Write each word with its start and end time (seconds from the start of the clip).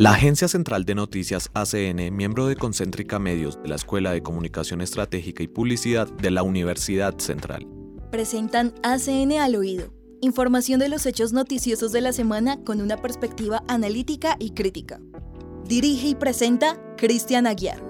La 0.00 0.12
Agencia 0.12 0.48
Central 0.48 0.86
de 0.86 0.94
Noticias 0.94 1.50
ACN, 1.52 2.16
miembro 2.16 2.46
de 2.46 2.56
Concéntrica 2.56 3.18
Medios 3.18 3.60
de 3.62 3.68
la 3.68 3.74
Escuela 3.74 4.12
de 4.12 4.22
Comunicación 4.22 4.80
Estratégica 4.80 5.42
y 5.42 5.46
Publicidad 5.46 6.10
de 6.10 6.30
la 6.30 6.42
Universidad 6.42 7.18
Central. 7.18 7.68
Presentan 8.10 8.72
ACN 8.82 9.32
al 9.32 9.56
oído. 9.56 9.92
Información 10.22 10.80
de 10.80 10.88
los 10.88 11.04
hechos 11.04 11.34
noticiosos 11.34 11.92
de 11.92 12.00
la 12.00 12.14
semana 12.14 12.64
con 12.64 12.80
una 12.80 12.96
perspectiva 12.96 13.62
analítica 13.68 14.36
y 14.38 14.52
crítica. 14.52 15.02
Dirige 15.66 16.08
y 16.08 16.14
presenta 16.14 16.80
Cristian 16.96 17.46
Aguiar. 17.46 17.89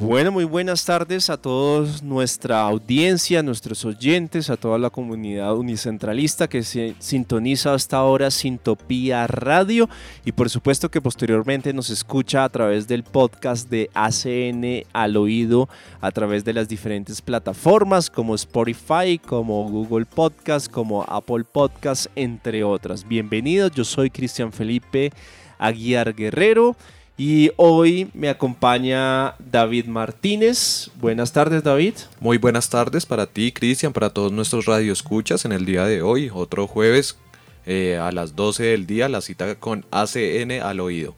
Bueno, 0.00 0.30
muy 0.30 0.44
buenas 0.44 0.84
tardes 0.84 1.28
a 1.28 1.36
todos 1.36 2.04
nuestra 2.04 2.60
audiencia, 2.60 3.42
nuestros 3.42 3.84
oyentes, 3.84 4.48
a 4.48 4.56
toda 4.56 4.78
la 4.78 4.90
comunidad 4.90 5.56
unicentralista 5.56 6.46
que 6.46 6.62
se 6.62 6.94
sintoniza 7.00 7.74
hasta 7.74 7.96
ahora 7.96 8.30
Sintopía 8.30 9.26
Radio 9.26 9.88
y 10.24 10.30
por 10.30 10.50
supuesto 10.50 10.88
que 10.88 11.00
posteriormente 11.00 11.72
nos 11.72 11.90
escucha 11.90 12.44
a 12.44 12.48
través 12.48 12.86
del 12.86 13.02
podcast 13.02 13.68
de 13.70 13.90
ACN 13.92 14.86
al 14.92 15.16
oído, 15.16 15.68
a 16.00 16.12
través 16.12 16.44
de 16.44 16.52
las 16.52 16.68
diferentes 16.68 17.20
plataformas 17.20 18.08
como 18.08 18.36
Spotify, 18.36 19.18
como 19.18 19.68
Google 19.68 20.06
Podcast, 20.06 20.70
como 20.70 21.02
Apple 21.08 21.42
Podcast, 21.42 22.06
entre 22.14 22.62
otras. 22.62 23.06
Bienvenidos, 23.08 23.72
yo 23.72 23.82
soy 23.82 24.10
Cristian 24.10 24.52
Felipe 24.52 25.10
Aguiar 25.58 26.14
Guerrero. 26.14 26.76
Y 27.20 27.50
hoy 27.56 28.12
me 28.14 28.28
acompaña 28.28 29.34
David 29.40 29.86
Martínez. 29.86 30.88
Buenas 31.00 31.32
tardes, 31.32 31.64
David. 31.64 31.94
Muy 32.20 32.38
buenas 32.38 32.70
tardes 32.70 33.06
para 33.06 33.26
ti, 33.26 33.50
Cristian, 33.50 33.92
para 33.92 34.10
todos 34.10 34.30
nuestros 34.30 34.66
radioescuchas 34.66 35.44
en 35.44 35.50
el 35.50 35.66
día 35.66 35.84
de 35.84 36.00
hoy, 36.00 36.30
otro 36.32 36.68
jueves 36.68 37.18
eh, 37.66 37.98
a 38.00 38.12
las 38.12 38.36
12 38.36 38.62
del 38.62 38.86
día, 38.86 39.08
la 39.08 39.20
cita 39.20 39.56
con 39.56 39.84
ACN 39.90 40.62
al 40.62 40.78
oído. 40.78 41.16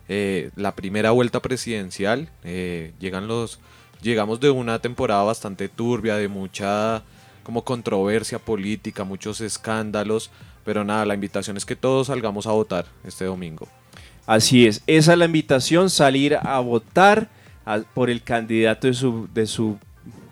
Eh, 0.08 0.50
la 0.56 0.74
primera 0.74 1.10
vuelta 1.10 1.40
presidencial. 1.40 2.28
Eh, 2.44 2.92
llegan 2.98 3.28
los, 3.28 3.60
llegamos 4.02 4.40
de 4.40 4.50
una 4.50 4.78
temporada 4.80 5.22
bastante 5.22 5.68
turbia, 5.68 6.16
de 6.16 6.28
mucha 6.28 7.02
como 7.42 7.64
controversia 7.64 8.38
política, 8.38 9.04
muchos 9.04 9.40
escándalos, 9.40 10.30
pero 10.64 10.84
nada, 10.84 11.04
la 11.04 11.14
invitación 11.14 11.56
es 11.56 11.64
que 11.64 11.76
todos 11.76 12.06
salgamos 12.06 12.46
a 12.46 12.52
votar 12.52 12.86
este 13.04 13.24
domingo. 13.24 13.66
Así 14.26 14.66
es, 14.66 14.82
esa 14.86 15.12
es 15.12 15.18
la 15.18 15.24
invitación, 15.24 15.90
salir 15.90 16.36
a 16.36 16.60
votar 16.60 17.28
por 17.94 18.10
el 18.10 18.22
candidato 18.22 18.86
de 18.86 18.94
su, 18.94 19.28
de 19.34 19.46
su 19.46 19.78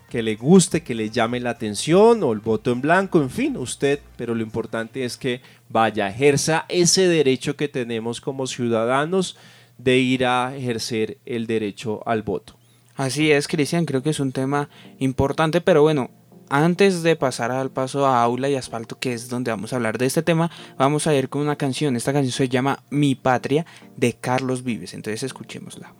que 0.09 0.23
le 0.23 0.37
guste, 0.37 0.83
que 0.83 0.95
le 0.95 1.11
llame 1.11 1.41
la 1.41 1.51
atención 1.51 2.23
o 2.23 2.33
el 2.33 2.41
voto 2.41 2.73
en 2.73 2.81
blanco, 2.81 3.21
en 3.21 3.31
fin, 3.31 3.57
usted, 3.57 4.01
pero 4.17 4.35
lo 4.35 4.43
importante 4.43 5.05
es 5.05 5.17
que 5.17 5.41
vaya, 5.69 6.09
ejerza 6.09 6.67
ese 6.69 7.09
derecho 7.09 7.57
que 7.57 7.69
tenemos 7.69 8.21
como 8.21 8.47
ciudadanos 8.47 9.37
de 9.83 9.99
ir 9.99 10.25
a 10.25 10.57
ejercer 10.57 11.19
el 11.25 11.47
derecho 11.47 12.07
al 12.07 12.23
voto. 12.23 12.59
Así 12.97 13.31
es, 13.33 13.49
Cristian, 13.49 13.87
creo 13.87 14.03
que 14.03 14.11
es 14.11 14.21
un 14.21 14.33
tema 14.33 14.69
importante, 14.99 15.61
pero 15.61 15.83
bueno, 15.83 16.11
antes 16.51 17.03
de 17.03 17.17
pasar 17.17 17.51
al 17.53 17.71
paso 17.71 18.07
a 18.07 18.23
aula 18.23 18.49
y 18.49 18.57
asfalto, 18.57 18.99
que 18.99 19.13
es 19.13 19.29
donde 19.29 19.51
vamos 19.51 19.73
a 19.73 19.77
hablar 19.77 19.99
de 19.99 20.07
este 20.07 20.23
tema, 20.23 20.51
vamos 20.77 21.07
a 21.07 21.15
ir 21.15 21.29
con 21.29 21.41
una 21.41 21.57
canción. 21.57 21.97
Esta 21.97 22.13
canción 22.13 22.33
se 22.33 22.49
llama 22.49 22.83
Mi 22.91 23.15
Patria 23.15 23.65
de 23.97 24.15
Carlos 24.15 24.65
Vives, 24.65 24.93
entonces 24.93 25.23
escuchémosla. 25.23 25.95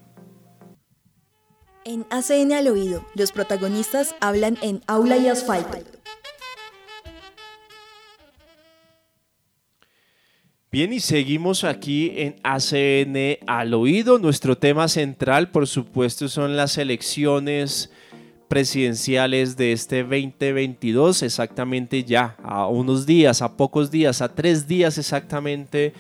En 1.85 2.05
ACN 2.11 2.53
al 2.53 2.69
oído, 2.69 3.07
los 3.15 3.33
protagonistas 3.33 4.15
hablan 4.21 4.59
en 4.61 4.83
aula 4.87 5.17
y 5.17 5.29
asfalto. 5.29 5.79
Bien, 10.73 10.93
y 10.93 11.01
seguimos 11.01 11.65
aquí 11.65 12.13
en 12.15 12.37
ACN 12.45 13.45
al 13.49 13.75
oído. 13.75 14.21
Nuestro 14.21 14.57
tema 14.57 14.87
central, 14.87 15.51
por 15.51 15.67
supuesto, 15.67 16.29
son 16.29 16.57
las 16.57 16.79
elecciones 16.79 17.91
presidenciales 18.47 19.57
de 19.57 19.73
este 19.73 20.05
2022, 20.05 21.25
exactamente 21.25 22.05
ya, 22.05 22.37
a 22.45 22.69
unos 22.69 23.05
días, 23.05 23.43
a 23.43 23.57
pocos 23.57 23.91
días, 23.91 24.23
a 24.23 24.33
tres 24.33 24.69
días 24.69 24.97
exactamente 24.97 25.93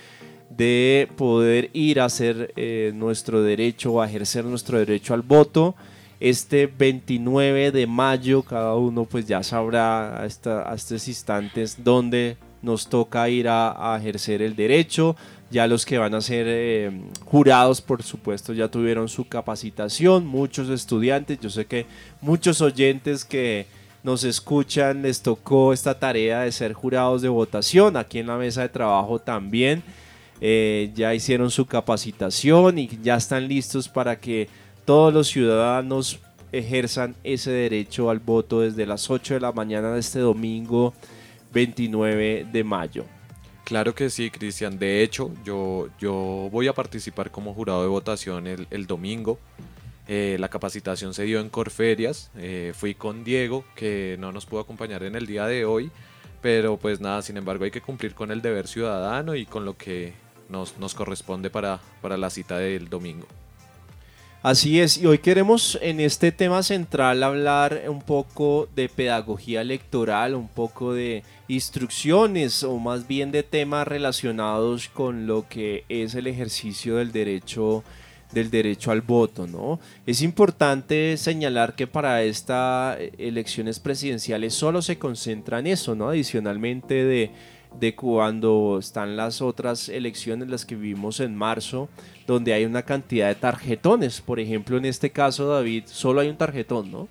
de 0.50 1.08
poder 1.16 1.70
ir 1.72 1.98
a 1.98 2.04
hacer 2.04 2.52
eh, 2.54 2.92
nuestro 2.94 3.42
derecho, 3.42 4.00
a 4.00 4.08
ejercer 4.08 4.44
nuestro 4.44 4.78
derecho 4.78 5.14
al 5.14 5.22
voto. 5.22 5.74
Este 6.20 6.68
29 6.68 7.72
de 7.72 7.88
mayo, 7.88 8.44
cada 8.44 8.76
uno 8.76 9.04
pues 9.04 9.26
ya 9.26 9.42
sabrá 9.42 10.22
hasta, 10.22 10.72
estos 10.72 11.08
instantes 11.08 11.82
dónde 11.82 12.36
nos 12.62 12.88
toca 12.88 13.28
ir 13.28 13.48
a, 13.48 13.96
ejercer 13.98 14.42
el 14.42 14.56
derecho. 14.56 15.16
Ya 15.50 15.66
los 15.66 15.84
que 15.84 15.98
van 15.98 16.14
a 16.14 16.20
ser 16.20 16.46
eh, 16.48 16.92
jurados, 17.24 17.80
por 17.80 18.02
supuesto, 18.04 18.52
ya 18.52 18.68
tuvieron 18.68 19.08
su 19.08 19.26
capacitación. 19.26 20.26
Muchos 20.26 20.68
estudiantes, 20.68 21.40
yo 21.40 21.50
sé 21.50 21.66
que 21.66 21.86
muchos 22.20 22.60
oyentes 22.60 23.24
que 23.24 23.66
nos 24.02 24.24
escuchan 24.24 25.02
les 25.02 25.20
tocó 25.20 25.72
esta 25.72 25.98
tarea 25.98 26.42
de 26.42 26.52
ser 26.52 26.72
jurados 26.72 27.22
de 27.22 27.28
votación. 27.28 27.96
Aquí 27.96 28.18
en 28.18 28.28
la 28.28 28.36
mesa 28.36 28.62
de 28.62 28.68
trabajo 28.68 29.18
también 29.18 29.82
eh, 30.40 30.90
ya 30.94 31.14
hicieron 31.14 31.50
su 31.50 31.66
capacitación 31.66 32.78
y 32.78 32.88
ya 33.02 33.16
están 33.16 33.48
listos 33.48 33.88
para 33.88 34.18
que 34.18 34.48
todos 34.84 35.12
los 35.12 35.28
ciudadanos 35.28 36.18
ejerzan 36.52 37.14
ese 37.22 37.50
derecho 37.50 38.10
al 38.10 38.18
voto 38.18 38.60
desde 38.60 38.86
las 38.86 39.10
8 39.10 39.34
de 39.34 39.40
la 39.40 39.52
mañana 39.52 39.92
de 39.92 40.00
este 40.00 40.18
domingo 40.18 40.94
29 41.52 42.46
de 42.50 42.64
mayo. 42.64 43.04
Claro 43.64 43.94
que 43.94 44.10
sí, 44.10 44.30
Cristian. 44.30 44.78
De 44.78 45.02
hecho, 45.02 45.30
yo, 45.44 45.88
yo 46.00 46.48
voy 46.50 46.66
a 46.66 46.72
participar 46.72 47.30
como 47.30 47.54
jurado 47.54 47.82
de 47.82 47.88
votación 47.88 48.46
el, 48.46 48.86
domingo. 48.86 49.38
Eh, 50.08 50.36
la 50.40 50.48
capacitación 50.48 51.14
se 51.14 51.22
dio 51.22 51.40
en 51.40 51.48
Corferias. 51.48 52.30
Eh, 52.36 52.72
fui 52.74 52.94
con 52.94 53.22
Diego, 53.22 53.64
que 53.76 54.16
no 54.18 54.32
nos 54.32 54.44
pudo 54.44 54.60
acompañar 54.60 55.04
en 55.04 55.14
el 55.14 55.26
día 55.26 55.46
de 55.46 55.64
hoy. 55.64 55.90
Pero 56.42 56.78
pues 56.78 57.00
nada, 57.00 57.22
sin 57.22 57.36
embargo 57.36 57.64
hay 57.64 57.70
que 57.70 57.80
cumplir 57.80 58.14
con 58.14 58.32
el 58.32 58.42
deber 58.42 58.66
ciudadano 58.66 59.36
y 59.36 59.46
con 59.46 59.64
lo 59.64 59.76
que 59.76 60.14
nos, 60.48 60.78
nos 60.78 60.94
corresponde 60.94 61.48
para, 61.48 61.80
para 62.00 62.16
la 62.16 62.30
cita 62.30 62.58
del 62.58 62.88
domingo. 62.88 63.26
Así 64.42 64.80
es, 64.80 64.96
y 64.96 65.04
hoy 65.04 65.18
queremos 65.18 65.78
en 65.82 66.00
este 66.00 66.32
tema 66.32 66.62
central 66.62 67.22
hablar 67.22 67.82
un 67.88 68.00
poco 68.00 68.70
de 68.74 68.88
pedagogía 68.88 69.60
electoral, 69.60 70.34
un 70.34 70.48
poco 70.48 70.94
de 70.94 71.22
instrucciones 71.50 72.62
o 72.62 72.78
más 72.78 73.06
bien 73.06 73.32
de 73.32 73.42
temas 73.42 73.86
relacionados 73.86 74.88
con 74.88 75.26
lo 75.26 75.48
que 75.48 75.84
es 75.88 76.14
el 76.14 76.26
ejercicio 76.26 76.96
del 76.96 77.12
derecho 77.12 77.84
del 78.32 78.48
derecho 78.48 78.92
al 78.92 79.00
voto, 79.00 79.48
¿no? 79.48 79.80
Es 80.06 80.22
importante 80.22 81.16
señalar 81.16 81.74
que 81.74 81.88
para 81.88 82.22
estas 82.22 82.96
elecciones 83.18 83.80
presidenciales 83.80 84.54
solo 84.54 84.82
se 84.82 84.98
concentra 84.98 85.58
en 85.58 85.66
eso, 85.66 85.96
¿no? 85.96 86.10
Adicionalmente 86.10 87.04
de 87.04 87.32
de 87.78 87.94
cuando 87.94 88.78
están 88.80 89.16
las 89.16 89.40
otras 89.40 89.88
elecciones, 89.88 90.48
las 90.48 90.64
que 90.64 90.74
vivimos 90.74 91.20
en 91.20 91.36
marzo, 91.36 91.88
donde 92.26 92.52
hay 92.52 92.64
una 92.64 92.82
cantidad 92.82 93.28
de 93.28 93.34
tarjetones. 93.36 94.20
Por 94.20 94.40
ejemplo, 94.40 94.76
en 94.76 94.84
este 94.84 95.10
caso, 95.10 95.48
David, 95.48 95.84
solo 95.86 96.20
hay 96.20 96.28
un 96.28 96.36
tarjetón, 96.36 96.90
¿no? 96.90 97.08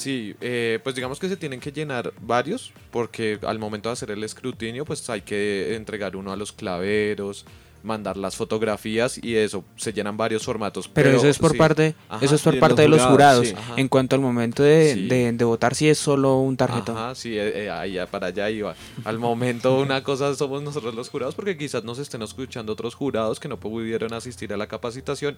Sí, 0.00 0.34
eh, 0.40 0.78
pues 0.82 0.94
digamos 0.94 1.18
que 1.18 1.28
se 1.28 1.36
tienen 1.36 1.60
que 1.60 1.72
llenar 1.72 2.14
varios, 2.22 2.72
porque 2.90 3.38
al 3.42 3.58
momento 3.58 3.90
de 3.90 3.92
hacer 3.92 4.10
el 4.10 4.24
escrutinio, 4.24 4.86
pues 4.86 5.10
hay 5.10 5.20
que 5.20 5.74
entregar 5.76 6.16
uno 6.16 6.32
a 6.32 6.36
los 6.36 6.52
claveros, 6.52 7.44
mandar 7.82 8.16
las 8.16 8.34
fotografías 8.34 9.22
y 9.22 9.36
eso 9.36 9.62
se 9.76 9.92
llenan 9.92 10.16
varios 10.16 10.42
formatos 10.44 10.88
pero, 10.88 11.10
eso 11.10 11.28
es 11.28 11.38
por 11.38 11.56
parte 11.56 11.94
eso 12.20 12.34
es 12.34 12.42
por 12.42 12.58
parte 12.58 12.82
de 12.82 12.88
los 12.88 13.02
jurados, 13.02 13.54
en 13.76 13.88
cuanto 13.88 14.16
al 14.16 14.22
momento 14.22 14.62
de, 14.62 15.32
de, 15.32 15.44
votar 15.44 15.74
si 15.74 15.88
es 15.88 15.98
solo 15.98 16.38
un 16.38 16.56
tarjetón. 16.56 16.96
Ajá, 16.96 17.14
sí 17.14 17.38
eh, 17.38 17.64
eh, 17.64 17.70
ahí 17.70 17.98
para 18.10 18.28
allá 18.28 18.48
iba. 18.48 18.74
Al 19.04 19.18
momento 19.18 19.80
una 19.80 20.02
cosa 20.02 20.34
somos 20.34 20.62
nosotros 20.62 20.94
los 20.94 21.10
jurados 21.10 21.34
porque 21.34 21.58
quizás 21.58 21.84
nos 21.84 21.98
estén 21.98 22.22
escuchando 22.22 22.72
otros 22.72 22.94
jurados 22.94 23.38
que 23.38 23.48
no 23.48 23.60
pudieron 23.60 24.14
asistir 24.14 24.52
a 24.54 24.56
la 24.56 24.66
capacitación. 24.66 25.36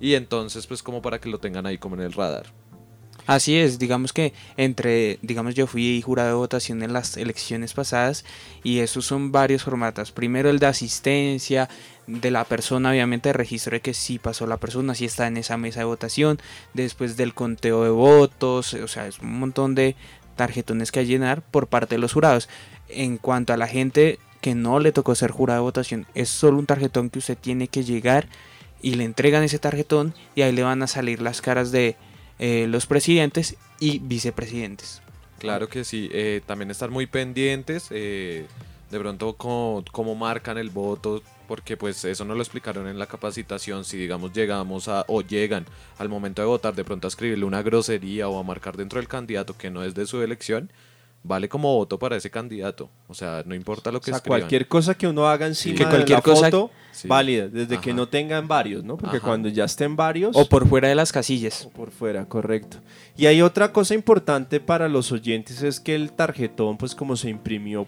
Y 0.00 0.14
entonces 0.14 0.66
pues 0.66 0.82
como 0.82 1.02
para 1.02 1.20
que 1.20 1.28
lo 1.28 1.38
tengan 1.38 1.66
ahí 1.66 1.76
como 1.76 1.96
en 1.96 2.02
el 2.02 2.12
radar 2.14 2.46
Así 3.28 3.58
es, 3.58 3.78
digamos 3.78 4.14
que 4.14 4.32
entre, 4.56 5.18
digamos 5.20 5.54
yo 5.54 5.66
fui 5.66 6.00
jurado 6.00 6.30
de 6.30 6.34
votación 6.36 6.82
en 6.82 6.94
las 6.94 7.18
elecciones 7.18 7.74
pasadas 7.74 8.24
y 8.64 8.78
esos 8.78 9.04
son 9.04 9.32
varios 9.32 9.64
formatos. 9.64 10.12
Primero 10.12 10.48
el 10.48 10.58
de 10.58 10.64
asistencia 10.64 11.68
de 12.06 12.30
la 12.30 12.46
persona, 12.46 12.88
obviamente 12.88 13.34
registro 13.34 13.72
de 13.72 13.82
que 13.82 13.92
sí 13.92 14.18
pasó 14.18 14.46
la 14.46 14.56
persona, 14.56 14.94
sí 14.94 15.04
está 15.04 15.26
en 15.26 15.36
esa 15.36 15.58
mesa 15.58 15.80
de 15.80 15.84
votación, 15.84 16.40
después 16.72 17.18
del 17.18 17.34
conteo 17.34 17.84
de 17.84 17.90
votos, 17.90 18.72
o 18.72 18.88
sea, 18.88 19.06
es 19.06 19.18
un 19.18 19.38
montón 19.38 19.74
de 19.74 19.94
tarjetones 20.34 20.90
que 20.90 21.00
hay 21.00 21.06
llenar 21.06 21.42
por 21.42 21.66
parte 21.66 21.96
de 21.96 22.00
los 22.00 22.14
jurados. 22.14 22.48
En 22.88 23.18
cuanto 23.18 23.52
a 23.52 23.58
la 23.58 23.66
gente 23.66 24.18
que 24.40 24.54
no 24.54 24.80
le 24.80 24.90
tocó 24.90 25.14
ser 25.14 25.32
jurado 25.32 25.60
de 25.60 25.64
votación, 25.64 26.06
es 26.14 26.30
solo 26.30 26.56
un 26.56 26.64
tarjetón 26.64 27.10
que 27.10 27.18
usted 27.18 27.36
tiene 27.36 27.68
que 27.68 27.84
llegar 27.84 28.26
y 28.80 28.94
le 28.94 29.04
entregan 29.04 29.42
ese 29.42 29.58
tarjetón 29.58 30.14
y 30.34 30.40
ahí 30.40 30.52
le 30.52 30.62
van 30.62 30.82
a 30.82 30.86
salir 30.86 31.20
las 31.20 31.42
caras 31.42 31.72
de 31.72 31.96
eh, 32.38 32.66
los 32.68 32.86
presidentes 32.86 33.56
y 33.80 33.98
vicepresidentes. 33.98 35.02
Claro 35.38 35.68
que 35.68 35.84
sí, 35.84 36.08
eh, 36.12 36.40
también 36.46 36.70
estar 36.70 36.90
muy 36.90 37.06
pendientes, 37.06 37.88
eh, 37.90 38.46
de 38.90 38.98
pronto 38.98 39.34
cómo, 39.34 40.14
marcan 40.16 40.58
el 40.58 40.70
voto, 40.70 41.22
porque 41.46 41.76
pues 41.76 42.04
eso 42.04 42.24
no 42.24 42.34
lo 42.34 42.42
explicaron 42.42 42.88
en 42.88 42.98
la 42.98 43.06
capacitación, 43.06 43.84
si 43.84 43.96
digamos 43.96 44.32
llegamos 44.32 44.88
a 44.88 45.04
o 45.06 45.22
llegan 45.22 45.64
al 45.98 46.08
momento 46.08 46.42
de 46.42 46.48
votar 46.48 46.74
de 46.74 46.84
pronto 46.84 47.06
a 47.06 47.10
escribirle 47.10 47.44
una 47.44 47.62
grosería 47.62 48.28
o 48.28 48.38
a 48.38 48.42
marcar 48.42 48.76
dentro 48.76 48.98
del 48.98 49.08
candidato 49.08 49.56
que 49.56 49.70
no 49.70 49.84
es 49.84 49.94
de 49.94 50.06
su 50.06 50.22
elección, 50.22 50.70
vale 51.22 51.48
como 51.48 51.74
voto 51.74 51.98
para 51.98 52.16
ese 52.16 52.30
candidato. 52.30 52.90
O 53.06 53.14
sea, 53.14 53.42
no 53.44 53.54
importa 53.54 53.92
lo 53.92 54.00
que 54.00 54.12
o 54.12 54.22
cualquier 54.22 54.68
cosa 54.68 54.96
que 54.96 55.06
uno 55.06 55.28
haga 55.28 55.46
encima 55.46 55.76
que 55.76 55.84
cualquier 55.84 56.22
de 56.22 56.30
la 56.30 56.36
foto, 56.36 56.70
válida, 57.04 57.48
desde 57.48 57.78
que 57.78 57.92
no 57.92 58.08
tengan 58.08 58.48
varios, 58.48 58.84
¿no? 58.84 58.96
Porque 58.96 59.20
cuando 59.20 59.48
ya 59.48 59.64
estén 59.64 59.96
varios... 59.96 60.36
O 60.36 60.48
por 60.48 60.66
fuera 60.68 60.88
de 60.88 60.94
las 60.94 61.12
casillas. 61.12 61.66
O 61.66 61.70
por 61.70 61.90
fuera, 61.90 62.26
correcto. 62.26 62.78
Y 63.16 63.26
hay 63.26 63.42
otra 63.42 63.72
cosa 63.72 63.94
importante 63.94 64.60
para 64.60 64.88
los 64.88 65.12
oyentes, 65.12 65.62
es 65.62 65.80
que 65.80 65.94
el 65.94 66.12
tarjetón, 66.12 66.78
pues 66.78 66.94
como 66.94 67.16
se 67.16 67.28
imprimió 67.28 67.86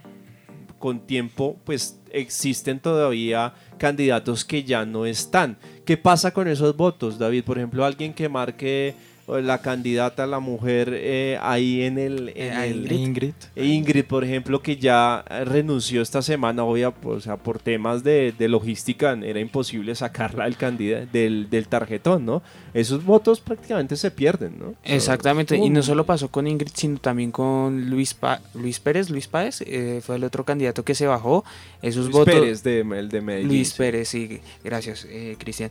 con 0.78 1.06
tiempo, 1.06 1.58
pues 1.64 2.00
existen 2.10 2.80
todavía 2.80 3.54
candidatos 3.78 4.44
que 4.44 4.64
ya 4.64 4.84
no 4.86 5.06
están. 5.06 5.58
¿Qué 5.84 5.96
pasa 5.96 6.32
con 6.32 6.48
esos 6.48 6.76
votos, 6.76 7.18
David? 7.18 7.44
Por 7.44 7.58
ejemplo, 7.58 7.84
alguien 7.84 8.14
que 8.14 8.28
marque 8.28 8.94
la 9.38 9.60
candidata, 9.60 10.26
la 10.26 10.40
mujer 10.40 10.92
eh, 10.92 11.38
ahí 11.40 11.82
en 11.82 11.98
el... 11.98 12.32
En 12.34 12.92
Ingrid. 12.92 13.34
Ingrid, 13.56 14.04
por 14.04 14.24
ejemplo, 14.24 14.62
que 14.62 14.76
ya 14.76 15.24
renunció 15.44 16.02
esta 16.02 16.22
semana, 16.22 16.64
obvia, 16.64 16.92
o 17.04 17.20
sea, 17.20 17.36
por 17.36 17.58
temas 17.58 18.02
de, 18.02 18.34
logística 18.48 19.12
era 19.12 19.40
imposible 19.40 19.94
sacarla 19.94 20.44
del, 20.44 20.56
candidato, 20.56 21.06
del, 21.12 21.48
del, 21.50 21.68
tarjetón, 21.68 22.26
¿no? 22.26 22.42
Esos 22.74 23.04
votos 23.04 23.40
prácticamente 23.40 23.96
se 23.96 24.10
pierden, 24.10 24.58
¿no? 24.58 24.74
Exactamente, 24.84 25.56
y 25.56 25.70
no 25.70 25.82
solo 25.82 26.04
pasó 26.04 26.28
con 26.28 26.46
Ingrid, 26.46 26.70
sino 26.74 26.98
también 26.98 27.30
con 27.30 27.88
Luis, 27.90 28.16
Luis 28.54 28.80
Pérez, 28.80 29.10
Luis 29.10 29.28
Páez, 29.28 29.62
eh, 29.62 30.00
fue 30.02 30.16
el 30.16 30.24
otro 30.24 30.44
candidato 30.44 30.84
que 30.84 30.94
se 30.94 31.06
bajó. 31.06 31.44
Esos 31.82 32.06
Luis 32.06 32.12
votos... 32.12 32.34
Pérez, 32.34 32.62
de, 32.62 32.80
el 32.80 33.08
de 33.08 33.20
Medellín. 33.20 33.48
Luis 33.48 33.72
Pérez, 33.74 34.08
sí, 34.08 34.40
gracias, 34.64 35.06
eh, 35.08 35.36
Cristian. 35.38 35.70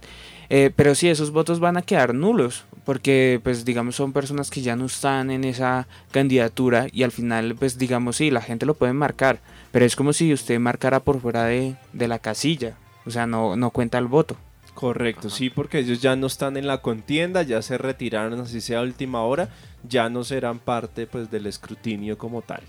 Eh, 0.49 0.71
pero 0.75 0.95
sí, 0.95 1.07
esos 1.07 1.31
votos 1.31 1.59
van 1.59 1.77
a 1.77 1.83
quedar 1.83 2.15
nulos, 2.15 2.65
porque 2.83 3.39
pues 3.43 3.65
digamos 3.65 3.95
son 3.95 4.13
personas 4.13 4.49
que 4.49 4.61
ya 4.61 4.75
no 4.75 4.85
están 4.85 5.29
en 5.29 5.43
esa 5.43 5.87
candidatura 6.11 6.87
y 6.91 7.03
al 7.03 7.11
final 7.11 7.55
pues 7.55 7.77
digamos 7.77 8.15
sí, 8.15 8.31
la 8.31 8.41
gente 8.41 8.65
lo 8.65 8.73
puede 8.73 8.93
marcar, 8.93 9.41
pero 9.71 9.85
es 9.85 9.95
como 9.95 10.11
si 10.11 10.33
usted 10.33 10.59
marcara 10.59 11.01
por 11.01 11.21
fuera 11.21 11.45
de, 11.45 11.75
la 11.93 12.17
casilla, 12.17 12.77
o 13.05 13.11
sea, 13.11 13.27
no, 13.27 13.55
no 13.55 13.69
cuenta 13.69 13.99
el 13.99 14.07
voto. 14.07 14.37
Correcto, 14.73 15.29
sí, 15.29 15.49
porque 15.49 15.79
ellos 15.79 16.01
ya 16.01 16.15
no 16.15 16.25
están 16.25 16.57
en 16.57 16.65
la 16.65 16.81
contienda, 16.81 17.43
ya 17.43 17.61
se 17.61 17.77
retiraron 17.77 18.39
así 18.39 18.61
sea 18.61 18.79
a 18.79 18.83
última 18.83 19.21
hora, 19.23 19.49
ya 19.87 20.09
no 20.09 20.23
serán 20.23 20.57
parte 20.57 21.05
pues 21.05 21.29
del 21.29 21.45
escrutinio 21.45 22.17
como 22.17 22.41
tal. 22.41 22.61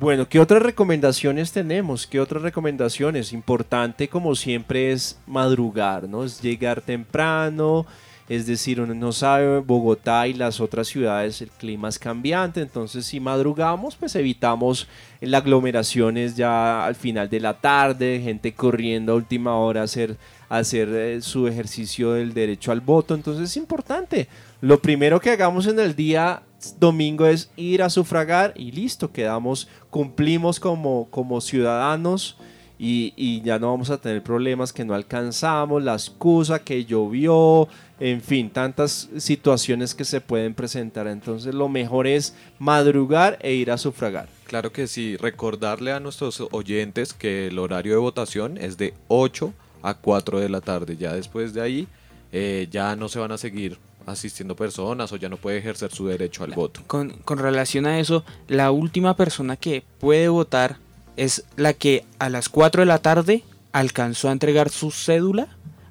Bueno, 0.00 0.28
¿qué 0.28 0.38
otras 0.38 0.62
recomendaciones 0.62 1.50
tenemos? 1.50 2.06
¿Qué 2.06 2.20
otras 2.20 2.42
recomendaciones? 2.44 3.32
Importante 3.32 4.06
como 4.06 4.36
siempre 4.36 4.92
es 4.92 5.18
madrugar, 5.26 6.08
¿no? 6.08 6.22
Es 6.22 6.40
llegar 6.40 6.80
temprano, 6.82 7.84
es 8.28 8.46
decir, 8.46 8.80
uno 8.80 8.94
no 8.94 9.10
sabe, 9.10 9.58
Bogotá 9.58 10.28
y 10.28 10.34
las 10.34 10.60
otras 10.60 10.86
ciudades 10.86 11.42
el 11.42 11.48
clima 11.48 11.88
es 11.88 11.98
cambiante, 11.98 12.60
entonces 12.60 13.06
si 13.06 13.18
madrugamos 13.18 13.96
pues 13.96 14.14
evitamos 14.14 14.86
las 15.20 15.42
aglomeraciones 15.42 16.36
ya 16.36 16.84
al 16.86 16.94
final 16.94 17.28
de 17.28 17.40
la 17.40 17.54
tarde, 17.54 18.20
gente 18.22 18.54
corriendo 18.54 19.14
a 19.14 19.16
última 19.16 19.56
hora 19.56 19.80
a 19.80 19.84
hacer, 19.84 20.16
hacer 20.48 20.88
eh, 20.90 21.22
su 21.22 21.48
ejercicio 21.48 22.12
del 22.12 22.34
derecho 22.34 22.70
al 22.70 22.82
voto, 22.82 23.16
entonces 23.16 23.50
es 23.50 23.56
importante. 23.56 24.28
Lo 24.60 24.80
primero 24.80 25.18
que 25.18 25.30
hagamos 25.30 25.66
en 25.66 25.80
el 25.80 25.96
día 25.96 26.42
domingo 26.78 27.26
es 27.26 27.50
ir 27.56 27.82
a 27.82 27.90
sufragar 27.90 28.52
y 28.56 28.72
listo, 28.72 29.12
quedamos, 29.12 29.68
cumplimos 29.90 30.60
como, 30.60 31.08
como 31.10 31.40
ciudadanos 31.40 32.36
y, 32.78 33.42
ya 33.42 33.58
no 33.58 33.70
vamos 33.70 33.90
a 33.90 33.98
tener 33.98 34.22
problemas 34.22 34.72
que 34.72 34.84
no 34.84 34.94
alcanzamos, 34.94 35.82
la 35.82 35.94
excusa 35.94 36.60
que 36.60 36.84
llovió, 36.84 37.68
en 37.98 38.20
fin, 38.20 38.50
tantas 38.50 39.08
situaciones 39.16 39.94
que 39.94 40.04
se 40.04 40.20
pueden 40.20 40.54
presentar. 40.54 41.08
Entonces 41.08 41.54
lo 41.54 41.68
mejor 41.68 42.06
es 42.06 42.34
madrugar 42.58 43.38
e 43.40 43.54
ir 43.54 43.72
a 43.72 43.78
sufragar. 43.78 44.28
Claro 44.44 44.72
que 44.72 44.86
sí, 44.86 45.16
recordarle 45.16 45.92
a 45.92 46.00
nuestros 46.00 46.40
oyentes 46.52 47.12
que 47.12 47.48
el 47.48 47.58
horario 47.58 47.92
de 47.92 47.98
votación 47.98 48.56
es 48.58 48.78
de 48.78 48.94
8 49.08 49.52
a 49.82 49.94
4 49.94 50.38
de 50.38 50.48
la 50.48 50.60
tarde. 50.60 50.96
Ya 50.96 51.12
después 51.14 51.52
de 51.52 51.60
ahí 51.60 51.88
eh, 52.30 52.68
ya 52.70 52.94
no 52.94 53.08
se 53.08 53.18
van 53.18 53.32
a 53.32 53.38
seguir 53.38 53.78
asistiendo 54.08 54.56
personas 54.56 55.12
o 55.12 55.16
ya 55.16 55.28
no 55.28 55.36
puede 55.36 55.58
ejercer 55.58 55.92
su 55.92 56.06
derecho 56.06 56.44
al 56.44 56.52
voto. 56.52 56.82
Con, 56.86 57.10
con 57.24 57.38
relación 57.38 57.86
a 57.86 58.00
eso, 58.00 58.24
la 58.46 58.70
última 58.70 59.16
persona 59.16 59.56
que 59.56 59.82
puede 60.00 60.28
votar 60.28 60.76
es 61.16 61.44
la 61.56 61.72
que 61.72 62.04
a 62.18 62.28
las 62.28 62.48
4 62.48 62.82
de 62.82 62.86
la 62.86 62.98
tarde 62.98 63.42
alcanzó 63.72 64.28
a 64.28 64.32
entregar 64.32 64.70
su 64.70 64.90
cédula 64.90 65.48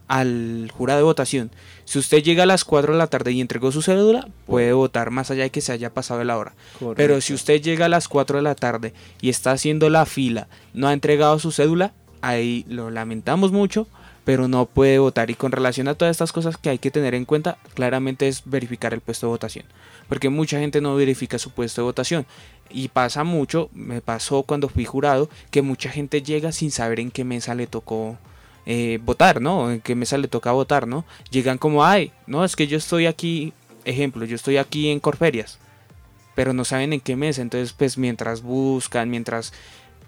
al 0.07 0.71
jurado 0.73 0.99
de 0.99 1.03
votación. 1.03 1.51
Si 1.85 1.99
usted 1.99 2.23
llega 2.23 2.43
a 2.43 2.45
las 2.45 2.63
4 2.63 2.93
de 2.93 2.97
la 2.97 3.07
tarde 3.07 3.31
y 3.31 3.41
entregó 3.41 3.71
su 3.71 3.81
cédula, 3.81 4.27
puede 4.45 4.73
votar 4.73 5.11
más 5.11 5.31
allá 5.31 5.43
de 5.43 5.49
que 5.49 5.61
se 5.61 5.71
haya 5.71 5.93
pasado 5.93 6.23
la 6.23 6.37
hora. 6.37 6.53
Pero 6.95 7.21
si 7.21 7.33
usted 7.33 7.61
llega 7.61 7.85
a 7.85 7.89
las 7.89 8.07
4 8.07 8.37
de 8.37 8.43
la 8.43 8.55
tarde 8.55 8.93
y 9.21 9.29
está 9.29 9.51
haciendo 9.51 9.89
la 9.89 10.05
fila, 10.05 10.47
no 10.73 10.87
ha 10.87 10.93
entregado 10.93 11.39
su 11.39 11.51
cédula, 11.51 11.93
ahí 12.21 12.65
lo 12.67 12.89
lamentamos 12.89 13.51
mucho, 13.51 13.87
pero 14.27 14.49
no 14.49 14.65
puede 14.65 14.99
votar. 14.99 15.29
Y 15.29 15.35
con 15.35 15.53
relación 15.53 15.87
a 15.87 15.95
todas 15.95 16.11
estas 16.11 16.33
cosas 16.33 16.57
que 16.57 16.69
hay 16.69 16.79
que 16.79 16.91
tener 16.91 17.15
en 17.15 17.23
cuenta, 17.23 17.57
claramente 17.75 18.27
es 18.27 18.41
verificar 18.43 18.93
el 18.93 18.99
puesto 18.99 19.25
de 19.25 19.31
votación. 19.31 19.63
Porque 20.09 20.27
mucha 20.27 20.59
gente 20.59 20.81
no 20.81 20.97
verifica 20.97 21.39
su 21.39 21.51
puesto 21.51 21.79
de 21.79 21.85
votación. 21.85 22.25
Y 22.69 22.89
pasa 22.89 23.23
mucho, 23.23 23.69
me 23.71 24.01
pasó 24.01 24.43
cuando 24.43 24.67
fui 24.67 24.83
jurado, 24.83 25.29
que 25.49 25.61
mucha 25.61 25.89
gente 25.89 26.21
llega 26.21 26.51
sin 26.51 26.71
saber 26.71 26.99
en 26.99 27.09
qué 27.09 27.23
mesa 27.23 27.55
le 27.55 27.67
tocó 27.67 28.17
eh, 28.65 28.99
votar, 29.01 29.39
¿no? 29.39 29.71
En 29.71 29.79
qué 29.79 29.95
mesa 29.95 30.17
le 30.17 30.27
toca 30.27 30.51
votar, 30.51 30.87
¿no? 30.87 31.05
Llegan 31.31 31.57
como, 31.57 31.85
ay, 31.85 32.11
no, 32.25 32.43
es 32.43 32.57
que 32.57 32.67
yo 32.67 32.77
estoy 32.77 33.05
aquí, 33.05 33.53
ejemplo, 33.85 34.25
yo 34.25 34.35
estoy 34.35 34.57
aquí 34.57 34.89
en 34.89 34.99
Corferias, 34.99 35.57
pero 36.35 36.51
no 36.51 36.65
saben 36.65 36.91
en 36.91 36.99
qué 36.99 37.15
mesa. 37.15 37.41
Entonces, 37.41 37.71
pues 37.71 37.97
mientras 37.97 38.41
buscan, 38.41 39.09
mientras 39.09 39.53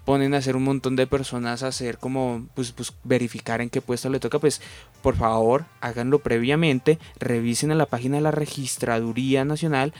ponen 0.04 0.34
a 0.34 0.38
hacer 0.38 0.56
un 0.56 0.64
montón 0.64 0.96
de 0.96 1.06
personas 1.06 1.62
a 1.62 1.68
hacer 1.68 1.98
como 1.98 2.46
pues, 2.54 2.72
pues, 2.72 2.92
verificar 3.04 3.60
en 3.60 3.70
qué 3.70 3.80
puesto 3.80 4.08
le 4.10 4.20
toca, 4.20 4.38
pues 4.38 4.60
por 5.02 5.16
favor 5.16 5.66
háganlo 5.80 6.20
previamente, 6.20 6.98
revisen 7.18 7.70
en 7.70 7.78
la 7.78 7.86
página 7.86 8.16
de 8.16 8.22
la 8.22 8.30
Registraduría 8.30 9.44
Nacional 9.44 9.92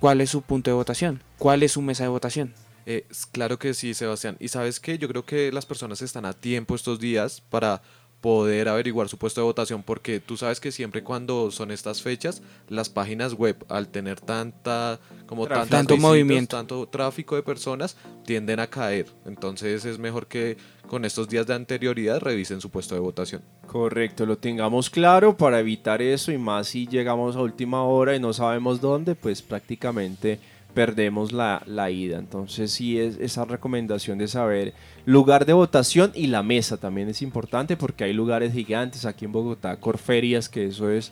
cuál 0.00 0.20
es 0.20 0.30
su 0.30 0.42
punto 0.42 0.70
de 0.70 0.74
votación, 0.74 1.22
cuál 1.38 1.62
es 1.62 1.72
su 1.72 1.82
mesa 1.82 2.04
de 2.04 2.10
votación. 2.10 2.54
Eh, 2.86 3.06
claro 3.32 3.58
que 3.58 3.74
sí, 3.74 3.92
Sebastián. 3.92 4.36
Y 4.40 4.48
sabes 4.48 4.80
que 4.80 4.96
yo 4.96 5.08
creo 5.08 5.26
que 5.26 5.52
las 5.52 5.66
personas 5.66 6.00
están 6.00 6.24
a 6.24 6.32
tiempo 6.32 6.74
estos 6.74 6.98
días 6.98 7.42
para 7.50 7.82
poder 8.20 8.68
averiguar 8.68 9.08
su 9.08 9.16
puesto 9.16 9.40
de 9.40 9.44
votación 9.44 9.82
porque 9.82 10.18
tú 10.18 10.36
sabes 10.36 10.58
que 10.58 10.72
siempre 10.72 11.04
cuando 11.04 11.50
son 11.50 11.70
estas 11.70 12.02
fechas 12.02 12.42
las 12.68 12.88
páginas 12.88 13.34
web 13.34 13.64
al 13.68 13.88
tener 13.88 14.20
tanta 14.20 14.98
como 15.26 15.46
tanto 15.46 15.96
movimiento. 15.96 16.56
tanto 16.56 16.88
tráfico 16.88 17.36
de 17.36 17.42
personas 17.42 17.96
tienden 18.24 18.58
a 18.60 18.66
caer. 18.66 19.06
Entonces 19.24 19.84
es 19.84 19.98
mejor 19.98 20.26
que 20.26 20.56
con 20.88 21.04
estos 21.04 21.28
días 21.28 21.46
de 21.46 21.54
anterioridad 21.54 22.20
revisen 22.20 22.60
su 22.60 22.70
puesto 22.70 22.94
de 22.94 23.00
votación. 23.00 23.42
Correcto 23.66 24.26
lo 24.26 24.36
tengamos 24.38 24.90
claro 24.90 25.36
para 25.36 25.60
evitar 25.60 26.02
eso 26.02 26.32
y 26.32 26.38
más 26.38 26.68
si 26.68 26.88
llegamos 26.88 27.36
a 27.36 27.40
última 27.40 27.84
hora 27.84 28.16
y 28.16 28.20
no 28.20 28.32
sabemos 28.32 28.80
dónde 28.80 29.14
pues 29.14 29.42
prácticamente 29.42 30.40
perdemos 30.78 31.32
la, 31.32 31.60
la, 31.66 31.90
ida. 31.90 32.20
Entonces 32.20 32.70
sí 32.70 33.00
es 33.00 33.16
esa 33.18 33.44
recomendación 33.44 34.16
de 34.16 34.28
saber 34.28 34.74
lugar 35.06 35.44
de 35.44 35.52
votación 35.52 36.12
y 36.14 36.28
la 36.28 36.44
mesa 36.44 36.76
también 36.76 37.08
es 37.08 37.20
importante 37.20 37.76
porque 37.76 38.04
hay 38.04 38.12
lugares 38.12 38.52
gigantes 38.52 39.04
aquí 39.04 39.24
en 39.24 39.32
Bogotá, 39.32 39.80
Corferias, 39.80 40.48
que 40.48 40.66
eso 40.66 40.88
es 40.88 41.10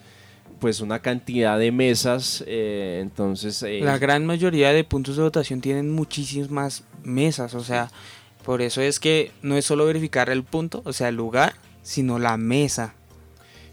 pues 0.61 0.81
una 0.81 1.01
cantidad 1.01 1.59
de 1.59 1.73
mesas, 1.73 2.45
eh, 2.47 3.01
entonces... 3.03 3.61
Eh, 3.65 3.81
la 3.83 3.99
gran 3.99 4.25
mayoría 4.25 4.73
de 4.73 4.85
puntos 4.85 5.17
de 5.17 5.25
votación 5.25 5.61
tienen 5.61 5.91
muchísimas 5.91 6.49
más 6.53 6.85
mesas, 7.03 7.53
o 7.55 7.65
sea, 7.65 7.91
por 8.45 8.63
eso 8.63 8.81
es 8.83 9.01
que 9.01 9.33
no 9.43 9.57
es 9.57 9.65
solo 9.65 9.85
verificar 9.85 10.31
el 10.31 10.45
punto, 10.45 10.83
o 10.85 10.93
sea, 10.93 11.09
el 11.09 11.17
lugar, 11.17 11.55
sino 11.83 12.21
la 12.21 12.37
mesa. 12.37 12.95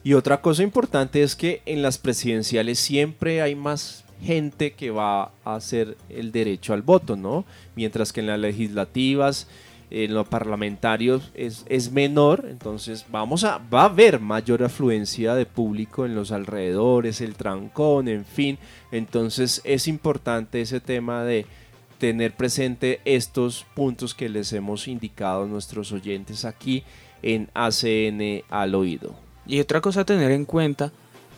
Y 0.04 0.16
otra 0.16 0.42
cosa 0.42 0.64
importante 0.64 1.22
es 1.22 1.36
que 1.36 1.62
en 1.68 1.84
las 1.84 2.00
presidenciales 2.00 2.80
siempre 2.80 3.44
hay 3.44 3.54
más 3.54 4.03
gente 4.22 4.74
que 4.74 4.92
va 4.92 5.32
a 5.44 5.56
hacer 5.56 5.98
el 6.10 6.32
derecho 6.32 6.74
al 6.74 6.82
voto, 6.82 7.16
¿no? 7.16 7.46
Mientras 7.76 8.14
que 8.14 8.22
en 8.22 8.28
las 8.28 8.40
legislativas, 8.40 9.48
en 9.90 10.14
los 10.14 10.28
parlamentarios 10.28 11.32
es, 11.36 11.66
es, 11.70 11.92
menor, 11.92 12.48
entonces 12.50 13.06
vamos 13.12 13.44
a, 13.44 13.60
va 13.60 13.84
a 13.84 13.86
haber 13.86 14.20
mayor 14.20 14.64
afluencia 14.64 15.36
de 15.36 15.46
público 15.46 16.06
en 16.06 16.16
los 16.16 16.32
alrededores, 16.32 17.22
el 17.22 17.36
trancón, 17.36 18.08
en 18.08 18.26
fin, 18.26 18.58
entonces 18.92 19.62
es 19.64 19.88
importante 19.88 20.62
ese 20.62 20.80
tema 20.80 21.24
de 21.24 21.46
tener 22.00 22.36
presente 22.36 23.02
estos 23.06 23.66
puntos 23.76 24.14
que 24.16 24.30
les 24.30 24.52
hemos 24.52 24.88
indicado 24.88 25.44
a 25.44 25.48
nuestros 25.48 25.92
oyentes 25.92 26.44
aquí 26.44 26.84
en 27.22 27.50
ACN 27.54 28.44
al 28.50 28.76
oído. 28.76 29.16
Y 29.46 29.60
otra 29.60 29.80
cosa 29.80 30.02
a 30.02 30.06
tener 30.06 30.32
en 30.32 30.46
cuenta 30.46 30.92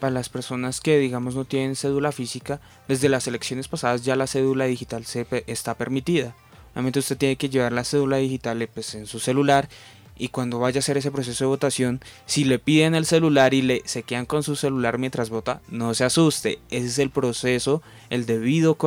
para 0.05 0.13
las 0.13 0.29
personas 0.29 0.81
que 0.81 0.99
digamos 0.99 1.33
no 1.33 1.45
tienen 1.45 1.75
cédula 1.75 2.11
física, 2.11 2.61
desde 2.87 3.09
las 3.09 3.25
elecciones 3.25 3.67
pasadas 3.67 4.03
ya 4.03 4.15
la 4.15 4.27
cédula 4.27 4.65
digital 4.65 5.03
se 5.03 5.25
está 5.47 5.73
permitida. 5.73 6.35
Obviamente 6.73 6.99
usted 6.99 7.17
tiene 7.17 7.37
que 7.37 7.49
llevar 7.49 7.71
la 7.71 7.83
cédula 7.83 8.17
digital 8.17 8.61
eh, 8.61 8.67
pues, 8.71 8.93
en 8.93 9.07
su 9.07 9.17
celular 9.17 9.67
y 10.15 10.27
cuando 10.27 10.59
vaya 10.59 10.77
a 10.77 10.81
hacer 10.81 10.97
ese 10.97 11.09
proceso 11.09 11.43
de 11.43 11.47
votación, 11.47 12.01
si 12.27 12.43
le 12.43 12.59
piden 12.59 12.93
el 12.93 13.07
celular 13.07 13.55
y 13.55 13.63
le 13.63 13.81
se 13.85 14.03
quedan 14.03 14.27
con 14.27 14.43
su 14.43 14.55
celular 14.55 14.99
mientras 14.99 15.31
vota, 15.31 15.63
no 15.69 15.95
se 15.95 16.03
asuste. 16.03 16.59
Ese 16.69 16.85
es 16.85 16.99
el 16.99 17.09
proceso, 17.09 17.81
el 18.11 18.27
debido 18.27 18.77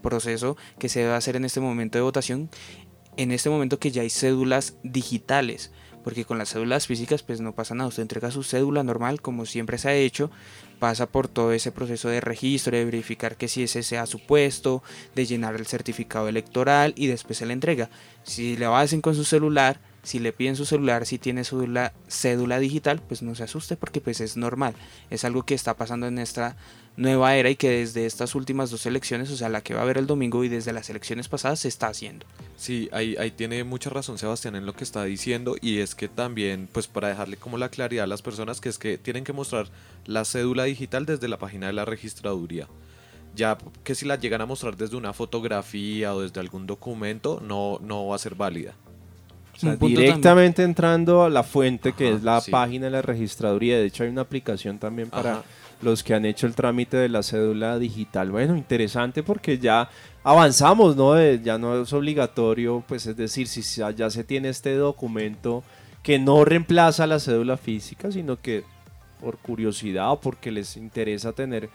proceso 0.00 0.56
que 0.78 0.88
se 0.88 1.00
debe 1.00 1.14
hacer 1.14 1.34
en 1.34 1.44
este 1.44 1.58
momento 1.58 1.98
de 1.98 2.02
votación, 2.02 2.50
en 3.16 3.32
este 3.32 3.50
momento 3.50 3.80
que 3.80 3.90
ya 3.90 4.02
hay 4.02 4.10
cédulas 4.10 4.74
digitales 4.84 5.72
porque 6.04 6.24
con 6.24 6.38
las 6.38 6.50
cédulas 6.50 6.86
físicas 6.86 7.22
pues 7.22 7.40
no 7.40 7.52
pasa 7.52 7.74
nada, 7.74 7.88
usted 7.88 8.02
entrega 8.02 8.30
su 8.30 8.42
cédula 8.42 8.82
normal 8.82 9.20
como 9.20 9.46
siempre 9.46 9.78
se 9.78 9.88
ha 9.88 9.94
hecho, 9.94 10.30
pasa 10.78 11.06
por 11.06 11.28
todo 11.28 11.52
ese 11.52 11.72
proceso 11.72 12.08
de 12.08 12.20
registro, 12.20 12.76
de 12.76 12.84
verificar 12.84 13.36
que 13.36 13.48
si 13.48 13.62
ese 13.62 13.82
sea 13.82 14.06
su 14.06 14.18
puesto, 14.18 14.82
de 15.14 15.26
llenar 15.26 15.54
el 15.54 15.66
certificado 15.66 16.28
electoral 16.28 16.92
y 16.96 17.06
después 17.06 17.38
se 17.38 17.46
le 17.46 17.52
entrega. 17.52 17.88
Si 18.24 18.56
le 18.56 18.66
hacen 18.66 19.00
con 19.00 19.14
su 19.14 19.24
celular, 19.24 19.80
si 20.02 20.18
le 20.18 20.32
piden 20.32 20.56
su 20.56 20.64
celular, 20.64 21.06
si 21.06 21.18
tiene 21.18 21.44
su 21.44 21.64
cédula 22.08 22.58
digital, 22.58 23.00
pues 23.06 23.22
no 23.22 23.34
se 23.34 23.44
asuste 23.44 23.76
porque 23.76 24.00
pues 24.00 24.20
es 24.20 24.36
normal, 24.36 24.74
es 25.10 25.24
algo 25.24 25.44
que 25.44 25.54
está 25.54 25.74
pasando 25.74 26.08
en 26.08 26.18
esta 26.18 26.56
nueva 26.96 27.34
era 27.36 27.48
y 27.50 27.56
que 27.56 27.70
desde 27.70 28.06
estas 28.06 28.34
últimas 28.34 28.70
dos 28.70 28.84
elecciones, 28.86 29.30
o 29.30 29.36
sea, 29.36 29.48
la 29.48 29.62
que 29.62 29.74
va 29.74 29.80
a 29.80 29.82
haber 29.84 29.98
el 29.98 30.06
domingo 30.06 30.44
y 30.44 30.48
desde 30.48 30.72
las 30.72 30.90
elecciones 30.90 31.28
pasadas 31.28 31.60
se 31.60 31.68
está 31.68 31.88
haciendo. 31.88 32.26
Sí, 32.56 32.88
ahí, 32.92 33.16
ahí 33.18 33.30
tiene 33.30 33.64
mucha 33.64 33.90
razón 33.90 34.18
Sebastián 34.18 34.56
en 34.56 34.66
lo 34.66 34.74
que 34.74 34.84
está 34.84 35.04
diciendo 35.04 35.56
y 35.60 35.78
es 35.78 35.94
que 35.94 36.08
también, 36.08 36.68
pues 36.70 36.88
para 36.88 37.08
dejarle 37.08 37.36
como 37.36 37.58
la 37.58 37.70
claridad 37.70 38.04
a 38.04 38.06
las 38.08 38.22
personas, 38.22 38.60
que 38.60 38.68
es 38.68 38.78
que 38.78 38.98
tienen 38.98 39.24
que 39.24 39.32
mostrar 39.32 39.68
la 40.06 40.24
cédula 40.24 40.64
digital 40.64 41.06
desde 41.06 41.28
la 41.28 41.38
página 41.38 41.66
de 41.68 41.72
la 41.72 41.84
registraduría. 41.84 42.68
Ya 43.34 43.56
que 43.82 43.94
si 43.94 44.04
la 44.04 44.16
llegan 44.16 44.42
a 44.42 44.46
mostrar 44.46 44.76
desde 44.76 44.96
una 44.96 45.14
fotografía 45.14 46.14
o 46.14 46.20
desde 46.20 46.40
algún 46.40 46.66
documento, 46.66 47.40
no, 47.42 47.78
no 47.82 48.06
va 48.06 48.16
a 48.16 48.18
ser 48.18 48.34
válida. 48.34 48.74
directamente 49.80 50.62
entrando 50.62 51.24
a 51.24 51.30
la 51.30 51.42
fuente 51.42 51.94
que 51.94 52.12
es 52.12 52.22
la 52.22 52.42
página 52.42 52.86
de 52.86 52.90
la 52.90 53.00
registraduría. 53.00 53.78
De 53.78 53.86
hecho, 53.86 54.02
hay 54.02 54.10
una 54.10 54.20
aplicación 54.20 54.78
también 54.78 55.08
para 55.08 55.42
los 55.82 56.02
que 56.02 56.14
han 56.14 56.24
hecho 56.24 56.46
el 56.46 56.54
trámite 56.54 56.96
de 56.96 57.08
la 57.08 57.22
cédula 57.22 57.78
digital. 57.78 58.30
Bueno, 58.30 58.56
interesante 58.56 59.22
porque 59.22 59.58
ya 59.58 59.88
avanzamos, 60.22 60.96
¿no? 60.96 61.20
ya 61.34 61.58
no 61.58 61.82
es 61.82 61.92
obligatorio, 61.92 62.82
pues 62.86 63.06
es 63.06 63.16
decir, 63.16 63.48
si 63.48 63.62
ya 63.96 64.10
se 64.10 64.24
tiene 64.24 64.48
este 64.48 64.74
documento 64.76 65.62
que 66.02 66.18
no 66.18 66.44
reemplaza 66.44 67.06
la 67.06 67.20
cédula 67.20 67.56
física, 67.56 68.10
sino 68.10 68.36
que 68.36 68.64
por 69.20 69.38
curiosidad 69.38 70.12
o 70.12 70.20
porque 70.20 70.50
les 70.50 70.76
interesa 70.76 71.32
tener 71.32 71.70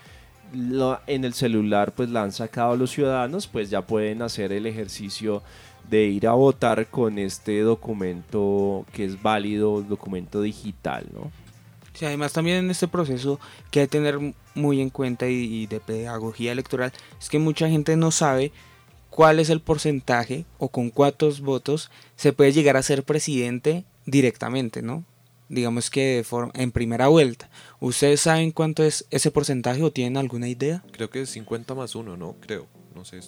en 1.08 1.26
el 1.26 1.34
celular, 1.34 1.94
pues 1.94 2.10
la 2.10 2.24
han 2.24 2.32
sacado 2.32 2.76
los 2.76 2.92
ciudadanos, 2.92 3.48
pues 3.48 3.70
ya 3.70 3.82
pueden 3.82 4.22
hacer 4.22 4.52
el 4.52 4.66
ejercicio 4.66 5.44
de 5.90 6.06
ir 6.06 6.28
a 6.28 6.34
votar 6.34 6.88
con 6.88 7.18
este 7.18 7.62
documento 7.62 8.86
que 8.94 9.06
es 9.06 9.22
válido, 9.22 9.82
documento 9.82 10.42
digital, 10.42 11.06
¿no? 11.14 11.32
Además 12.06 12.34
también 12.34 12.58
en 12.58 12.72
este 12.72 12.88
proceso 12.88 13.39
que 13.72 13.82
hay 13.82 13.88
que 13.88 13.92
tener 13.92 14.20
muy 14.56 14.82
en 14.82 14.89
cuenta 14.89 15.27
y, 15.27 15.68
de 15.68 15.80
pedagogía 15.80 16.51
electoral 16.51 16.92
es 17.20 17.30
que 17.30 17.39
mucha 17.39 17.70
gente 17.70 17.96
no 17.96 18.12
sabe 18.12 18.51
cuál 19.10 19.39
es 19.39 19.50
el 19.50 19.62
porcentaje 19.62 20.46
o 20.58 20.70
con 20.70 20.89
cuántos 20.89 21.42
votos 21.42 21.89
se 22.16 22.34
puede 22.34 22.51
llegar 22.51 22.77
a 22.77 22.84
ser 22.84 23.04
presidente 23.04 23.86
directamente, 24.06 24.82
¿no? 24.82 25.06
Digamos 25.50 25.89
que 25.89 26.25
en 26.56 26.72
primera 26.72 27.08
vuelta. 27.08 27.50
¿Ustedes 27.80 28.22
saben 28.22 28.51
cuánto 28.51 28.84
es 28.84 29.06
ese 29.12 29.32
porcentaje 29.32 29.82
o 29.82 29.92
tienen 29.92 30.18
alguna 30.18 30.50
idea? 30.50 30.84
Creo 30.92 31.10
que 31.10 31.22
es 31.22 31.30
50 31.30 31.74
más 31.74 31.96
1, 31.96 32.18
¿no? 32.18 32.36
Creo, 32.42 32.68
no 32.94 33.06
sé. 33.06 33.22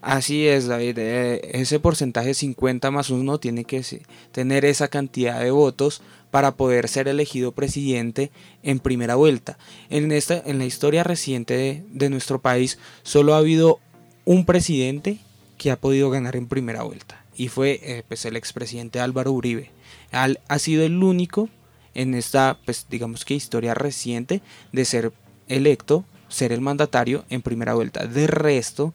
Así 0.00 0.46
es, 0.46 0.68
David. 0.68 0.98
Eh, 0.98 1.40
ese 1.52 1.80
porcentaje 1.80 2.34
50 2.34 2.92
más 2.92 3.10
1 3.10 3.38
tiene 3.38 3.64
que 3.64 3.82
tener 4.30 4.64
esa 4.64 4.86
cantidad 4.86 5.40
de 5.40 5.50
votos 5.50 6.00
para 6.30 6.56
poder 6.56 6.88
ser 6.88 7.08
elegido 7.08 7.52
presidente 7.52 8.30
en 8.62 8.78
primera 8.78 9.14
vuelta. 9.14 9.58
En, 9.90 10.12
esta, 10.12 10.42
en 10.44 10.58
la 10.58 10.64
historia 10.64 11.04
reciente 11.04 11.84
de, 11.88 12.10
nuestro 12.10 12.40
país 12.40 12.78
solo 13.02 13.34
ha 13.34 13.38
habido 13.38 13.80
un 14.24 14.44
presidente 14.44 15.18
que 15.58 15.70
ha 15.70 15.76
podido 15.76 16.10
ganar 16.10 16.36
en 16.36 16.46
primera 16.46 16.82
vuelta 16.82 17.24
y 17.36 17.48
fue 17.48 17.80
eh, 17.82 18.02
pues, 18.06 18.24
el 18.24 18.36
expresidente 18.36 19.00
Álvaro 19.00 19.32
Uribe. 19.32 19.70
ha 20.10 20.58
sido 20.58 20.84
el 20.84 21.02
único 21.02 21.48
en 21.94 22.14
esta, 22.14 22.58
pues 22.64 22.86
digamos 22.90 23.24
que 23.24 23.34
historia 23.34 23.74
reciente 23.74 24.42
de 24.72 24.84
ser 24.84 25.12
electo, 25.48 26.04
ser 26.28 26.52
el 26.52 26.60
mandatario 26.60 27.24
en 27.30 27.42
primera 27.42 27.74
vuelta. 27.74 28.06
De 28.06 28.26
resto, 28.26 28.92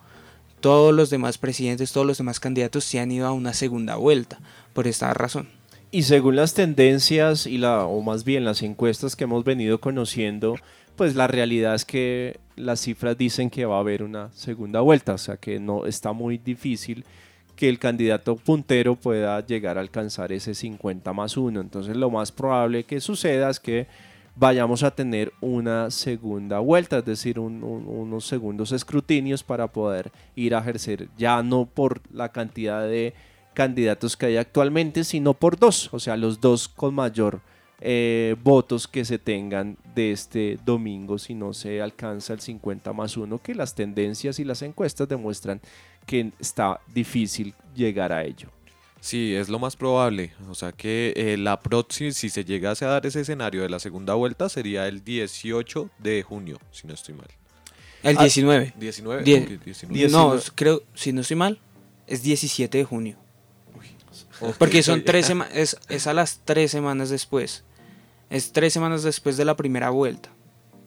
todos 0.59 0.93
los 0.93 1.09
demás 1.09 1.37
presidentes, 1.37 1.91
todos 1.91 2.05
los 2.05 2.19
demás 2.19 2.39
candidatos 2.39 2.83
se 2.83 2.99
han 2.99 3.11
ido 3.11 3.27
a 3.27 3.31
una 3.31 3.53
segunda 3.53 3.95
vuelta 3.95 4.39
por 4.73 4.87
esta 4.87 5.13
razón. 5.13 5.60
Y 5.93 6.03
según 6.03 6.37
las 6.37 6.53
tendencias 6.53 7.45
y 7.45 7.57
la, 7.57 7.85
o 7.85 8.01
más 8.01 8.23
bien 8.23 8.45
las 8.45 8.61
encuestas 8.61 9.17
que 9.17 9.25
hemos 9.25 9.43
venido 9.43 9.81
conociendo, 9.81 10.55
pues 10.95 11.15
la 11.15 11.27
realidad 11.27 11.75
es 11.75 11.83
que 11.83 12.39
las 12.55 12.79
cifras 12.79 13.17
dicen 13.17 13.49
que 13.49 13.65
va 13.65 13.75
a 13.75 13.81
haber 13.81 14.01
una 14.01 14.31
segunda 14.31 14.79
vuelta, 14.79 15.15
o 15.15 15.17
sea 15.17 15.35
que 15.35 15.59
no 15.59 15.85
está 15.85 16.13
muy 16.13 16.37
difícil 16.37 17.03
que 17.57 17.67
el 17.67 17.77
candidato 17.77 18.37
puntero 18.37 18.95
pueda 18.95 19.45
llegar 19.45 19.77
a 19.77 19.81
alcanzar 19.81 20.31
ese 20.31 20.55
50 20.55 21.11
más 21.11 21.35
1. 21.35 21.59
Entonces 21.59 21.97
lo 21.97 22.09
más 22.09 22.31
probable 22.31 22.85
que 22.85 23.01
suceda 23.01 23.49
es 23.49 23.59
que 23.59 23.87
vayamos 24.37 24.83
a 24.83 24.91
tener 24.91 25.33
una 25.41 25.91
segunda 25.91 26.59
vuelta, 26.59 26.99
es 26.99 27.05
decir, 27.05 27.37
unos 27.37 28.25
segundos 28.25 28.71
escrutinios 28.71 29.43
para 29.43 29.67
poder 29.67 30.09
ir 30.35 30.55
a 30.55 30.59
ejercer, 30.59 31.09
ya 31.17 31.43
no 31.43 31.65
por 31.65 32.01
la 32.13 32.29
cantidad 32.29 32.87
de 32.87 33.13
candidatos 33.53 34.15
que 34.17 34.27
hay 34.27 34.37
actualmente, 34.37 35.03
sino 35.03 35.33
por 35.33 35.57
dos, 35.57 35.89
o 35.93 35.99
sea, 35.99 36.15
los 36.17 36.39
dos 36.39 36.67
con 36.67 36.93
mayor 36.95 37.41
eh, 37.83 38.35
votos 38.43 38.87
que 38.87 39.03
se 39.05 39.17
tengan 39.17 39.75
de 39.95 40.11
este 40.11 40.59
domingo 40.63 41.17
si 41.17 41.33
no 41.33 41.51
se 41.53 41.81
alcanza 41.81 42.33
el 42.33 42.39
50 42.39 42.93
más 42.93 43.17
1, 43.17 43.39
que 43.39 43.55
las 43.55 43.73
tendencias 43.75 44.37
y 44.39 44.43
las 44.43 44.61
encuestas 44.61 45.07
demuestran 45.09 45.59
que 46.05 46.31
está 46.39 46.79
difícil 46.93 47.53
llegar 47.75 48.13
a 48.13 48.23
ello. 48.23 48.49
Sí, 48.99 49.33
es 49.33 49.49
lo 49.49 49.57
más 49.57 49.75
probable. 49.75 50.31
O 50.47 50.53
sea 50.53 50.71
que 50.71 51.11
eh, 51.15 51.35
la 51.37 51.59
próxima, 51.59 52.11
si 52.11 52.29
se 52.29 52.45
llegase 52.45 52.85
a 52.85 52.89
dar 52.89 53.05
ese 53.07 53.21
escenario 53.21 53.63
de 53.63 53.69
la 53.69 53.79
segunda 53.79 54.13
vuelta, 54.13 54.47
sería 54.47 54.87
el 54.87 55.03
18 55.03 55.89
de 55.97 56.21
junio, 56.21 56.59
si 56.71 56.85
no 56.85 56.93
estoy 56.93 57.15
mal. 57.15 57.27
El 58.03 58.15
Ah, 58.19 58.21
19. 58.21 58.73
19. 58.77 59.23
Die- 59.23 59.37
ok, 59.55 59.63
19. 59.65 59.99
Diez- 59.99 60.11
No, 60.11 60.33
19. 60.33 60.41
creo, 60.55 60.83
si 60.93 61.13
no 61.13 61.21
estoy 61.21 61.37
mal, 61.37 61.59
es 62.05 62.21
17 62.21 62.77
de 62.77 62.83
junio. 62.83 63.17
Porque 64.57 64.83
son 64.83 65.01
tres 65.05 65.25
semanas, 65.27 65.53
es, 65.55 65.77
es 65.89 66.07
a 66.07 66.13
las 66.13 66.39
tres 66.45 66.71
semanas 66.71 67.09
después. 67.09 67.63
Es 68.29 68.51
tres 68.51 68.73
semanas 68.73 69.03
después 69.03 69.37
de 69.37 69.45
la 69.45 69.55
primera 69.55 69.89
vuelta. 69.89 70.29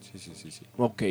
Sí, 0.00 0.18
sí, 0.18 0.32
sí, 0.34 0.50
sí. 0.50 0.64
Ok. 0.78 1.02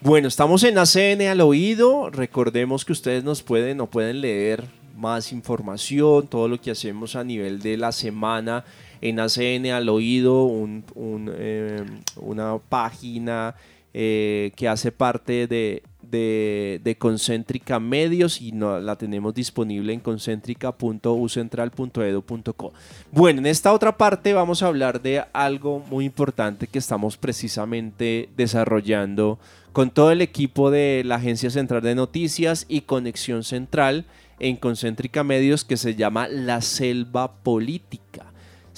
Bueno, 0.00 0.28
estamos 0.28 0.62
en 0.64 0.78
ACN 0.78 1.22
al 1.28 1.40
oído. 1.40 2.10
Recordemos 2.10 2.84
que 2.84 2.92
ustedes 2.92 3.22
nos 3.24 3.42
pueden 3.42 3.80
o 3.80 3.86
pueden 3.88 4.20
leer 4.20 4.64
más 4.96 5.32
información, 5.32 6.26
todo 6.26 6.48
lo 6.48 6.60
que 6.60 6.72
hacemos 6.72 7.14
a 7.14 7.22
nivel 7.22 7.60
de 7.60 7.76
la 7.76 7.92
semana 7.92 8.64
en 9.00 9.20
ACN 9.20 9.66
al 9.70 9.88
oído, 9.88 10.44
un- 10.44 10.84
un, 10.96 11.30
eh, 11.36 11.84
una 12.16 12.58
página 12.58 13.54
eh, 13.94 14.50
que 14.56 14.66
hace 14.68 14.90
parte 14.92 15.46
de, 15.46 15.82
de, 16.10 16.96
Concéntrica 16.98 17.78
Medios 17.80 18.40
y 18.40 18.52
no, 18.52 18.78
la 18.80 18.96
tenemos 18.96 19.34
disponible 19.34 19.92
en 19.92 20.00
concéntrica.ucentral.edu.co. 20.00 22.72
Bueno, 23.12 23.40
en 23.40 23.46
esta 23.46 23.72
otra 23.72 23.96
parte 23.96 24.32
vamos 24.32 24.62
a 24.62 24.66
hablar 24.66 25.00
de 25.02 25.24
algo 25.32 25.84
muy 25.90 26.04
importante 26.04 26.66
que 26.66 26.78
estamos 26.78 27.16
precisamente 27.16 28.28
desarrollando 28.36 29.38
con 29.72 29.90
todo 29.90 30.10
el 30.10 30.20
equipo 30.22 30.70
de 30.70 31.02
la 31.04 31.16
Agencia 31.16 31.50
Central 31.50 31.82
de 31.82 31.94
Noticias 31.94 32.64
y 32.68 32.82
Conexión 32.82 33.44
Central 33.44 34.06
en 34.40 34.56
Concéntrica 34.56 35.24
Medios 35.24 35.64
que 35.64 35.76
se 35.76 35.94
llama 35.94 36.28
La 36.28 36.60
Selva 36.60 37.32
Política. 37.42 38.28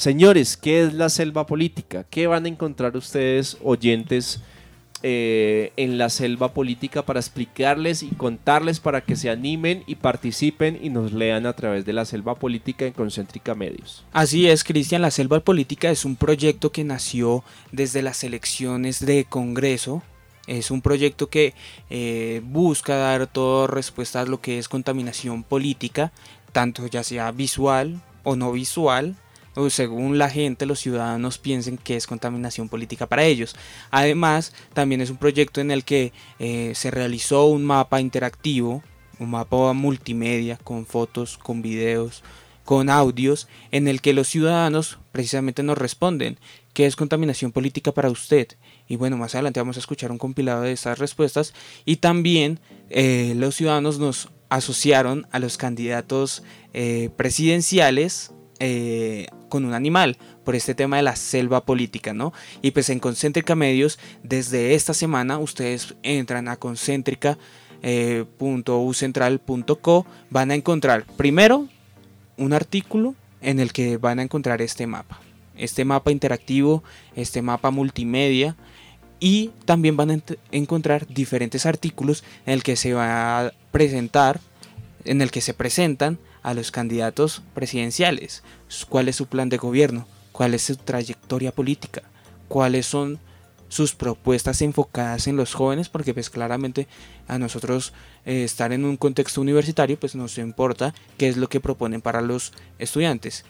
Señores, 0.00 0.56
¿qué 0.56 0.82
es 0.82 0.94
la 0.94 1.10
selva 1.10 1.44
política? 1.44 2.06
¿Qué 2.08 2.26
van 2.26 2.46
a 2.46 2.48
encontrar 2.48 2.96
ustedes, 2.96 3.58
oyentes, 3.62 4.40
eh, 5.02 5.72
en 5.76 5.96
la 5.96 6.10
selva 6.10 6.52
política 6.52 7.06
para 7.06 7.20
explicarles 7.20 8.02
y 8.02 8.08
contarles 8.08 8.80
para 8.80 9.00
que 9.00 9.16
se 9.16 9.30
animen 9.30 9.82
y 9.86 9.94
participen 9.94 10.78
y 10.82 10.90
nos 10.90 11.12
lean 11.12 11.46
a 11.46 11.54
través 11.54 11.86
de 11.86 11.94
la 11.94 12.04
selva 12.04 12.34
política 12.34 12.84
en 12.84 12.92
Concéntrica 12.92 13.54
Medios? 13.54 14.04
Así 14.12 14.48
es, 14.48 14.62
Cristian, 14.62 15.00
la 15.00 15.10
Selva 15.10 15.40
Política 15.40 15.90
es 15.90 16.04
un 16.04 16.16
proyecto 16.16 16.70
que 16.70 16.84
nació 16.84 17.44
desde 17.72 18.02
las 18.02 18.24
elecciones 18.24 19.04
de 19.04 19.24
Congreso. 19.24 20.02
Es 20.46 20.70
un 20.70 20.82
proyecto 20.82 21.30
que 21.30 21.54
eh, 21.88 22.42
busca 22.44 22.96
dar 22.96 23.26
toda 23.26 23.68
respuesta 23.68 24.20
a 24.20 24.26
lo 24.26 24.40
que 24.40 24.58
es 24.58 24.68
contaminación 24.68 25.44
política, 25.44 26.12
tanto 26.52 26.86
ya 26.86 27.04
sea 27.04 27.30
visual 27.30 28.02
o 28.22 28.36
no 28.36 28.52
visual, 28.52 29.16
o 29.54 29.68
según 29.70 30.18
la 30.18 30.30
gente, 30.30 30.66
los 30.66 30.80
ciudadanos 30.80 31.38
piensen 31.38 31.76
que 31.76 31.96
es 31.96 32.06
contaminación 32.06 32.68
política 32.68 33.06
para 33.06 33.24
ellos. 33.24 33.56
Además, 33.90 34.52
también 34.72 35.00
es 35.00 35.10
un 35.10 35.16
proyecto 35.16 35.60
en 35.60 35.70
el 35.70 35.84
que 35.84 36.12
eh, 36.38 36.72
se 36.74 36.90
realizó 36.90 37.46
un 37.46 37.64
mapa 37.64 38.00
interactivo, 38.00 38.82
un 39.18 39.30
mapa 39.30 39.72
multimedia 39.72 40.56
con 40.56 40.86
fotos, 40.86 41.36
con 41.36 41.62
videos, 41.62 42.22
con 42.64 42.88
audios 42.88 43.48
en 43.72 43.88
el 43.88 44.00
que 44.00 44.12
los 44.12 44.28
ciudadanos 44.28 44.98
precisamente 45.10 45.62
nos 45.62 45.76
responden 45.76 46.38
qué 46.72 46.86
es 46.86 46.94
contaminación 46.94 47.50
política 47.50 47.92
para 47.92 48.10
usted. 48.10 48.46
Y 48.86 48.96
bueno, 48.96 49.16
más 49.16 49.34
adelante 49.34 49.60
vamos 49.60 49.76
a 49.76 49.80
escuchar 49.80 50.12
un 50.12 50.18
compilado 50.18 50.62
de 50.62 50.72
estas 50.72 50.98
respuestas. 50.98 51.52
Y 51.84 51.96
también 51.96 52.60
eh, 52.88 53.34
los 53.36 53.56
ciudadanos 53.56 53.98
nos 53.98 54.28
asociaron 54.48 55.26
a 55.32 55.40
los 55.40 55.56
candidatos 55.56 56.44
eh, 56.72 57.10
presidenciales 57.16 58.32
eh, 58.60 59.26
con 59.48 59.64
un 59.64 59.74
animal 59.74 60.16
por 60.44 60.54
este 60.54 60.74
tema 60.74 60.96
de 60.96 61.02
la 61.02 61.16
selva 61.16 61.64
política, 61.64 62.12
¿no? 62.12 62.32
Y 62.62 62.70
pues 62.70 62.90
en 62.90 63.00
Concéntrica 63.00 63.54
Medios, 63.54 63.98
desde 64.22 64.74
esta 64.74 64.94
semana, 64.94 65.38
ustedes 65.38 65.94
entran 66.02 66.46
a 66.46 66.56
concéntrica 66.56 67.38
eh, 67.82 68.24
van 70.30 70.50
a 70.50 70.54
encontrar 70.54 71.04
primero 71.16 71.68
un 72.36 72.52
artículo 72.52 73.14
en 73.40 73.60
el 73.60 73.72
que 73.72 73.96
van 73.96 74.18
a 74.18 74.22
encontrar 74.22 74.62
este 74.62 74.86
mapa. 74.86 75.20
Este 75.56 75.84
mapa 75.84 76.10
interactivo, 76.10 76.82
este 77.16 77.42
mapa 77.42 77.70
multimedia 77.70 78.56
y 79.18 79.50
también 79.66 79.96
van 79.96 80.10
a 80.10 80.18
encontrar 80.50 81.06
diferentes 81.06 81.66
artículos 81.66 82.24
en 82.46 82.54
el 82.54 82.62
que 82.62 82.76
se 82.76 82.94
va 82.94 83.46
a 83.46 83.52
presentar, 83.70 84.40
en 85.04 85.22
el 85.22 85.30
que 85.30 85.40
se 85.40 85.54
presentan 85.54 86.18
a 86.42 86.54
los 86.54 86.70
candidatos 86.70 87.42
presidenciales. 87.54 88.42
¿Cuál 88.88 89.08
es 89.08 89.16
su 89.16 89.26
plan 89.26 89.48
de 89.48 89.56
gobierno? 89.56 90.06
¿Cuál 90.32 90.54
es 90.54 90.62
su 90.62 90.76
trayectoria 90.76 91.52
política? 91.52 92.02
¿Cuáles 92.48 92.86
son 92.86 93.18
sus 93.68 93.94
propuestas 93.94 94.62
enfocadas 94.62 95.26
en 95.26 95.36
los 95.36 95.54
jóvenes? 95.54 95.88
Porque 95.88 96.14
pues 96.14 96.30
claramente 96.30 96.88
a 97.28 97.38
nosotros 97.38 97.92
eh, 98.24 98.44
estar 98.44 98.72
en 98.72 98.84
un 98.84 98.96
contexto 98.96 99.40
universitario 99.40 99.98
pues 99.98 100.14
nos 100.14 100.38
importa 100.38 100.94
qué 101.18 101.28
es 101.28 101.36
lo 101.36 101.48
que 101.48 101.60
proponen 101.60 102.00
para 102.00 102.20
los 102.20 102.52
estudiantes. 102.78 103.44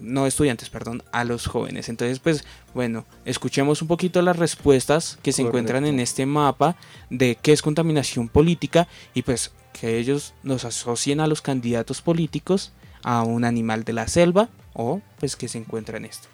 No 0.00 0.26
estudiantes, 0.26 0.70
perdón, 0.70 1.02
a 1.12 1.24
los 1.24 1.46
jóvenes. 1.46 1.88
Entonces, 1.88 2.18
pues 2.18 2.44
bueno, 2.74 3.04
escuchemos 3.24 3.82
un 3.82 3.88
poquito 3.88 4.22
las 4.22 4.36
respuestas 4.36 5.18
que 5.22 5.32
se 5.32 5.42
encuentran 5.42 5.86
en 5.86 6.00
este 6.00 6.26
mapa 6.26 6.76
de 7.10 7.36
qué 7.40 7.52
es 7.52 7.62
contaminación 7.62 8.28
política 8.28 8.88
y 9.14 9.22
pues 9.22 9.52
que 9.78 9.98
ellos 9.98 10.34
nos 10.42 10.64
asocien 10.64 11.20
a 11.20 11.26
los 11.26 11.42
candidatos 11.42 12.02
políticos 12.02 12.72
a 13.02 13.22
un 13.22 13.44
animal 13.44 13.84
de 13.84 13.92
la 13.92 14.08
selva 14.08 14.48
o 14.72 15.00
pues 15.18 15.36
que 15.36 15.48
se 15.48 15.58
encuentra 15.58 15.96
en 15.96 16.06
esto. 16.06 16.28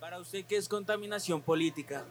Para 0.00 0.18
usted, 0.18 0.44
¿qué 0.44 0.56
es 0.56 0.68
contaminación 0.68 1.42
política? 1.42 2.04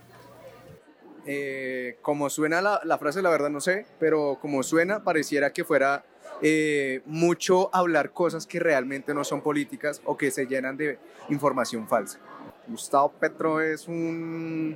Eh, 1.26 1.98
como 2.02 2.30
suena 2.30 2.62
la, 2.62 2.82
la 2.84 2.98
frase, 3.00 3.22
la 3.22 3.30
verdad 3.30 3.50
no 3.50 3.60
sé, 3.60 3.88
pero 4.00 4.38
como 4.42 4.62
suena, 4.62 5.04
pareciera 5.04 5.54
que 5.54 5.64
fuera 5.64 6.06
eh, 6.42 7.02
mucho 7.06 7.70
hablar 7.74 8.12
cosas 8.12 8.46
que 8.46 8.60
realmente 8.60 9.14
no 9.14 9.24
son 9.24 9.42
políticas 9.42 10.02
o 10.06 10.18
que 10.18 10.32
se 10.32 10.46
llenan 10.46 10.78
de 10.78 11.00
información 11.30 11.88
falsa. 11.88 12.20
Gustavo 12.68 13.12
Petro 13.12 13.62
es 13.62 13.88
un... 13.88 14.76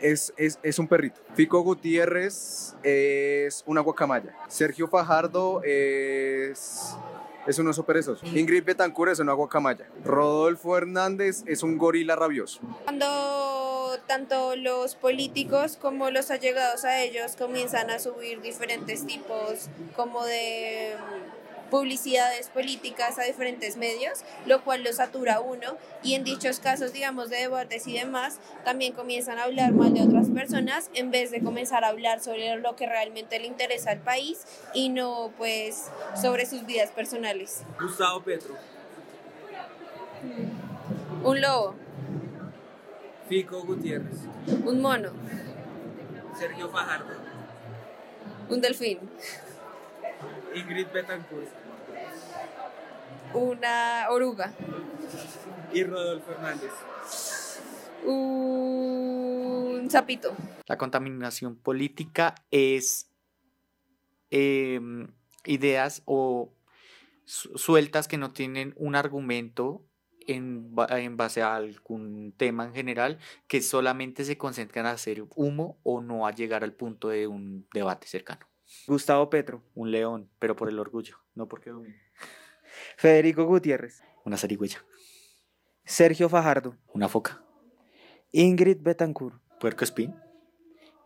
Es, 0.00 0.32
es, 0.38 0.58
es 0.62 0.78
un 0.78 0.88
perrito. 0.88 1.20
Fico 1.34 1.60
Gutiérrez 1.60 2.74
es 2.82 3.62
una 3.66 3.82
guacamaya. 3.82 4.34
Sergio 4.48 4.88
Fajardo 4.88 5.62
es, 5.62 6.96
es 7.46 7.58
un 7.58 7.68
oso 7.68 7.84
perezoso. 7.84 8.24
Ingrid 8.26 8.64
Betancourt 8.64 9.12
es 9.12 9.18
una 9.18 9.32
guacamaya. 9.32 9.86
Rodolfo 10.04 10.76
Hernández 10.76 11.42
es 11.46 11.62
un 11.62 11.78
gorila 11.78 12.16
rabioso. 12.16 12.60
Cuando 12.84 13.06
tanto 14.06 14.56
los 14.56 14.94
políticos 14.94 15.76
como 15.80 16.10
los 16.10 16.30
allegados 16.30 16.84
a 16.84 17.02
ellos 17.02 17.36
comienzan 17.36 17.90
a 17.90 17.98
subir 17.98 18.40
diferentes 18.40 19.06
tipos 19.06 19.68
como 19.96 20.24
de 20.24 20.94
mm, 20.96 21.39
publicidades 21.70 22.48
políticas 22.48 23.18
a 23.18 23.22
diferentes 23.22 23.76
medios, 23.76 24.24
lo 24.46 24.62
cual 24.62 24.82
lo 24.82 24.92
satura 24.92 25.40
uno. 25.40 25.76
Y 26.02 26.14
en 26.14 26.24
dichos 26.24 26.60
casos, 26.60 26.92
digamos, 26.92 27.30
de 27.30 27.36
debates 27.36 27.86
y 27.86 27.94
demás, 27.94 28.38
también 28.64 28.92
comienzan 28.92 29.38
a 29.38 29.44
hablar 29.44 29.72
mal 29.72 29.94
de 29.94 30.02
otras 30.02 30.28
personas 30.28 30.90
en 30.94 31.10
vez 31.10 31.30
de 31.30 31.42
comenzar 31.42 31.84
a 31.84 31.88
hablar 31.88 32.20
sobre 32.20 32.56
lo 32.56 32.76
que 32.76 32.86
realmente 32.86 33.38
le 33.38 33.46
interesa 33.46 33.90
al 33.90 34.00
país 34.00 34.44
y 34.74 34.88
no 34.88 35.32
pues 35.38 35.90
sobre 36.20 36.46
sus 36.46 36.66
vidas 36.66 36.90
personales. 36.90 37.62
Gustavo 37.80 38.22
Petro, 38.22 38.54
Un 41.22 41.40
lobo, 41.40 41.74
Fico 43.28 43.62
Gutiérrez, 43.62 44.18
un 44.64 44.80
mono, 44.80 45.12
Sergio 46.38 46.68
Fajardo, 46.68 47.12
un 48.48 48.60
delfín, 48.60 48.98
Ingrid 50.54 50.86
Betancourt 50.92 51.48
una 53.32 54.06
oruga, 54.10 54.52
y 55.72 55.84
Rodolfo 55.84 56.32
Hernández. 56.32 56.72
un 58.04 59.88
sapito. 59.90 60.34
La 60.66 60.76
contaminación 60.76 61.56
política 61.56 62.34
es 62.50 63.08
em, 64.30 65.12
ideas 65.44 66.02
o 66.06 66.52
su- 67.24 67.56
sueltas 67.56 68.08
que 68.08 68.18
no 68.18 68.32
tienen 68.32 68.74
un 68.76 68.96
argumento 68.96 69.84
en, 70.26 70.72
en 70.88 71.16
base 71.16 71.42
a 71.42 71.54
algún 71.54 72.32
tema 72.36 72.64
en 72.64 72.74
general, 72.74 73.18
que 73.46 73.62
solamente 73.62 74.24
se 74.24 74.36
concentran 74.38 74.86
a 74.86 74.92
hacer 74.92 75.24
humo 75.36 75.78
o 75.84 76.00
no 76.00 76.26
a 76.26 76.32
llegar 76.32 76.64
al 76.64 76.72
punto 76.72 77.08
de 77.08 77.26
un 77.28 77.66
debate 77.72 78.06
cercano. 78.08 78.46
Gustavo 78.86 79.28
Petro, 79.30 79.62
Un 79.74 79.90
león, 79.90 80.28
pero 80.38 80.56
por 80.56 80.68
el 80.68 80.78
orgullo, 80.78 81.16
no 81.34 81.46
porque 81.48 81.70
domine. 81.70 82.00
Federico 82.96 83.44
Gutiérrez, 83.44 84.02
Una 84.24 84.36
zarigüeya, 84.36 84.84
Sergio 85.84 86.28
Fajardo, 86.28 86.76
una 86.92 87.08
foca, 87.08 87.42
Ingrid 88.32 88.78
Betancourt, 88.80 89.40
puerco 89.58 89.82
espín, 89.84 90.14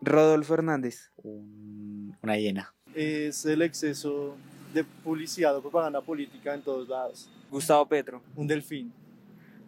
Rodolfo 0.01 0.53
Hernández, 0.53 1.11
un- 1.17 2.17
una 2.21 2.37
hiena. 2.37 2.73
es 2.93 3.45
el 3.45 3.61
exceso 3.61 4.35
de 4.73 4.83
publicidad 4.83 5.55
o 5.55 5.61
propaganda 5.61 6.01
política 6.01 6.53
en 6.53 6.61
todos 6.61 6.87
lados. 6.87 7.29
Gustavo 7.49 7.85
Petro. 7.87 8.21
Un 8.35 8.45
delfín. 8.47 8.91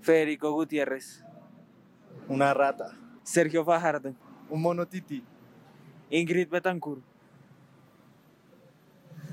Federico 0.01 0.51
Gutiérrez. 0.51 1.23
Una 2.27 2.53
rata. 2.53 2.91
Sergio 3.23 3.63
Fajardo. 3.63 4.13
Un 4.49 4.61
mono 4.61 4.85
tití. 4.85 5.23
Ingrid 6.09 6.49
Betancourt. 6.49 7.01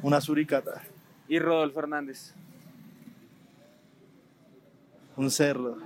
Una 0.05 0.21
suricata. 0.21 0.83
Y 1.29 1.39
Rodolfo 1.39 1.79
Hernández. 1.79 2.35
Un 5.17 5.31
cerdo. 5.31 5.79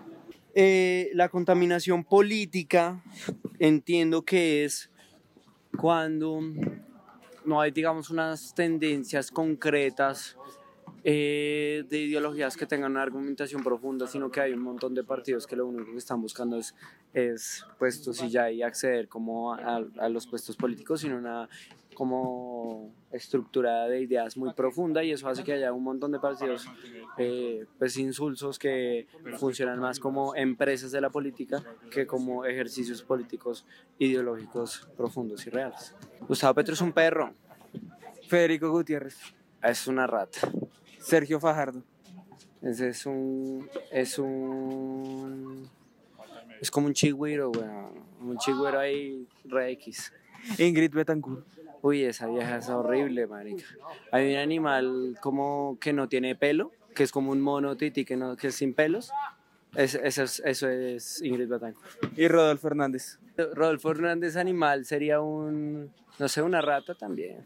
Eh, 0.56 1.10
la 1.14 1.28
contaminación 1.28 2.02
política 2.02 3.00
entiendo 3.60 4.22
que 4.22 4.64
es 4.64 4.90
cuando 5.78 6.40
no 7.44 7.60
hay, 7.60 7.70
digamos, 7.70 8.10
unas 8.10 8.56
tendencias 8.56 9.30
concretas 9.30 10.36
eh, 11.04 11.84
de 11.88 11.98
ideologías 11.98 12.56
que 12.56 12.66
tengan 12.66 12.90
una 12.90 13.02
argumentación 13.02 13.62
profunda, 13.62 14.08
sino 14.08 14.32
que 14.32 14.40
hay 14.40 14.52
un 14.52 14.62
montón 14.62 14.96
de 14.96 15.04
partidos 15.04 15.46
que 15.46 15.54
lo 15.54 15.64
único 15.68 15.92
que 15.92 15.98
están 15.98 16.20
buscando 16.20 16.58
es, 16.58 16.74
es 17.14 17.64
puestos 17.78 18.20
y 18.24 18.30
ya 18.30 18.50
y 18.50 18.62
acceder 18.62 19.06
como 19.06 19.54
a, 19.54 19.76
a 19.76 20.08
los 20.08 20.26
puestos 20.26 20.56
políticos, 20.56 21.02
sino 21.02 21.18
una 21.18 21.48
como 21.98 22.94
estructurada 23.10 23.88
de 23.88 24.02
ideas 24.02 24.36
muy 24.36 24.52
profunda 24.54 25.02
y 25.02 25.10
eso 25.10 25.28
hace 25.28 25.42
que 25.42 25.54
haya 25.54 25.72
un 25.72 25.82
montón 25.82 26.12
de 26.12 26.20
partidos 26.20 26.68
eh, 27.16 27.66
pues 27.76 27.96
insulsos 27.96 28.56
que 28.56 29.08
funcionan 29.36 29.80
más 29.80 29.98
como 29.98 30.36
empresas 30.36 30.92
de 30.92 31.00
la 31.00 31.10
política 31.10 31.60
que 31.90 32.06
como 32.06 32.44
ejercicios 32.44 33.02
políticos 33.02 33.66
ideológicos 33.98 34.88
profundos 34.96 35.44
y 35.48 35.50
reales. 35.50 35.92
Gustavo 36.28 36.54
Petro 36.54 36.74
es 36.74 36.80
un 36.80 36.92
perro. 36.92 37.34
Federico 38.28 38.70
Gutiérrez. 38.70 39.18
Es 39.60 39.88
una 39.88 40.06
rata. 40.06 40.38
Sergio 41.00 41.40
Fajardo. 41.40 41.82
Ese 42.62 42.90
es 42.90 43.06
un 43.06 43.68
es 43.90 44.20
un 44.20 45.68
es 46.60 46.70
como 46.70 46.86
un 46.86 46.94
chigüiro, 46.94 47.50
weón. 47.50 48.06
Un 48.20 48.38
chigüiro 48.38 48.78
ahí 48.78 49.26
re 49.46 49.72
X. 49.72 50.12
Ingrid 50.58 50.92
Betancourt. 50.92 51.58
Uy, 51.82 52.04
esa 52.04 52.26
vieja 52.26 52.58
es 52.58 52.68
horrible, 52.68 53.26
marica. 53.26 53.64
Hay 54.10 54.32
un 54.32 54.38
animal 54.38 55.16
como 55.20 55.78
que 55.80 55.92
no 55.92 56.08
tiene 56.08 56.34
pelo, 56.34 56.72
que 56.94 57.04
es 57.04 57.12
como 57.12 57.30
un 57.30 57.40
mono 57.40 57.76
titi 57.76 58.04
que, 58.04 58.16
no, 58.16 58.36
que 58.36 58.48
es 58.48 58.54
sin 58.54 58.74
pelos. 58.74 59.12
Es, 59.76 59.94
eso, 59.94 60.22
es, 60.22 60.42
eso 60.44 60.68
es 60.68 61.22
Ingrid 61.22 61.48
Betancourt. 61.48 62.18
Y 62.18 62.26
Rodolfo 62.26 62.68
Hernández. 62.68 63.18
Rodolfo 63.36 63.90
Hernández 63.90 64.36
animal 64.36 64.84
sería 64.84 65.20
un, 65.20 65.92
no 66.18 66.28
sé, 66.28 66.42
una 66.42 66.60
rata 66.60 66.94
también. 66.94 67.44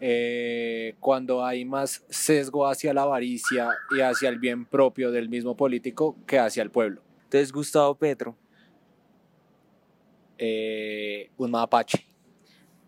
Eh, 0.00 0.94
cuando 1.00 1.44
hay 1.44 1.64
más 1.64 2.04
sesgo 2.08 2.66
hacia 2.66 2.94
la 2.94 3.02
avaricia 3.02 3.70
y 3.96 4.00
hacia 4.00 4.28
el 4.28 4.38
bien 4.38 4.64
propio 4.64 5.10
del 5.10 5.28
mismo 5.28 5.56
político 5.56 6.16
que 6.26 6.38
hacia 6.38 6.62
el 6.62 6.70
pueblo. 6.70 7.02
Entonces, 7.24 7.52
Gustavo 7.52 7.94
Petro. 7.94 8.36
Eh, 10.38 11.30
un 11.36 11.50
mapache. 11.50 12.13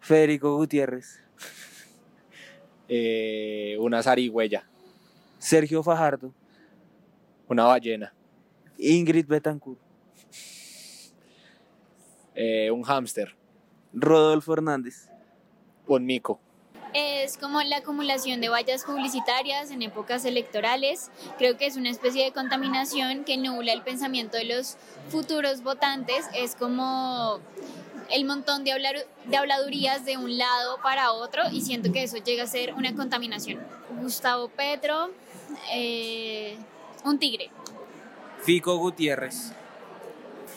Federico 0.06 0.54
Gutiérrez. 0.56 1.20
Eh, 2.88 3.76
una 3.80 4.04
zarigüeya. 4.04 4.64
Sergio 5.36 5.82
Fajardo. 5.82 6.32
Una 7.48 7.64
ballena. 7.64 8.14
Ingrid 8.78 9.26
Betancourt. 9.26 9.80
Eh, 12.36 12.70
un 12.70 12.84
hámster. 12.84 13.34
Rodolfo 13.92 14.52
Hernández. 14.52 15.10
Un 15.88 16.06
mico. 16.06 16.38
Es 16.94 17.36
como 17.36 17.60
la 17.62 17.78
acumulación 17.78 18.40
de 18.40 18.48
vallas 18.48 18.84
publicitarias 18.84 19.72
en 19.72 19.82
épocas 19.82 20.24
electorales. 20.24 21.10
Creo 21.36 21.56
que 21.56 21.66
es 21.66 21.76
una 21.76 21.90
especie 21.90 22.22
de 22.22 22.30
contaminación 22.30 23.24
que 23.24 23.38
nubla 23.38 23.72
el 23.72 23.82
pensamiento 23.82 24.36
de 24.36 24.44
los 24.44 24.76
futuros 25.08 25.64
votantes. 25.64 26.26
Es 26.32 26.54
como 26.54 27.40
el 28.10 28.24
montón 28.24 28.64
de, 28.64 28.72
hablar, 28.72 28.96
de 29.24 29.36
habladurías 29.36 30.04
de 30.04 30.16
un 30.16 30.36
lado 30.38 30.78
para 30.82 31.12
otro 31.12 31.42
y 31.52 31.62
siento 31.62 31.92
que 31.92 32.02
eso 32.02 32.16
llega 32.18 32.44
a 32.44 32.46
ser 32.46 32.74
una 32.74 32.94
contaminación. 32.94 33.60
Gustavo 34.00 34.48
Petro, 34.48 35.10
eh, 35.72 36.56
un 37.04 37.18
tigre. 37.18 37.50
Fico 38.42 38.76
Gutiérrez. 38.76 39.52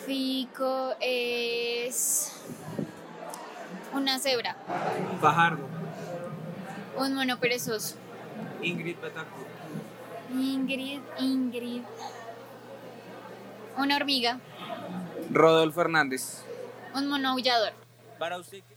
Fico 0.06 0.96
es 1.00 2.34
una 3.94 4.20
cebra. 4.20 4.56
Fajardo. 5.22 5.68
Un 6.98 7.14
mono 7.16 7.40
perezoso. 7.40 7.96
Ingrid 8.62 8.98
Betancourt. 9.00 9.48
Ingrid, 10.32 11.00
Ingrid. 11.20 11.82
Una 13.78 13.96
hormiga. 13.96 14.40
Rodolfo 15.32 15.82
Hernández. 15.82 16.44
Un 16.96 17.08
mono 17.08 17.30
aullador. 17.30 17.74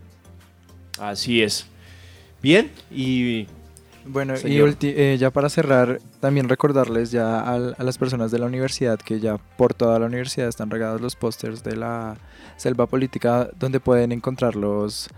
Así 0.99 1.41
es. 1.41 1.65
Bien, 2.43 2.69
y 2.91 3.47
bueno, 4.05 4.35
Señor. 4.35 4.75
y 4.81 4.87
eh, 4.87 5.17
ya 5.17 5.31
para 5.31 5.49
cerrar, 5.49 6.01
también 6.19 6.49
recordarles 6.49 7.09
ya 7.09 7.39
a, 7.39 7.55
a, 7.55 7.83
las 7.83 7.97
personas 7.97 8.31
de 8.31 8.39
la 8.39 8.47
universidad 8.47 8.99
que 8.99 9.21
ya 9.21 9.37
por 9.37 9.73
toda 9.73 9.97
la 9.97 10.07
universidad 10.07 10.49
están 10.49 10.69
regados 10.69 10.99
los 10.99 11.15
pósters 11.15 11.63
de 11.63 11.77
la 11.77 12.17
selva 12.57 12.85
política 12.85 13.49
donde 13.57 13.79
pueden 13.79 14.11
encontrar 14.11 14.57
los, 14.57 15.09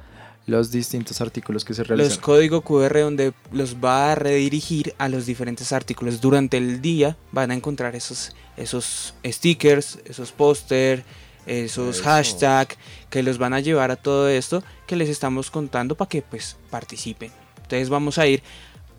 los 0.45 0.71
distintos 0.71 1.19
artículos 1.21 1.65
que 1.65 1.73
se 1.73 1.83
realizan. 1.83 2.09
Los 2.09 2.19
códigos 2.19 2.63
QR 2.63 2.99
donde 2.99 3.33
los 3.51 3.77
va 3.83 4.11
a 4.11 4.15
redirigir 4.15 4.93
a 4.97 5.09
los 5.09 5.25
diferentes 5.25 5.71
artículos. 5.71 6.21
Durante 6.21 6.57
el 6.57 6.81
día 6.81 7.17
van 7.31 7.51
a 7.51 7.55
encontrar 7.55 7.95
esos, 7.95 8.35
esos 8.55 9.15
stickers, 9.25 9.99
esos 10.05 10.31
pósters, 10.31 11.03
esos 11.45 12.01
hashtags 12.01 12.77
que 13.09 13.23
los 13.23 13.37
van 13.37 13.53
a 13.53 13.59
llevar 13.59 13.91
a 13.91 13.95
todo 13.95 14.29
esto 14.29 14.63
que 14.87 14.95
les 14.95 15.09
estamos 15.09 15.51
contando 15.51 15.95
para 15.95 16.09
que 16.09 16.21
pues 16.21 16.57
participen. 16.69 17.31
Entonces 17.57 17.89
vamos 17.89 18.17
a 18.17 18.27
ir 18.27 18.43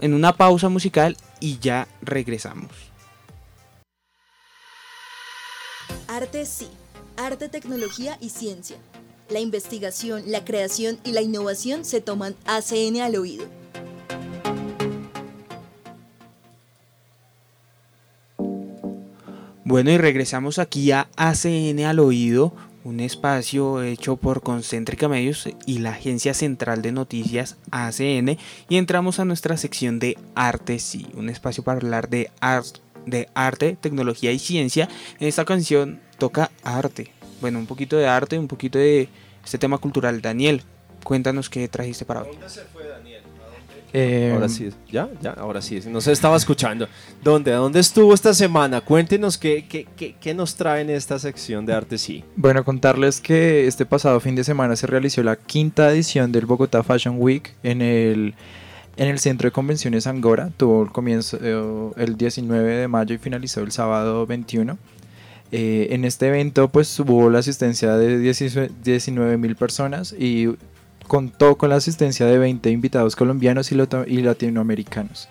en 0.01 0.15
una 0.15 0.37
pausa 0.37 0.69
musical 0.69 1.17
y 1.41 1.59
ya 1.59 1.89
regresamos. 2.03 2.71
Arte 6.09 6.47
sí, 6.47 6.69
arte, 7.17 7.49
tecnología 7.49 8.17
y 8.21 8.31
ciencia. 8.31 8.77
La 9.29 9.41
investigación, 9.41 10.23
la 10.27 10.45
creación 10.45 10.99
y 11.05 11.13
la 11.13 11.21
innovación 11.21 11.85
se 11.85 12.01
toman 12.01 12.37
ACN 12.47 13.01
al 13.01 13.17
oído. 13.17 13.47
Bueno, 19.69 19.91
y 19.91 19.99
regresamos 19.99 20.61
aquí 20.61 20.93
a 20.93 21.09
ACN 21.17 21.81
al 21.87 21.99
oído, 21.99 22.55
un 22.85 23.01
espacio 23.01 23.83
hecho 23.83 24.15
por 24.15 24.41
Concéntrica 24.41 25.09
Medios 25.09 25.49
y 25.67 25.79
la 25.79 25.91
Agencia 25.91 26.35
Central 26.35 26.83
de 26.83 26.93
Noticias 26.93 27.57
ACN 27.73 28.39
y 28.69 28.77
entramos 28.77 29.19
a 29.19 29.25
nuestra 29.25 29.57
sección 29.57 29.99
de 29.99 30.17
Arte 30.37 30.79
Sí, 30.79 31.09
un 31.15 31.29
espacio 31.29 31.65
para 31.65 31.79
hablar 31.79 32.09
de, 32.09 32.31
art, 32.39 32.77
de 33.07 33.29
arte, 33.35 33.77
tecnología 33.81 34.31
y 34.31 34.39
ciencia. 34.39 34.89
En 35.19 35.27
esta 35.27 35.45
canción 35.45 36.01
toca 36.17 36.53
arte, 36.63 37.11
bueno, 37.41 37.59
un 37.59 37.67
poquito 37.67 37.97
de 37.97 38.07
arte, 38.07 38.39
un 38.39 38.47
poquito 38.47 38.79
de 38.79 39.09
este 39.45 39.59
tema 39.59 39.79
cultural. 39.79 40.23
Daniel, 40.23 40.63
cuéntanos 41.03 41.51
qué 41.51 41.67
trajiste 41.67 42.05
para 42.05 42.23
hoy. 42.23 42.29
¿Dónde 42.31 42.49
se 42.49 42.63
fue 42.67 42.87
Daniel? 42.87 43.16
Eh, 43.93 44.31
Ahora 44.35 44.49
sí, 44.49 44.71
ya, 44.91 45.09
ya, 45.23 45.31
ahora 45.33 45.63
sí, 45.63 45.81
no 45.89 46.01
se 46.01 46.13
estaba 46.13 46.37
escuchando. 46.37 46.89
¿Dónde, 47.23 47.53
dónde 47.53 47.81
estuvo 47.81 48.13
esta 48.13 48.35
semana? 48.35 48.81
Cuéntenos 48.81 49.39
qué, 49.39 49.67
qué, 49.69 49.87
qué, 49.97 50.17
qué 50.21 50.35
nos 50.35 50.55
trae 50.57 50.83
en 50.83 50.91
esta 50.91 51.19
sección 51.19 51.65
de 51.65 51.73
Arte 51.73 51.97
Sí. 51.99 52.25
Bueno, 52.37 52.65
contarles 52.65 53.21
que 53.21 53.67
este 53.67 53.87
pasado 53.87 54.21
fin 54.21 54.35
de 54.35 54.45
semana 54.45 54.77
se 54.77 54.87
realizó 54.87 55.23
la 55.23 55.37
quinta 55.37 55.91
edición 55.91 56.33
del 56.33 56.47
Bogotá 56.47 56.83
Fashion 56.83 57.17
Week 57.19 57.55
en 57.63 57.81
el, 57.81 58.35
en 58.97 59.09
el 59.09 59.19
Centro 59.19 59.47
de 59.47 59.53
Convenciones 59.53 60.07
Angora. 60.07 60.51
Tuvo 60.57 60.83
el 60.83 60.91
comienzo 60.91 61.39
eh, 61.41 61.93
el 61.97 62.17
19 62.17 62.77
de 62.77 62.89
mayo 62.89 63.15
y 63.15 63.19
finalizó 63.19 63.61
el 63.61 63.73
sábado 63.73 64.27
21. 64.27 64.77
Eh, 65.53 65.89
en 65.93 66.05
este 66.05 66.27
evento 66.27 66.69
pues 66.69 66.99
hubo 66.99 67.31
la 67.31 67.39
asistencia 67.39 67.97
de 67.97 68.19
19 68.19 69.37
mil 69.37 69.55
personas 69.55 70.13
y 70.13 70.49
contó 71.07 71.57
con 71.57 71.71
la 71.71 71.77
asistencia 71.77 72.27
de 72.27 72.39
20 72.39 72.71
invitados 72.71 73.17
colombianos 73.17 73.73
y, 73.73 73.75
y 73.75 74.23
latinoamericanos. 74.23 75.29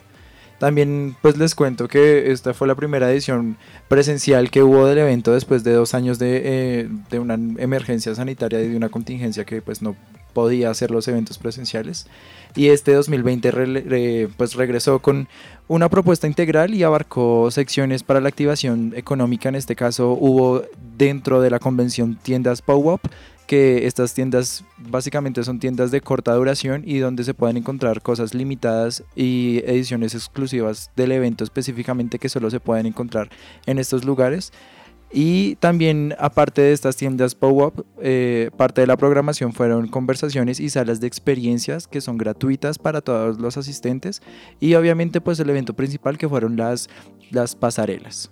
También 0.59 1.17
pues 1.21 1.37
les 1.37 1.53
cuento 1.53 1.89
que 1.89 2.31
esta 2.31 2.53
fue 2.53 2.67
la 2.67 2.75
primera 2.75 3.11
edición 3.11 3.57
presencial 3.89 4.49
que 4.49 4.63
hubo 4.63 4.87
del 4.87 4.99
evento 4.99 5.33
después 5.33 5.65
de 5.65 5.73
dos 5.73 5.93
años 5.93 6.17
de, 6.17 6.41
eh, 6.45 6.89
de 7.09 7.19
una 7.19 7.33
emergencia 7.33 8.15
sanitaria 8.15 8.61
y 8.61 8.69
de 8.69 8.77
una 8.77 8.87
contingencia 8.87 9.43
que 9.43 9.61
pues 9.61 9.81
no 9.81 9.97
podía 10.31 10.69
hacer 10.69 10.91
los 10.91 11.07
eventos 11.09 11.37
presenciales. 11.37 12.07
Y 12.55 12.69
este 12.69 12.93
2020 12.93 13.51
re- 13.51 13.65
re- 13.81 14.29
pues 14.37 14.55
regresó 14.55 14.99
con 14.99 15.27
una 15.67 15.89
propuesta 15.89 16.25
integral 16.25 16.73
y 16.73 16.83
abarcó 16.83 17.51
secciones 17.51 18.03
para 18.03 18.21
la 18.21 18.29
activación 18.29 18.93
económica. 18.95 19.49
En 19.49 19.55
este 19.55 19.75
caso 19.75 20.11
hubo 20.11 20.63
dentro 20.97 21.41
de 21.41 21.49
la 21.49 21.59
convención 21.59 22.17
tiendas 22.21 22.61
POW-UP 22.61 23.01
que 23.47 23.85
estas 23.87 24.13
tiendas 24.13 24.63
básicamente 24.77 25.43
son 25.43 25.59
tiendas 25.59 25.91
de 25.91 26.01
corta 26.01 26.33
duración 26.33 26.83
y 26.85 26.97
donde 26.97 27.23
se 27.23 27.33
pueden 27.33 27.57
encontrar 27.57 28.01
cosas 28.01 28.33
limitadas 28.33 29.03
y 29.15 29.61
ediciones 29.65 30.15
exclusivas 30.15 30.91
del 30.95 31.11
evento 31.11 31.43
específicamente 31.43 32.19
que 32.19 32.29
solo 32.29 32.49
se 32.49 32.59
pueden 32.59 32.85
encontrar 32.85 33.29
en 33.65 33.79
estos 33.79 34.05
lugares. 34.05 34.51
Y 35.11 35.55
también, 35.57 36.13
aparte 36.19 36.61
de 36.61 36.73
estas 36.73 36.97
tiendas 36.97 37.35
POW-UP, 37.35 37.85
eh, 38.01 38.49
parte 38.57 38.81
de 38.81 38.87
la 38.87 38.97
programación 38.97 39.53
fueron 39.53 39.87
conversaciones 39.87 40.59
y 40.59 40.69
salas 40.69 40.99
de 40.99 41.07
experiencias 41.07 41.87
que 41.87 42.01
son 42.01 42.17
gratuitas 42.17 42.79
para 42.79 43.01
todos 43.01 43.39
los 43.39 43.55
asistentes. 43.55 44.21
Y 44.59 44.73
obviamente, 44.73 45.21
pues 45.21 45.39
el 45.39 45.49
evento 45.49 45.73
principal 45.73 46.17
que 46.17 46.27
fueron 46.27 46.57
las, 46.57 46.89
las 47.31 47.55
pasarelas. 47.55 48.29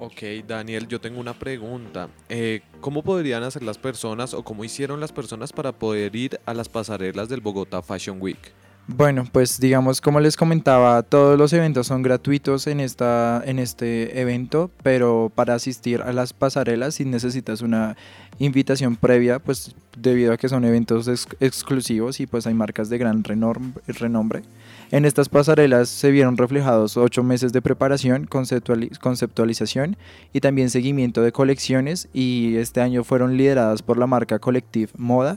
Ok, 0.00 0.22
Daniel, 0.46 0.86
yo 0.86 1.00
tengo 1.00 1.18
una 1.20 1.34
pregunta. 1.34 2.08
Eh, 2.28 2.60
¿Cómo 2.80 3.02
podrían 3.02 3.42
hacer 3.42 3.62
las 3.64 3.78
personas 3.78 4.32
o 4.32 4.44
cómo 4.44 4.64
hicieron 4.64 5.00
las 5.00 5.10
personas 5.12 5.52
para 5.52 5.72
poder 5.72 6.14
ir 6.14 6.38
a 6.46 6.54
las 6.54 6.68
pasarelas 6.68 7.28
del 7.28 7.40
Bogotá 7.40 7.82
Fashion 7.82 8.18
Week? 8.20 8.38
Bueno, 8.86 9.24
pues 9.30 9.60
digamos, 9.60 10.00
como 10.00 10.18
les 10.18 10.36
comentaba, 10.36 11.02
todos 11.02 11.36
los 11.36 11.52
eventos 11.52 11.88
son 11.88 12.02
gratuitos 12.02 12.66
en, 12.68 12.80
esta, 12.80 13.42
en 13.44 13.58
este 13.58 14.18
evento, 14.20 14.70
pero 14.82 15.30
para 15.34 15.54
asistir 15.54 16.00
a 16.00 16.12
las 16.14 16.32
pasarelas 16.32 16.94
si 16.94 17.04
necesitas 17.04 17.60
una 17.60 17.96
invitación 18.38 18.96
previa, 18.96 19.40
pues 19.40 19.74
debido 19.94 20.32
a 20.32 20.38
que 20.38 20.48
son 20.48 20.64
eventos 20.64 21.06
ex- 21.06 21.26
exclusivos 21.40 22.18
y 22.20 22.26
pues 22.26 22.46
hay 22.46 22.54
marcas 22.54 22.88
de 22.88 22.96
gran 22.96 23.24
renombre. 23.24 24.42
En 24.90 25.04
estas 25.04 25.28
pasarelas 25.28 25.88
se 25.90 26.10
vieron 26.10 26.38
reflejados 26.38 26.96
ocho 26.96 27.22
meses 27.22 27.52
de 27.52 27.60
preparación, 27.60 28.26
conceptuali- 28.26 28.96
conceptualización 28.98 29.96
y 30.32 30.40
también 30.40 30.70
seguimiento 30.70 31.20
de 31.22 31.30
colecciones 31.30 32.08
y 32.14 32.56
este 32.56 32.80
año 32.80 33.04
fueron 33.04 33.36
lideradas 33.36 33.82
por 33.82 33.98
la 33.98 34.06
marca 34.06 34.38
Collective 34.38 34.90
Moda, 34.96 35.36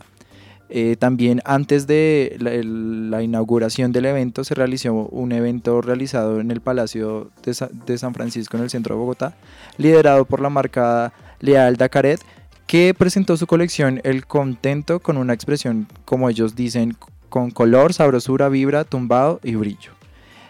eh, 0.70 0.96
también 0.98 1.42
antes 1.44 1.86
de 1.86 2.38
la, 2.40 3.22
inauguración 3.22 3.92
del 3.92 4.06
evento 4.06 4.46
se 4.46 4.56
realizó 4.56 4.94
un 4.94 5.34
evento 5.34 5.82
realizado 5.82 6.40
en 6.40 6.50
el 6.50 6.62
Palacio 6.62 7.30
de, 7.44 7.54
Sa- 7.54 7.70
de 7.86 7.98
San 7.98 8.14
Francisco 8.14 8.56
en 8.56 8.64
el 8.64 8.70
centro 8.70 8.96
de 8.96 9.00
Bogotá, 9.02 9.36
liderado 9.78 10.24
por 10.24 10.40
la 10.40 10.50
marca 10.50 11.12
Leal 11.42 11.76
Dacaret, 11.76 12.22
que 12.68 12.96
presentó 12.98 13.36
su 13.36 13.48
colección 13.48 14.00
El 14.06 14.26
Contento 14.26 15.02
con 15.02 15.18
una 15.18 15.34
expresión, 15.34 15.88
como 16.06 16.30
ellos 16.30 16.56
dicen, 16.56 16.96
con 17.32 17.50
color, 17.50 17.94
sabrosura, 17.94 18.50
vibra, 18.50 18.84
tumbado 18.84 19.40
y 19.42 19.56
brillo. 19.56 19.94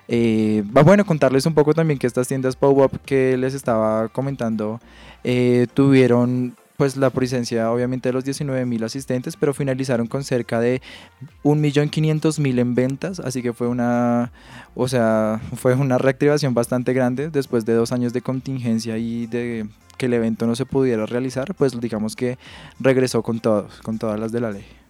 Eh, 0.10 0.64
bueno 0.66 1.06
contarles 1.06 1.46
un 1.46 1.54
poco 1.54 1.74
también 1.74 1.98
que 1.98 2.08
estas 2.08 2.28
tiendas 2.28 2.58
Pop-Up 2.58 3.00
que 3.06 3.38
les 3.38 3.54
estaba 3.54 4.10
comentando 4.10 4.82
eh, 5.24 5.68
tuvieron 5.74 6.58
pues 6.76 6.98
la 6.98 7.12
presencia 7.12 7.72
obviamente 7.72 8.10
de 8.10 8.14
los 8.14 8.26
19 8.26 8.66
mil 8.66 8.84
asistentes, 8.84 9.38
pero 9.38 9.54
finalizaron 9.54 10.08
con 10.08 10.24
cerca 10.24 10.60
de 10.60 10.82
1.500.000 11.44 12.60
en 12.60 12.74
ventas, 12.74 13.20
así 13.20 13.44
que 13.44 13.54
fue 13.54 13.68
una, 13.68 14.32
o 14.74 14.88
sea, 14.88 15.40
fue 15.58 15.76
una 15.76 16.00
reactivación 16.00 16.56
bastante 16.56 16.94
grande 16.94 17.30
después 17.30 17.66
de 17.66 17.74
dos 17.74 17.92
años 17.92 18.14
de 18.14 18.22
contingencia 18.22 18.98
y 18.98 19.28
de 19.28 19.68
que 19.98 20.08
el 20.08 20.14
evento 20.16 20.48
no 20.48 20.56
se 20.56 20.66
pudiera 20.66 21.06
realizar, 21.06 21.54
pues 21.54 21.80
digamos 21.80 22.16
que 22.16 22.40
regresó 22.80 23.22
con 23.22 23.40
todos, 23.40 23.80
con 23.82 24.00
todas 24.00 24.20
las 24.20 24.32
de 24.32 24.42
la 24.42 24.50
ley. 24.50 24.81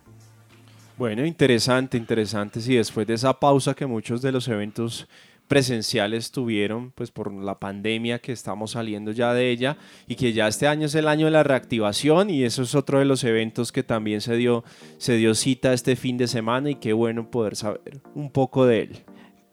Bueno, 1.01 1.25
interesante, 1.25 1.97
interesante. 1.97 2.61
Sí, 2.61 2.75
después 2.75 3.07
de 3.07 3.15
esa 3.15 3.39
pausa 3.39 3.73
que 3.73 3.87
muchos 3.87 4.21
de 4.21 4.31
los 4.31 4.47
eventos 4.47 5.07
presenciales 5.47 6.29
tuvieron, 6.29 6.91
pues 6.91 7.09
por 7.09 7.33
la 7.33 7.57
pandemia 7.57 8.19
que 8.19 8.31
estamos 8.31 8.69
saliendo 8.69 9.11
ya 9.11 9.33
de 9.33 9.49
ella 9.49 9.77
y 10.07 10.13
que 10.13 10.31
ya 10.31 10.47
este 10.47 10.67
año 10.67 10.85
es 10.85 10.93
el 10.93 11.07
año 11.07 11.25
de 11.25 11.31
la 11.31 11.41
reactivación 11.41 12.29
y 12.29 12.43
eso 12.43 12.61
es 12.61 12.75
otro 12.75 12.99
de 12.99 13.05
los 13.05 13.23
eventos 13.23 13.71
que 13.71 13.81
también 13.81 14.21
se 14.21 14.35
dio, 14.35 14.63
se 14.99 15.15
dio 15.15 15.33
cita 15.33 15.73
este 15.73 15.95
fin 15.95 16.19
de 16.19 16.27
semana 16.27 16.69
y 16.69 16.75
qué 16.75 16.93
bueno 16.93 17.31
poder 17.31 17.55
saber 17.55 17.99
un 18.13 18.29
poco 18.29 18.67
de 18.67 18.81
él. 18.81 18.99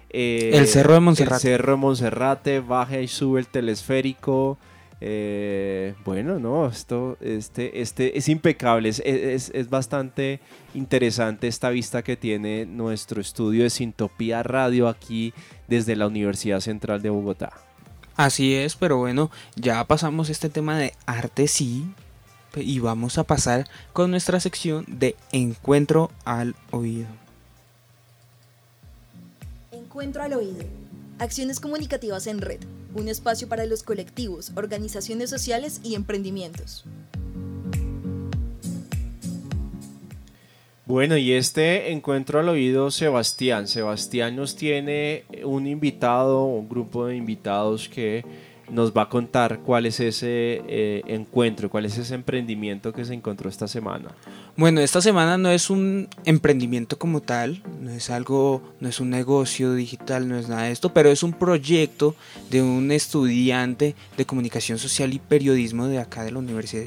eh, 0.10 0.52
El 0.54 0.68
Cerro 0.68 0.96
de 0.96 1.00
Monserrate. 1.00 1.36
El 1.36 1.42
Cerro 1.42 1.72
de 1.72 1.78
Monserrate, 1.78 2.60
baja 2.60 3.00
y 3.00 3.08
sube 3.08 3.40
el 3.40 3.48
telesférico. 3.48 4.58
Eh, 5.02 5.96
bueno, 6.04 6.40
no, 6.40 6.68
esto 6.68 7.18
este, 7.22 7.82
este 7.82 8.18
es 8.18 8.28
impecable, 8.28 8.90
es, 8.90 9.00
es- 9.06 9.50
es 9.54 9.70
bastante 9.70 10.42
interesante 10.74 11.48
esta 11.48 11.70
vista 11.70 12.04
que 12.04 12.18
tiene 12.18 12.66
nuestro 12.66 13.22
estudio 13.22 13.64
de 13.64 13.70
Sintopía 13.70 14.44
Radio 14.44 14.90
aquí 14.90 15.34
desde 15.70 15.96
la 15.96 16.08
Universidad 16.08 16.60
Central 16.60 17.02
de 17.02 17.10
Bogotá. 17.12 17.54
Así 18.18 18.54
es, 18.56 18.76
pero 18.76 18.98
bueno, 18.98 19.32
ya 19.56 19.82
pasamos 19.86 20.30
este 20.30 20.50
tema 20.50 20.78
de 20.78 20.94
arte 21.06 21.48
sí 21.48 21.86
y 22.58 22.80
vamos 22.80 23.18
a 23.18 23.24
pasar 23.24 23.68
con 23.94 24.12
nuestra 24.12 24.42
sección 24.42 24.84
de 24.90 25.16
encuentro 25.32 26.12
al 26.26 26.56
oído. 26.72 27.08
Encuentro 29.72 30.24
al 30.24 30.34
oído. 30.34 30.64
Acciones 31.20 31.60
comunicativas 31.62 32.28
en 32.28 32.42
red. 32.42 32.60
Un 32.94 33.08
espacio 33.08 33.48
para 33.48 33.66
los 33.66 33.84
colectivos, 33.84 34.52
organizaciones 34.56 35.30
sociales 35.30 35.80
y 35.84 35.96
emprendimientos. 35.96 36.86
Bueno, 40.90 41.18
y 41.18 41.34
este 41.34 41.92
encuentro 41.92 42.40
al 42.40 42.50
oído, 42.50 42.90
Sebastián. 42.90 43.68
Sebastián 43.68 44.36
nos 44.36 44.56
tiene 44.56 45.24
un 45.44 45.68
invitado, 45.68 46.46
un 46.46 46.68
grupo 46.68 47.06
de 47.06 47.16
invitados 47.16 47.88
que 47.88 48.26
nos 48.72 48.92
va 48.94 49.04
a 49.04 49.10
contar 49.10 49.60
cuál 49.60 49.86
es 49.86 50.00
ese 50.00 50.62
eh, 50.68 51.02
encuentro, 51.08 51.70
cuál 51.70 51.86
es 51.86 51.98
ese 51.98 52.16
emprendimiento 52.16 52.94
que 52.94 53.06
se 53.06 53.14
encontró 53.14 53.50
esta 53.50 53.68
semana. 53.68 54.10
Bueno, 54.56 54.82
esta 54.82 55.02
semana 55.02 55.38
no 55.38 55.50
es 55.50 55.70
un 55.70 56.08
emprendimiento 56.26 56.98
como 56.98 57.22
tal, 57.22 57.64
no 57.82 57.92
es 57.92 58.10
algo, 58.10 58.62
no 58.80 58.90
es 58.90 59.00
un 59.00 59.10
negocio 59.10 59.74
digital, 59.74 60.28
no 60.28 60.38
es 60.38 60.50
nada 60.50 60.64
de 60.64 60.72
esto, 60.72 60.94
pero 60.94 61.10
es 61.10 61.24
un 61.24 61.34
proyecto 61.34 62.16
de 62.50 62.62
un 62.62 62.92
estudiante 62.92 63.96
de 64.18 64.26
comunicación 64.26 64.78
social 64.78 65.14
y 65.14 65.20
periodismo 65.20 65.88
de 65.88 66.00
acá 66.00 66.24
de 66.24 66.32
la 66.32 66.40
Universidad 66.40 66.86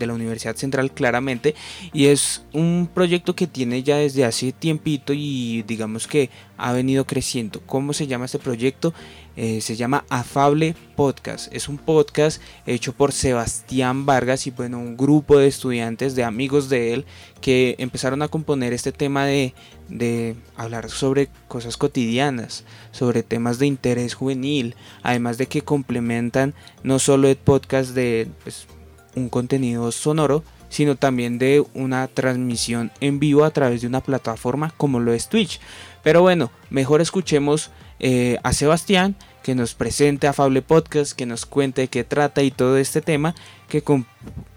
de 0.00 0.08
la 0.08 0.14
Universidad 0.14 0.56
Central 0.56 0.90
claramente 0.90 1.54
y 1.92 2.06
es 2.06 2.42
un 2.52 2.90
proyecto 2.92 3.36
que 3.36 3.46
tiene 3.46 3.84
ya 3.84 3.98
desde 3.98 4.24
hace 4.24 4.50
tiempito 4.50 5.12
y 5.12 5.62
digamos 5.62 6.08
que 6.08 6.30
ha 6.56 6.72
venido 6.72 7.06
creciendo. 7.06 7.60
¿Cómo 7.66 7.92
se 7.92 8.08
llama 8.08 8.24
este 8.24 8.38
proyecto? 8.38 8.92
Eh, 9.36 9.60
se 9.60 9.76
llama 9.76 10.04
Afable 10.10 10.74
Podcast. 10.96 11.52
Es 11.54 11.68
un 11.68 11.78
podcast 11.78 12.42
hecho 12.66 12.92
por 12.92 13.12
Sebastián 13.12 14.04
Vargas 14.04 14.46
y 14.46 14.50
bueno, 14.50 14.78
un 14.78 14.96
grupo 14.96 15.38
de 15.38 15.46
estudiantes, 15.46 16.14
de 16.14 16.24
amigos 16.24 16.68
de 16.68 16.92
él, 16.92 17.06
que 17.40 17.76
empezaron 17.78 18.20
a 18.22 18.28
componer 18.28 18.72
este 18.72 18.92
tema 18.92 19.24
de, 19.24 19.54
de 19.88 20.36
hablar 20.56 20.90
sobre 20.90 21.28
cosas 21.48 21.76
cotidianas, 21.76 22.64
sobre 22.90 23.22
temas 23.22 23.58
de 23.58 23.66
interés 23.66 24.14
juvenil, 24.14 24.74
además 25.02 25.38
de 25.38 25.46
que 25.46 25.62
complementan 25.62 26.52
no 26.82 26.98
solo 26.98 27.28
el 27.28 27.36
podcast 27.36 27.94
de 27.94 28.28
pues, 28.42 28.66
un 29.14 29.28
contenido 29.28 29.90
sonoro, 29.92 30.44
sino 30.68 30.96
también 30.96 31.38
de 31.38 31.64
una 31.74 32.06
transmisión 32.08 32.92
en 33.00 33.18
vivo 33.18 33.44
a 33.44 33.50
través 33.50 33.80
de 33.80 33.86
una 33.86 34.00
plataforma 34.00 34.72
como 34.76 35.00
lo 35.00 35.12
es 35.12 35.28
Twitch. 35.28 35.60
Pero 36.02 36.22
bueno, 36.22 36.50
mejor 36.70 37.00
escuchemos 37.00 37.70
eh, 37.98 38.38
a 38.42 38.52
Sebastián 38.52 39.16
que 39.42 39.54
nos 39.54 39.74
presente 39.74 40.26
a 40.26 40.32
Fable 40.32 40.62
Podcast, 40.62 41.12
que 41.12 41.26
nos 41.26 41.46
cuente 41.46 41.88
qué 41.88 42.04
trata 42.04 42.42
y 42.42 42.50
todo 42.50 42.76
este 42.76 43.00
tema 43.00 43.34
que 43.68 43.82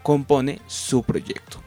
compone 0.04 0.60
su 0.68 1.04
proyecto. 1.04 1.62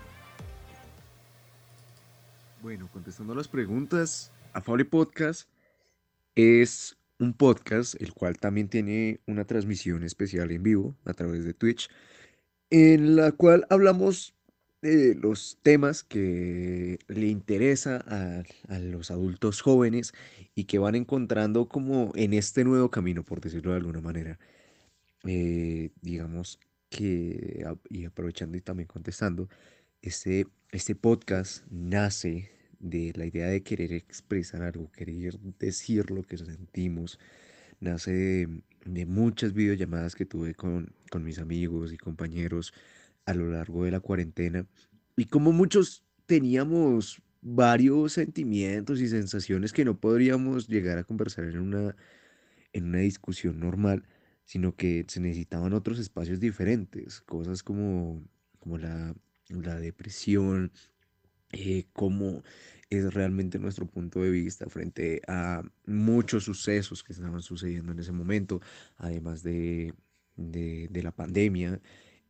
Bueno, 2.62 2.88
contestando 2.92 3.34
las 3.34 3.48
preguntas, 3.48 4.32
Afable 4.52 4.84
Podcast 4.84 5.48
es 6.34 6.96
un 7.18 7.32
podcast 7.32 8.00
el 8.00 8.12
cual 8.12 8.38
también 8.38 8.68
tiene 8.68 9.20
una 9.26 9.44
transmisión 9.44 10.02
especial 10.02 10.50
en 10.50 10.62
vivo 10.62 10.94
a 11.04 11.14
través 11.14 11.44
de 11.44 11.54
Twitch 11.54 11.88
en 12.70 13.16
la 13.16 13.32
cual 13.32 13.66
hablamos 13.70 14.34
de 14.82 15.14
los 15.14 15.58
temas 15.62 16.04
que 16.04 16.98
le 17.08 17.26
interesa 17.26 18.04
a, 18.06 18.42
a 18.74 18.78
los 18.78 19.10
adultos 19.10 19.60
jóvenes 19.62 20.12
y 20.54 20.64
que 20.64 20.78
van 20.78 20.94
encontrando 20.94 21.68
como 21.68 22.12
en 22.14 22.34
este 22.34 22.64
nuevo 22.64 22.90
camino, 22.90 23.24
por 23.24 23.40
decirlo 23.40 23.72
de 23.72 23.78
alguna 23.78 24.00
manera. 24.00 24.38
Eh, 25.24 25.90
digamos 26.02 26.60
que, 26.88 27.64
y 27.90 28.04
aprovechando 28.04 28.56
y 28.56 28.60
también 28.60 28.86
contestando, 28.86 29.48
este, 30.02 30.46
este 30.70 30.94
podcast 30.94 31.64
nace 31.70 32.50
de 32.78 33.12
la 33.16 33.26
idea 33.26 33.48
de 33.48 33.62
querer 33.62 33.92
expresar 33.92 34.62
algo, 34.62 34.90
querer 34.92 35.38
decir 35.58 36.10
lo 36.10 36.22
que 36.22 36.38
sentimos, 36.38 37.18
nace 37.80 38.12
de, 38.12 38.62
de 38.86 39.06
muchas 39.06 39.52
videollamadas 39.52 40.14
que 40.14 40.26
tuve 40.26 40.54
con, 40.54 40.92
con 41.10 41.24
mis 41.24 41.38
amigos 41.38 41.92
y 41.92 41.96
compañeros 41.96 42.72
a 43.24 43.34
lo 43.34 43.50
largo 43.50 43.84
de 43.84 43.90
la 43.90 44.00
cuarentena. 44.00 44.66
Y 45.16 45.26
como 45.26 45.52
muchos 45.52 46.04
teníamos 46.26 47.20
varios 47.42 48.12
sentimientos 48.14 49.00
y 49.00 49.08
sensaciones 49.08 49.72
que 49.72 49.84
no 49.84 49.98
podríamos 49.98 50.68
llegar 50.68 50.98
a 50.98 51.04
conversar 51.04 51.44
en 51.44 51.58
una, 51.58 51.96
en 52.72 52.84
una 52.84 52.98
discusión 52.98 53.60
normal, 53.60 54.04
sino 54.44 54.74
que 54.76 55.04
se 55.08 55.20
necesitaban 55.20 55.72
otros 55.72 55.98
espacios 55.98 56.40
diferentes, 56.40 57.20
cosas 57.20 57.62
como, 57.62 58.22
como 58.58 58.78
la, 58.78 59.14
la 59.48 59.76
depresión, 59.78 60.72
eh, 61.52 61.86
como 61.92 62.42
es 62.90 63.12
realmente 63.14 63.58
nuestro 63.58 63.86
punto 63.86 64.22
de 64.22 64.30
vista 64.30 64.68
frente 64.68 65.22
a 65.26 65.62
muchos 65.86 66.44
sucesos 66.44 67.02
que 67.02 67.12
estaban 67.12 67.42
sucediendo 67.42 67.92
en 67.92 67.98
ese 67.98 68.12
momento, 68.12 68.60
además 68.96 69.42
de, 69.42 69.92
de, 70.36 71.02
la 71.02 71.12
pandemia, 71.12 71.80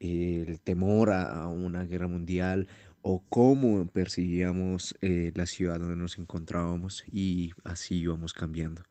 el 0.00 0.60
temor 0.60 1.10
a, 1.10 1.46
una 1.48 1.84
guerra 1.84 2.08
mundial 2.08 2.68
o 3.02 3.22
cómo 3.28 3.86
percibíamos 3.86 4.96
eh, 5.00 5.32
la 5.34 5.46
ciudad 5.46 5.78
donde 5.78 5.96
nos 5.96 6.18
encontrábamos 6.18 7.04
y 7.10 7.52
así 7.64 7.96
íbamos 7.96 8.32
cambiando. 8.32 8.82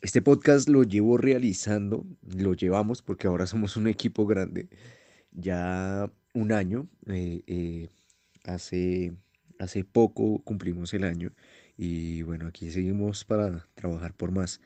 Este 0.00 0.22
podcast 0.22 0.68
lo 0.68 0.82
llevo 0.82 1.18
realizando, 1.18 2.06
lo 2.22 2.54
llevamos 2.54 3.02
porque 3.02 3.26
ahora 3.26 3.46
somos 3.46 3.76
un 3.76 3.86
equipo 3.86 4.26
grande, 4.26 4.68
ya 5.32 6.10
un 6.32 6.52
año, 6.52 6.88
eh, 7.06 7.42
eh, 7.46 7.88
hace 8.44 9.12
Hace 9.60 9.84
poco 9.84 10.42
cumplimos 10.42 10.94
el 10.94 11.04
año 11.04 11.32
y 11.76 12.22
bueno, 12.22 12.46
aquí 12.46 12.70
seguimos 12.70 13.26
para 13.26 13.68
trabajar 13.74 14.14
por 14.14 14.32
más. 14.32 14.58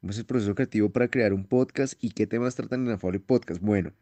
¿Cómo 0.00 0.10
es 0.10 0.18
el 0.18 0.24
proceso 0.26 0.56
creativo 0.56 0.90
para 0.90 1.08
crear 1.08 1.32
un 1.32 1.44
podcast 1.44 1.94
y 2.00 2.10
qué 2.10 2.26
temas 2.26 2.56
tratan 2.56 2.86
en 2.86 2.92
Afable 2.92 3.20
Podcast? 3.20 3.62
Bueno, 3.62 3.92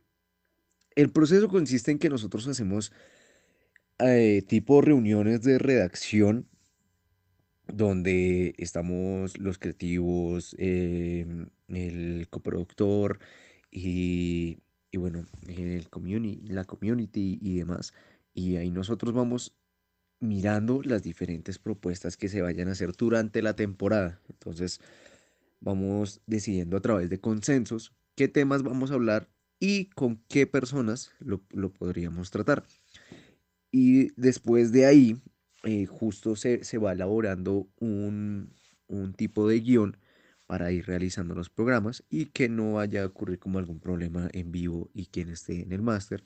el 0.97 1.11
proceso 1.11 1.49
consiste 1.49 1.91
en 1.91 1.99
que 1.99 2.09
nosotros 2.09 2.49
hacemos 2.49 2.91
eh, 3.99 4.43
tipo 4.49 4.81
reuniones 4.81 5.43
de 5.43 5.59
redacción 5.59 6.49
donde 7.67 8.55
estamos 8.57 9.37
los 9.37 9.59
creativos, 9.59 10.57
em, 10.59 11.51
el 11.69 12.29
coproductor 12.31 13.19
y, 13.71 14.61
y 14.91 14.97
bueno, 14.97 15.27
el 15.49 15.91
community, 15.91 16.49
la 16.49 16.65
community 16.65 17.39
y 17.43 17.59
demás. 17.59 17.93
Y 18.33 18.57
ahí 18.57 18.71
nosotros 18.71 19.13
vamos 19.13 19.58
mirando 20.21 20.83
las 20.83 21.03
diferentes 21.03 21.59
propuestas 21.59 22.17
que 22.17 22.29
se 22.29 22.43
vayan 22.43 22.69
a 22.69 22.73
hacer 22.73 22.93
durante 22.93 23.43
la 23.43 23.55
temporada. 23.55 24.21
Entonces, 24.29 24.81
vamos 25.61 26.21
decidiendo 26.27 26.77
a 26.77 26.81
través 26.81 27.11
de 27.11 27.21
consensos 27.21 27.93
qué 28.15 28.29
temas 28.29 28.63
vamos 28.63 28.91
a 28.91 28.95
hablar 28.95 29.29
y 29.61 29.87
con 29.91 30.23
qué 30.29 30.47
personas 30.47 31.13
lo, 31.21 31.41
podríamos 31.73 32.31
tratar. 32.31 32.65
Y 33.71 34.13
después 34.21 34.73
de 34.73 34.87
ahí, 34.87 35.21
eh, 35.65 35.87
justo 35.87 36.37
se, 36.37 36.61
va 36.79 36.93
elaborando 36.93 37.69
un, 37.79 38.55
un 38.87 39.15
tipo 39.15 39.49
de 39.49 39.61
guion 39.61 39.97
para 40.47 40.73
ir 40.73 40.87
realizando 40.87 41.35
los 41.35 41.51
programas 41.51 42.05
y 42.09 42.27
que 42.27 42.49
no 42.49 42.75
vaya 42.75 43.03
a 43.03 43.07
ocurrir 43.07 43.39
como 43.39 43.59
algún 43.59 43.81
problema 43.81 44.31
en 44.33 44.51
vivo 44.51 44.91
y 44.95 45.07
quien 45.07 45.29
esté 45.29 45.61
en 45.61 45.73
el 45.73 45.83
máster 45.83 46.25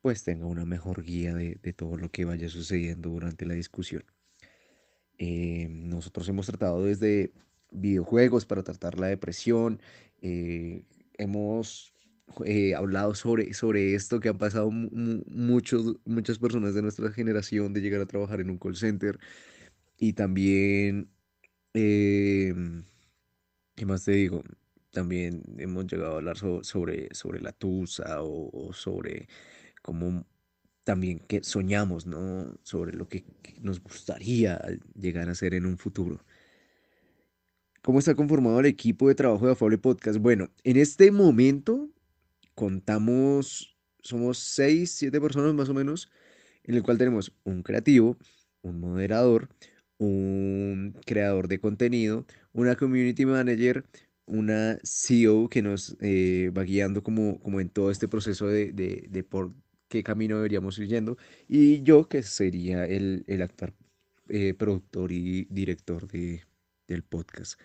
pues 0.00 0.24
tenga 0.24 0.46
una 0.46 0.64
mejor 0.64 1.02
guía 1.02 1.34
de, 1.34 1.56
todo 1.74 1.96
lo 1.96 2.10
que 2.10 2.24
vaya 2.24 2.48
sucediendo 2.48 3.10
durante 3.10 3.46
la 3.46 3.54
discusión. 3.54 4.04
Eh, 5.18 5.68
nosotros 5.70 6.28
hemos 6.28 6.46
tratado 6.46 6.84
desde 6.84 7.32
videojuegos 7.70 8.46
para 8.46 8.62
tratar 8.62 8.98
la 8.98 9.08
depresión, 9.08 9.80
eh, 10.22 10.82
hemos 11.18 11.94
eh, 12.44 12.74
hablado 12.74 13.14
sobre, 13.14 13.52
sobre 13.54 13.94
esto 13.94 14.20
que 14.20 14.30
han 14.30 14.38
pasado 14.38 14.70
muchos, 14.70 15.96
muchas 16.04 16.38
personas 16.38 16.74
de 16.74 16.82
nuestra 16.82 17.10
generación 17.12 17.72
de 17.72 17.80
llegar 17.82 18.00
a 18.00 18.06
trabajar 18.06 18.40
en 18.40 18.50
un 18.50 18.58
call 18.58 18.76
center 18.76 19.18
y 19.98 20.14
también, 20.14 21.10
em, 21.74 22.84
¿qué 23.74 23.86
más 23.86 24.04
te 24.04 24.12
digo? 24.12 24.42
También 24.90 25.42
hemos 25.58 25.86
llegado 25.86 26.14
a 26.14 26.16
hablar 26.16 26.36
sobre, 26.38 27.14
sobre 27.14 27.40
la 27.40 27.52
tusa 27.52 28.22
o 28.22 28.72
sobre 28.72 29.28
como 29.82 30.26
también 30.84 31.20
que 31.20 31.42
soñamos, 31.42 32.06
¿no? 32.06 32.54
Sobre 32.62 32.92
lo 32.92 33.08
que, 33.08 33.24
nos 33.60 33.80
gustaría 33.82 34.60
llegar 34.94 35.28
a 35.28 35.34
ser 35.34 35.54
en 35.54 35.66
un 35.66 35.76
futuro. 35.78 36.24
¿Cómo 37.82 37.98
está 37.98 38.14
conformado 38.14 38.60
el 38.60 38.66
equipo 38.66 39.08
de 39.08 39.14
trabajo 39.14 39.46
de 39.46 39.52
Afable 39.52 39.78
Podcast? 39.78 40.18
Bueno, 40.18 40.50
en 40.64 40.76
este 40.76 41.10
momento 41.10 41.88
contamos, 42.54 43.76
somos 44.02 44.38
seis, 44.38 44.92
siete 44.92 45.20
personas 45.20 45.54
más 45.54 45.68
o 45.68 45.74
menos, 45.74 46.10
en 46.64 46.74
el 46.74 46.82
cual 46.82 46.98
tenemos 46.98 47.32
un 47.44 47.62
creativo, 47.62 48.16
un 48.62 48.80
moderador, 48.80 49.48
un 49.98 50.94
creador 51.06 51.48
de 51.48 51.60
contenido, 51.60 52.26
una 52.52 52.76
community 52.76 53.26
manager, 53.26 53.84
una 54.26 54.78
CEO 54.82 55.48
que 55.48 55.62
nos 55.62 55.96
eh, 56.00 56.50
va 56.56 56.62
guiando 56.62 57.02
como, 57.02 57.40
como 57.40 57.60
en 57.60 57.68
todo 57.68 57.90
este 57.90 58.08
proceso 58.08 58.46
de, 58.46 58.72
de, 58.72 59.22
qué 59.90 60.04
camino 60.04 60.36
deberíamos 60.36 60.78
ir 60.78 60.88
yendo, 60.88 61.18
y 61.48 61.82
yo 61.82 62.08
que 62.08 62.22
sería 62.22 62.86
el, 62.86 63.24
el 63.26 63.42
actor, 63.42 63.74
eh, 64.28 64.54
productor 64.54 65.10
y 65.10 65.46
director 65.50 66.06
de, 66.06 66.44
del 66.86 67.02
podcast. 67.02 67.60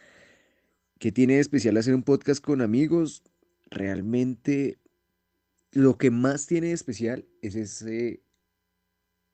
¿Qué 0.99 1.11
tiene 1.11 1.35
de 1.35 1.41
especial 1.41 1.77
hacer 1.77 1.93
un 1.93 2.01
podcast 2.03 2.43
con 2.43 2.61
amigos? 2.61 3.21
Realmente 3.69 4.79
lo 5.71 5.97
que 5.97 6.09
más 6.09 6.47
tiene 6.47 6.67
de 6.67 6.73
especial 6.73 7.26
es, 7.43 7.55
ese, 7.55 8.23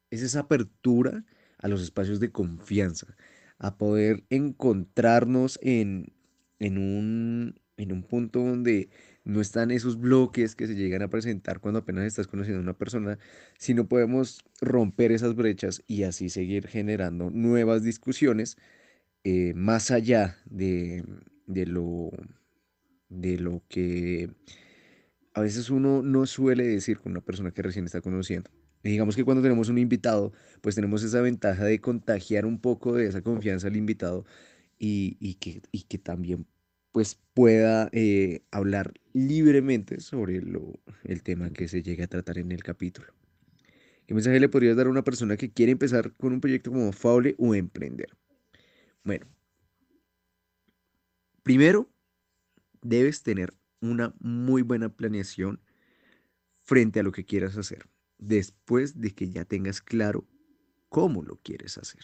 es 0.10 0.22
esa 0.22 0.42
apertura 0.42 1.24
a 1.60 1.70
los 1.70 1.82
espacios 1.82 2.20
de 2.20 2.32
confianza, 2.32 3.16
a 3.58 3.78
poder 3.78 4.26
encontrarnos 4.30 5.60
en, 5.62 6.12
en, 6.60 6.78
un, 6.78 7.56
en 7.78 7.94
un 7.94 8.04
punto 8.04 8.39
donde 8.39 8.89
no 9.24 9.42
están 9.42 9.72
esos 9.72 10.00
bloques 10.00 10.56
que 10.56 10.68
se 10.68 10.76
llegan 10.76 11.02
a 11.04 11.10
presentar 11.10 11.60
cuando 11.60 11.80
apenas 11.80 12.06
estás 12.06 12.28
conociendo 12.28 12.60
a 12.60 12.64
una 12.64 12.78
persona, 12.78 13.20
sino 13.58 13.88
podemos 13.88 14.44
romper 14.62 15.12
esas 15.12 15.36
brechas 15.36 15.84
y 15.88 16.04
así 16.04 16.30
seguir 16.30 16.68
generando 16.68 17.30
nuevas 17.30 17.84
discusiones 17.84 18.58
eh, 19.24 19.54
más 19.56 19.92
allá 19.92 20.38
de, 20.46 21.04
de 21.46 21.66
lo, 21.68 22.12
de 23.10 23.38
lo 23.38 23.64
que 23.70 24.32
a 25.34 25.42
veces 25.42 25.70
uno 25.70 26.02
no 26.02 26.26
suele 26.26 26.68
decir 26.68 27.00
con 27.00 27.12
una 27.12 27.22
persona 27.22 27.52
que 27.52 27.62
recién 27.62 27.86
está 27.86 28.02
conociendo. 28.02 28.50
Digamos 28.84 29.16
que 29.16 29.24
cuando 29.24 29.44
tenemos 29.44 29.70
un 29.70 29.78
invitado, 29.78 30.34
pues 30.62 30.76
tenemos 30.76 31.04
esa 31.04 31.22
ventaja 31.22 31.64
de 31.66 31.80
contagiar 31.80 32.46
un 32.46 32.60
poco 32.60 32.94
de 32.94 33.06
esa 33.08 33.22
confianza 33.22 33.68
al 33.68 33.76
invitado 33.78 34.26
y, 34.80 35.18
y 35.20 35.36
que, 35.36 35.62
y 35.72 35.84
que 35.84 36.00
también 36.00 36.48
pues 36.92 37.20
pueda 37.34 37.89
eh, 37.94 38.44
hablar 38.52 38.94
libremente 39.14 40.00
sobre 40.00 40.38
el 41.04 41.24
tema 41.24 41.52
que 41.52 41.68
se 41.68 41.82
llegue 41.82 42.04
a 42.04 42.08
tratar 42.08 42.38
en 42.38 42.52
el 42.52 42.64
capítulo. 42.64 43.14
¿Qué 44.08 44.14
mensaje 44.14 44.39
le 44.39 44.50
podrías 44.50 44.76
dar 44.76 44.88
a 44.88 44.89
una 44.89 45.04
persona 45.04 45.38
que 45.38 45.52
quiere 45.52 45.72
empezar 45.72 46.14
con 46.18 46.34
un 46.34 46.42
proyecto 46.42 46.72
como 46.72 46.92
Fable 46.92 47.36
o 47.38 47.56
emprender? 47.56 48.10
Bueno, 49.04 49.26
primero 51.44 51.89
debes 52.82 53.24
tener 53.24 53.54
una 53.80 54.14
muy 54.20 54.62
buena 54.62 54.89
planeación 54.89 55.62
frente 56.64 57.00
a 57.00 57.04
lo 57.04 57.12
que 57.12 57.26
quieras 57.26 57.58
hacer, 57.58 57.88
después 58.18 59.00
de 59.00 59.12
que 59.12 59.30
ya 59.30 59.46
tengas 59.46 59.82
claro 59.82 60.28
cómo 60.89 61.24
lo 61.24 61.38
quieres 61.38 61.78
hacer. 61.78 62.04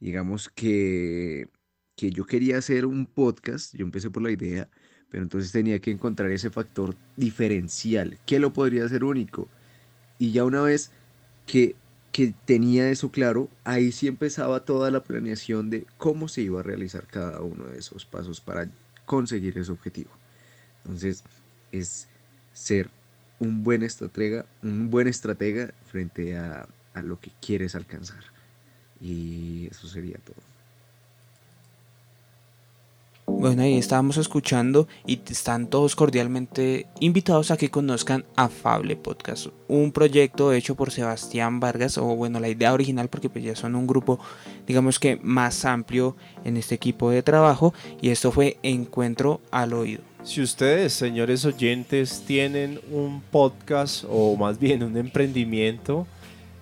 Digamos 0.00 0.48
que, 0.48 1.48
que 1.96 2.10
yo 2.10 2.26
quería 2.26 2.58
hacer 2.58 2.86
un 2.86 3.06
podcast, 3.06 3.74
yo 3.74 3.84
empecé 3.84 4.10
por 4.10 4.22
la 4.22 4.30
idea, 4.30 4.68
pero 5.10 5.22
entonces 5.22 5.52
tenía 5.52 5.78
que 5.78 5.90
encontrar 5.90 6.30
ese 6.30 6.50
factor 6.50 6.96
diferencial, 7.16 8.18
que 8.26 8.38
lo 8.38 8.52
podría 8.52 8.84
hacer 8.84 9.04
único. 9.04 9.48
Y 10.18 10.32
ya 10.32 10.44
una 10.44 10.60
vez 10.62 10.90
que, 11.46 11.76
que 12.12 12.34
tenía 12.44 12.90
eso 12.90 13.10
claro, 13.10 13.48
ahí 13.64 13.92
sí 13.92 14.08
empezaba 14.08 14.64
toda 14.64 14.90
la 14.90 15.04
planeación 15.04 15.70
de 15.70 15.86
cómo 15.98 16.28
se 16.28 16.42
iba 16.42 16.60
a 16.60 16.64
realizar 16.64 17.06
cada 17.06 17.40
uno 17.40 17.66
de 17.66 17.78
esos 17.78 18.04
pasos 18.04 18.40
para 18.40 18.68
conseguir 19.04 19.56
ese 19.58 19.72
objetivo. 19.72 20.10
Entonces, 20.84 21.24
es 21.72 22.08
ser 22.52 22.90
un 23.38 23.62
buen 23.62 23.82
estratega, 23.82 24.46
un 24.62 24.90
buen 24.90 25.08
estratega 25.08 25.74
frente 25.86 26.36
a, 26.36 26.68
a 26.94 27.02
lo 27.02 27.20
que 27.20 27.32
quieres 27.40 27.74
alcanzar. 27.74 28.24
Y 29.00 29.68
eso 29.70 29.88
sería 29.88 30.18
todo. 30.18 30.53
Bueno, 33.44 33.60
ahí 33.60 33.76
estábamos 33.76 34.16
escuchando 34.16 34.88
y 35.04 35.20
están 35.28 35.66
todos 35.66 35.96
cordialmente 35.96 36.86
invitados 36.98 37.50
a 37.50 37.58
que 37.58 37.70
conozcan 37.70 38.24
Afable 38.36 38.96
Podcast, 38.96 39.48
un 39.68 39.92
proyecto 39.92 40.54
hecho 40.54 40.76
por 40.76 40.90
Sebastián 40.90 41.60
Vargas, 41.60 41.98
o 41.98 42.04
bueno, 42.16 42.40
la 42.40 42.48
idea 42.48 42.72
original, 42.72 43.10
porque 43.10 43.28
pues 43.28 43.44
ya 43.44 43.54
son 43.54 43.74
un 43.74 43.86
grupo, 43.86 44.18
digamos 44.66 44.98
que 44.98 45.18
más 45.22 45.66
amplio 45.66 46.16
en 46.42 46.56
este 46.56 46.74
equipo 46.74 47.10
de 47.10 47.22
trabajo, 47.22 47.74
y 48.00 48.08
esto 48.08 48.32
fue 48.32 48.56
Encuentro 48.62 49.42
al 49.50 49.74
Oído. 49.74 50.00
Si 50.22 50.40
ustedes, 50.40 50.94
señores 50.94 51.44
oyentes, 51.44 52.22
tienen 52.26 52.80
un 52.90 53.20
podcast 53.30 54.06
o 54.08 54.36
más 54.36 54.58
bien 54.58 54.82
un 54.82 54.96
emprendimiento 54.96 56.06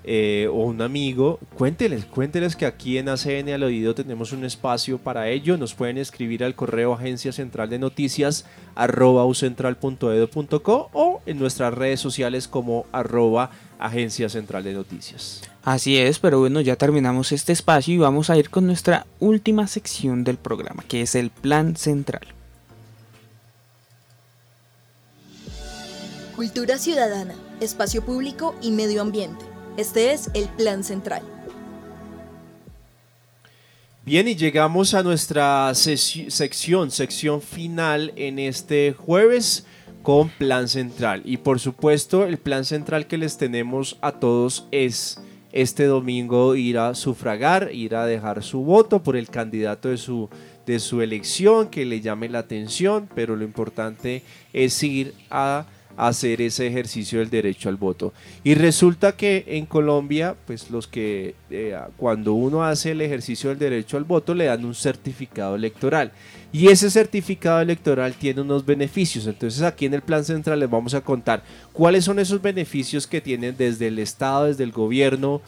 eh, 0.04 0.48
o 0.50 0.64
un 0.64 0.82
amigo, 0.82 1.38
cuénteles, 1.56 2.04
cuénteles 2.04 2.56
que 2.56 2.66
aquí 2.66 2.98
en 2.98 3.08
ACN 3.08 3.50
al 3.50 3.62
oído 3.62 3.94
tenemos 3.94 4.32
un 4.32 4.44
espacio 4.44 4.98
para 4.98 5.28
ello. 5.28 5.56
Nos 5.56 5.74
pueden 5.74 5.98
escribir 5.98 6.42
al 6.42 6.54
correo 6.54 6.92
agencia 6.92 7.32
central 7.32 7.70
de 7.70 7.78
noticias 7.78 8.44
arroba 8.74 9.24
ucentral.edu.co 9.26 10.90
o 10.92 11.22
en 11.26 11.38
nuestras 11.38 11.72
redes 11.74 12.00
sociales 12.00 12.48
como 12.48 12.86
arroba 12.90 13.50
agencia 13.78 14.28
central 14.28 14.64
de 14.64 14.72
noticias. 14.72 15.42
Así 15.62 15.96
es, 15.96 16.18
pero 16.18 16.40
bueno, 16.40 16.60
ya 16.60 16.76
terminamos 16.76 17.30
este 17.30 17.52
espacio 17.52 17.94
y 17.94 17.98
vamos 17.98 18.30
a 18.30 18.36
ir 18.36 18.50
con 18.50 18.66
nuestra 18.66 19.06
última 19.20 19.68
sección 19.68 20.24
del 20.24 20.36
programa, 20.36 20.84
que 20.88 21.02
es 21.02 21.14
el 21.14 21.30
plan 21.30 21.76
central. 21.76 22.22
Cultura 26.34 26.78
ciudadana, 26.78 27.34
espacio 27.60 28.04
público 28.04 28.56
y 28.60 28.72
medio 28.72 29.02
ambiente. 29.02 29.51
Este 29.78 30.12
es 30.12 30.30
el 30.34 30.48
Plan 30.50 30.84
Central. 30.84 31.22
Bien, 34.04 34.28
y 34.28 34.36
llegamos 34.36 34.92
a 34.92 35.02
nuestra 35.02 35.72
sección, 35.74 36.90
sección 36.90 37.40
final 37.40 38.12
en 38.16 38.38
este 38.38 38.92
jueves 38.92 39.64
con 40.02 40.28
Plan 40.28 40.68
Central. 40.68 41.22
Y 41.24 41.38
por 41.38 41.58
supuesto, 41.58 42.26
el 42.26 42.36
Plan 42.36 42.66
Central 42.66 43.06
que 43.06 43.16
les 43.16 43.38
tenemos 43.38 43.96
a 44.02 44.12
todos 44.12 44.66
es 44.72 45.18
este 45.52 45.84
domingo 45.84 46.54
ir 46.54 46.76
a 46.76 46.94
sufragar, 46.94 47.70
ir 47.72 47.94
a 47.94 48.04
dejar 48.04 48.42
su 48.42 48.60
voto 48.60 49.02
por 49.02 49.16
el 49.16 49.30
candidato 49.30 49.88
de 49.88 49.96
su, 49.96 50.28
de 50.66 50.80
su 50.80 51.00
elección 51.00 51.68
que 51.68 51.86
le 51.86 52.02
llame 52.02 52.28
la 52.28 52.40
atención, 52.40 53.08
pero 53.14 53.36
lo 53.36 53.44
importante 53.44 54.22
es 54.52 54.82
ir 54.82 55.14
a 55.30 55.64
hacer 55.96 56.40
ese 56.40 56.66
ejercicio 56.66 57.18
del 57.18 57.30
derecho 57.30 57.68
al 57.68 57.76
voto. 57.76 58.12
Y 58.44 58.54
resulta 58.54 59.16
que 59.16 59.44
en 59.46 59.66
Colombia, 59.66 60.36
pues 60.46 60.70
los 60.70 60.86
que 60.86 61.34
eh, 61.50 61.78
cuando 61.96 62.34
uno 62.34 62.64
hace 62.64 62.92
el 62.92 63.00
ejercicio 63.00 63.50
del 63.50 63.58
derecho 63.58 63.96
al 63.96 64.04
voto 64.04 64.34
le 64.34 64.46
dan 64.46 64.64
un 64.64 64.74
certificado 64.74 65.54
electoral. 65.54 66.12
Y 66.52 66.68
ese 66.68 66.90
certificado 66.90 67.60
electoral 67.60 68.12
tiene 68.14 68.42
unos 68.42 68.66
beneficios. 68.66 69.26
Entonces 69.26 69.62
aquí 69.62 69.86
en 69.86 69.94
el 69.94 70.02
plan 70.02 70.24
central 70.24 70.60
les 70.60 70.68
vamos 70.70 70.94
a 70.94 71.00
contar 71.00 71.42
cuáles 71.72 72.04
son 72.04 72.18
esos 72.18 72.42
beneficios 72.42 73.06
que 73.06 73.20
tienen 73.20 73.56
desde 73.56 73.88
el 73.88 73.98
Estado, 73.98 74.44
desde 74.44 74.64
el 74.64 74.72
gobierno, 74.72 75.40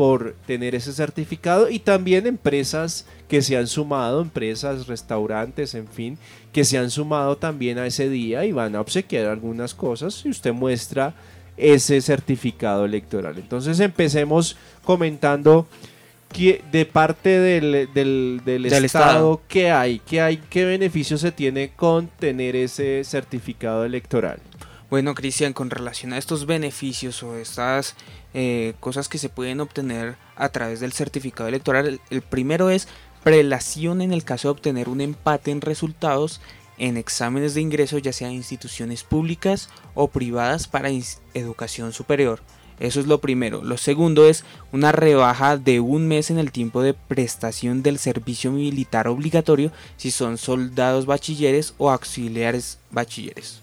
por 0.00 0.34
tener 0.46 0.74
ese 0.74 0.94
certificado 0.94 1.68
y 1.68 1.78
también 1.78 2.26
empresas 2.26 3.04
que 3.28 3.42
se 3.42 3.58
han 3.58 3.66
sumado, 3.66 4.22
empresas, 4.22 4.86
restaurantes, 4.86 5.74
en 5.74 5.86
fin, 5.86 6.16
que 6.54 6.64
se 6.64 6.78
han 6.78 6.90
sumado 6.90 7.36
también 7.36 7.76
a 7.76 7.86
ese 7.86 8.08
día 8.08 8.46
y 8.46 8.52
van 8.52 8.74
a 8.76 8.80
obsequiar 8.80 9.26
algunas 9.26 9.74
cosas 9.74 10.14
si 10.14 10.30
usted 10.30 10.54
muestra 10.54 11.12
ese 11.58 12.00
certificado 12.00 12.86
electoral. 12.86 13.36
Entonces 13.36 13.78
empecemos 13.78 14.56
comentando 14.86 15.66
que 16.32 16.64
de 16.72 16.86
parte 16.86 17.38
del, 17.38 17.90
del, 17.92 18.40
del, 18.42 18.64
estado, 18.64 18.86
estado, 18.86 19.42
¿qué 19.48 19.70
hay? 19.70 19.98
¿Qué 19.98 20.22
hay? 20.22 20.38
¿Qué 20.48 20.64
beneficio 20.64 21.18
se 21.18 21.30
tiene 21.30 21.72
con 21.76 22.06
tener 22.06 22.56
ese 22.56 23.04
certificado 23.04 23.84
electoral? 23.84 24.40
Bueno, 24.88 25.14
Cristian, 25.14 25.52
con 25.52 25.70
relación 25.70 26.12
a 26.12 26.18
estos 26.18 26.46
beneficios 26.46 27.22
o 27.22 27.36
estas 27.36 27.94
eh, 28.34 28.74
cosas 28.80 29.08
que 29.08 29.18
se 29.18 29.28
pueden 29.28 29.60
obtener 29.60 30.16
a 30.36 30.48
través 30.50 30.80
del 30.80 30.92
certificado 30.92 31.48
electoral, 31.48 32.00
el 32.10 32.22
primero 32.22 32.70
es 32.70 32.88
prelación 33.22 34.00
en 34.00 34.12
el 34.12 34.24
caso 34.24 34.48
de 34.48 34.52
obtener 34.52 34.88
un 34.88 35.00
empate 35.00 35.50
en 35.50 35.60
resultados 35.60 36.40
en 36.78 36.96
exámenes 36.96 37.54
de 37.54 37.60
ingreso, 37.60 37.98
ya 37.98 38.12
sea 38.12 38.30
instituciones 38.30 39.04
públicas 39.04 39.68
o 39.94 40.08
privadas 40.08 40.66
para 40.66 40.90
educación 41.34 41.92
superior. 41.92 42.40
Eso 42.80 42.98
es 42.98 43.06
lo 43.06 43.20
primero. 43.20 43.62
Lo 43.62 43.76
segundo 43.76 44.26
es 44.26 44.44
una 44.72 44.90
rebaja 44.90 45.58
de 45.58 45.80
un 45.80 46.08
mes 46.08 46.30
en 46.30 46.38
el 46.38 46.50
tiempo 46.50 46.80
de 46.80 46.94
prestación 46.94 47.82
del 47.82 47.98
servicio 47.98 48.50
militar 48.50 49.06
obligatorio 49.06 49.70
si 49.98 50.10
son 50.10 50.38
soldados 50.38 51.04
bachilleres 51.04 51.74
o 51.76 51.90
auxiliares 51.90 52.78
bachilleres. 52.90 53.60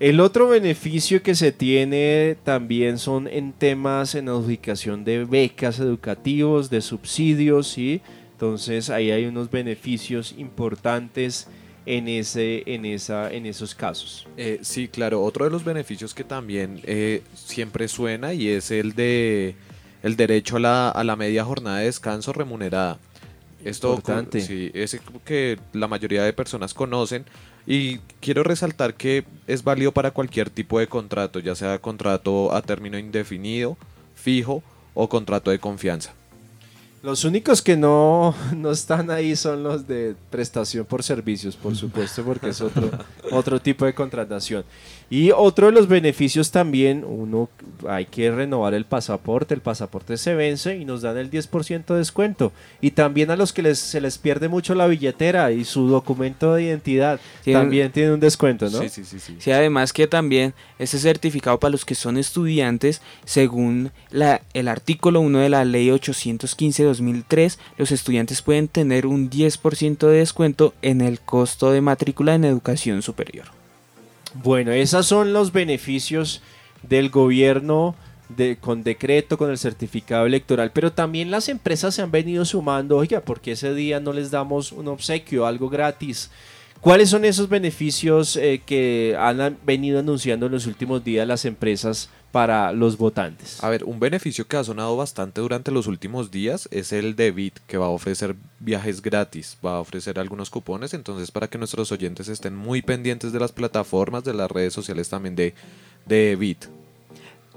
El 0.00 0.18
otro 0.20 0.48
beneficio 0.48 1.22
que 1.22 1.34
se 1.34 1.52
tiene 1.52 2.36
también 2.42 2.98
son 2.98 3.28
en 3.28 3.52
temas 3.52 4.14
en 4.14 4.28
adjudicación 4.28 5.04
de 5.04 5.24
becas 5.24 5.78
educativos, 5.78 6.68
de 6.68 6.80
subsidios, 6.80 7.68
¿sí? 7.68 8.00
Entonces 8.32 8.90
ahí 8.90 9.12
hay 9.12 9.26
unos 9.26 9.50
beneficios 9.50 10.34
importantes 10.36 11.46
en, 11.86 12.08
ese, 12.08 12.64
en, 12.66 12.84
esa, 12.84 13.32
en 13.32 13.46
esos 13.46 13.74
casos. 13.74 14.26
Eh, 14.36 14.58
sí, 14.62 14.88
claro. 14.88 15.22
Otro 15.22 15.44
de 15.44 15.50
los 15.50 15.64
beneficios 15.64 16.12
que 16.12 16.24
también 16.24 16.80
eh, 16.82 17.22
siempre 17.34 17.86
suena 17.86 18.34
y 18.34 18.48
es 18.48 18.70
el 18.70 18.94
de 18.94 19.54
el 20.02 20.16
derecho 20.16 20.56
a 20.56 20.60
la, 20.60 20.88
a 20.90 21.02
la 21.02 21.16
media 21.16 21.44
jornada 21.44 21.78
de 21.78 21.86
descanso 21.86 22.32
remunerada. 22.34 22.98
Esto 23.64 23.90
Importante. 23.90 24.40
sí, 24.40 24.70
es 24.74 25.00
que 25.24 25.58
la 25.72 25.88
mayoría 25.88 26.22
de 26.22 26.32
personas 26.32 26.74
conocen 26.74 27.24
y 27.66 27.98
quiero 28.20 28.42
resaltar 28.42 28.94
que 28.94 29.24
es 29.46 29.64
válido 29.64 29.92
para 29.92 30.10
cualquier 30.10 30.50
tipo 30.50 30.78
de 30.78 30.86
contrato, 30.86 31.38
ya 31.38 31.54
sea 31.54 31.78
contrato 31.78 32.54
a 32.54 32.62
término 32.62 32.98
indefinido, 32.98 33.76
fijo 34.14 34.62
o 34.92 35.08
contrato 35.08 35.50
de 35.50 35.58
confianza. 35.58 36.14
Los 37.04 37.24
únicos 37.26 37.60
que 37.60 37.76
no, 37.76 38.34
no 38.56 38.70
están 38.70 39.10
ahí 39.10 39.36
son 39.36 39.62
los 39.62 39.86
de 39.86 40.14
prestación 40.30 40.86
por 40.86 41.02
servicios, 41.02 41.54
por 41.54 41.76
supuesto, 41.76 42.24
porque 42.24 42.48
es 42.48 42.62
otro, 42.62 42.90
otro 43.30 43.60
tipo 43.60 43.84
de 43.84 43.92
contratación. 43.94 44.64
Y 45.10 45.30
otro 45.30 45.66
de 45.66 45.72
los 45.72 45.86
beneficios 45.86 46.50
también, 46.50 47.04
uno 47.06 47.50
hay 47.86 48.06
que 48.06 48.30
renovar 48.30 48.72
el 48.72 48.86
pasaporte, 48.86 49.52
el 49.52 49.60
pasaporte 49.60 50.16
se 50.16 50.34
vence 50.34 50.78
y 50.78 50.86
nos 50.86 51.02
dan 51.02 51.18
el 51.18 51.30
10% 51.30 51.84
de 51.92 51.96
descuento. 51.98 52.52
Y 52.80 52.92
también 52.92 53.30
a 53.30 53.36
los 53.36 53.52
que 53.52 53.60
les, 53.60 53.78
se 53.78 54.00
les 54.00 54.16
pierde 54.16 54.48
mucho 54.48 54.74
la 54.74 54.86
billetera 54.86 55.52
y 55.52 55.66
su 55.66 55.86
documento 55.88 56.54
de 56.54 56.62
identidad, 56.64 57.20
Tienen- 57.44 57.60
también 57.64 57.92
tienen 57.92 58.12
un 58.14 58.20
descuento, 58.20 58.70
¿no? 58.70 58.78
Sí, 58.80 58.88
sí, 58.88 59.04
sí, 59.04 59.20
sí. 59.20 59.36
Sí, 59.38 59.50
además 59.52 59.92
que 59.92 60.06
también 60.06 60.54
ese 60.78 60.98
certificado 60.98 61.60
para 61.60 61.72
los 61.72 61.84
que 61.84 61.94
son 61.94 62.16
estudiantes, 62.16 63.02
según 63.26 63.92
la, 64.10 64.40
el 64.54 64.68
artículo 64.68 65.20
1 65.20 65.38
de 65.40 65.50
la 65.50 65.66
ley 65.66 65.90
815-2003, 67.00 67.58
los 67.78 67.92
estudiantes 67.92 68.42
pueden 68.42 68.68
tener 68.68 69.06
un 69.06 69.30
10% 69.30 69.98
de 70.08 70.18
descuento 70.18 70.74
en 70.82 71.00
el 71.00 71.20
costo 71.20 71.70
de 71.72 71.80
matrícula 71.80 72.34
en 72.34 72.44
educación 72.44 73.02
superior. 73.02 73.46
Bueno, 74.34 74.72
esos 74.72 75.06
son 75.06 75.32
los 75.32 75.52
beneficios 75.52 76.42
del 76.82 77.10
gobierno 77.10 77.94
de, 78.28 78.56
con 78.56 78.82
decreto, 78.82 79.38
con 79.38 79.50
el 79.50 79.58
certificado 79.58 80.26
electoral, 80.26 80.72
pero 80.72 80.92
también 80.92 81.30
las 81.30 81.48
empresas 81.48 81.94
se 81.94 82.02
han 82.02 82.10
venido 82.10 82.44
sumando, 82.44 82.96
oiga, 82.96 83.20
porque 83.20 83.52
ese 83.52 83.74
día 83.74 84.00
no 84.00 84.12
les 84.12 84.30
damos 84.30 84.72
un 84.72 84.88
obsequio, 84.88 85.46
algo 85.46 85.68
gratis. 85.68 86.30
¿Cuáles 86.80 87.10
son 87.10 87.24
esos 87.24 87.48
beneficios 87.48 88.36
eh, 88.36 88.60
que 88.66 89.16
han 89.18 89.40
an- 89.40 89.58
venido 89.64 90.00
anunciando 90.00 90.46
en 90.46 90.52
los 90.52 90.66
últimos 90.66 91.02
días 91.04 91.26
las 91.28 91.44
empresas 91.44 92.10
para 92.34 92.72
los 92.72 92.98
votantes? 92.98 93.62
A 93.62 93.68
ver, 93.68 93.84
un 93.84 94.00
beneficio 94.00 94.48
que 94.48 94.56
ha 94.56 94.64
sonado 94.64 94.96
bastante 94.96 95.40
durante 95.40 95.70
los 95.70 95.86
últimos 95.86 96.32
días 96.32 96.68
es 96.72 96.92
el 96.92 97.14
de 97.14 97.30
Bit, 97.30 97.60
que 97.68 97.78
va 97.78 97.86
a 97.86 97.90
ofrecer 97.90 98.34
viajes 98.58 99.00
gratis, 99.00 99.56
va 99.64 99.76
a 99.76 99.80
ofrecer 99.80 100.18
algunos 100.18 100.50
cupones, 100.50 100.94
entonces 100.94 101.30
para 101.30 101.46
que 101.46 101.58
nuestros 101.58 101.92
oyentes 101.92 102.26
estén 102.26 102.56
muy 102.56 102.82
pendientes 102.82 103.32
de 103.32 103.38
las 103.38 103.52
plataformas, 103.52 104.24
de 104.24 104.34
las 104.34 104.50
redes 104.50 104.72
sociales 104.72 105.08
también 105.08 105.36
de, 105.36 105.54
de 106.06 106.34
Bit. 106.34 106.64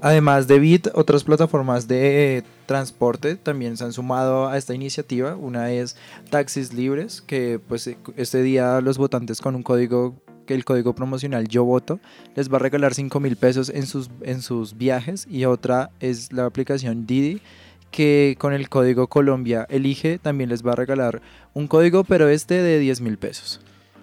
Además 0.00 0.46
de 0.46 0.60
Bit, 0.60 0.90
otras 0.94 1.24
plataformas 1.24 1.88
de 1.88 2.44
transporte 2.66 3.34
también 3.34 3.76
se 3.76 3.82
han 3.82 3.92
sumado 3.92 4.46
a 4.46 4.56
esta 4.56 4.74
iniciativa. 4.74 5.34
Una 5.34 5.72
es 5.72 5.96
Taxis 6.30 6.72
Libres, 6.72 7.20
que 7.20 7.58
pues 7.58 7.88
eh, 7.88 7.98
este 8.16 8.42
día 8.42 8.80
los 8.80 8.96
votantes 8.96 9.40
con 9.40 9.56
un 9.56 9.64
código, 9.64 10.14
el 10.54 10.64
código 10.64 10.94
promocional 10.94 11.48
Yo 11.48 11.64
Voto, 11.64 12.00
les 12.34 12.52
va 12.52 12.56
a 12.56 12.60
regalar 12.60 12.94
5 12.94 13.20
mil 13.20 13.36
pesos 13.36 13.70
en 13.70 13.86
sus, 13.86 14.10
en 14.22 14.42
sus 14.42 14.76
viajes. 14.76 15.26
Y 15.30 15.44
otra 15.44 15.90
es 16.00 16.32
la 16.32 16.46
aplicación 16.46 17.06
Didi, 17.06 17.40
que 17.90 18.36
con 18.38 18.52
el 18.52 18.68
código 18.68 19.08
Colombia 19.08 19.66
Elige 19.68 20.18
también 20.18 20.50
les 20.50 20.64
va 20.64 20.72
a 20.72 20.76
regalar 20.76 21.22
un 21.54 21.66
código, 21.66 22.04
pero 22.04 22.28
este 22.28 22.62
de 22.62 22.78
10 22.78 23.00
mil 23.00 23.18
pesos. 23.18 23.60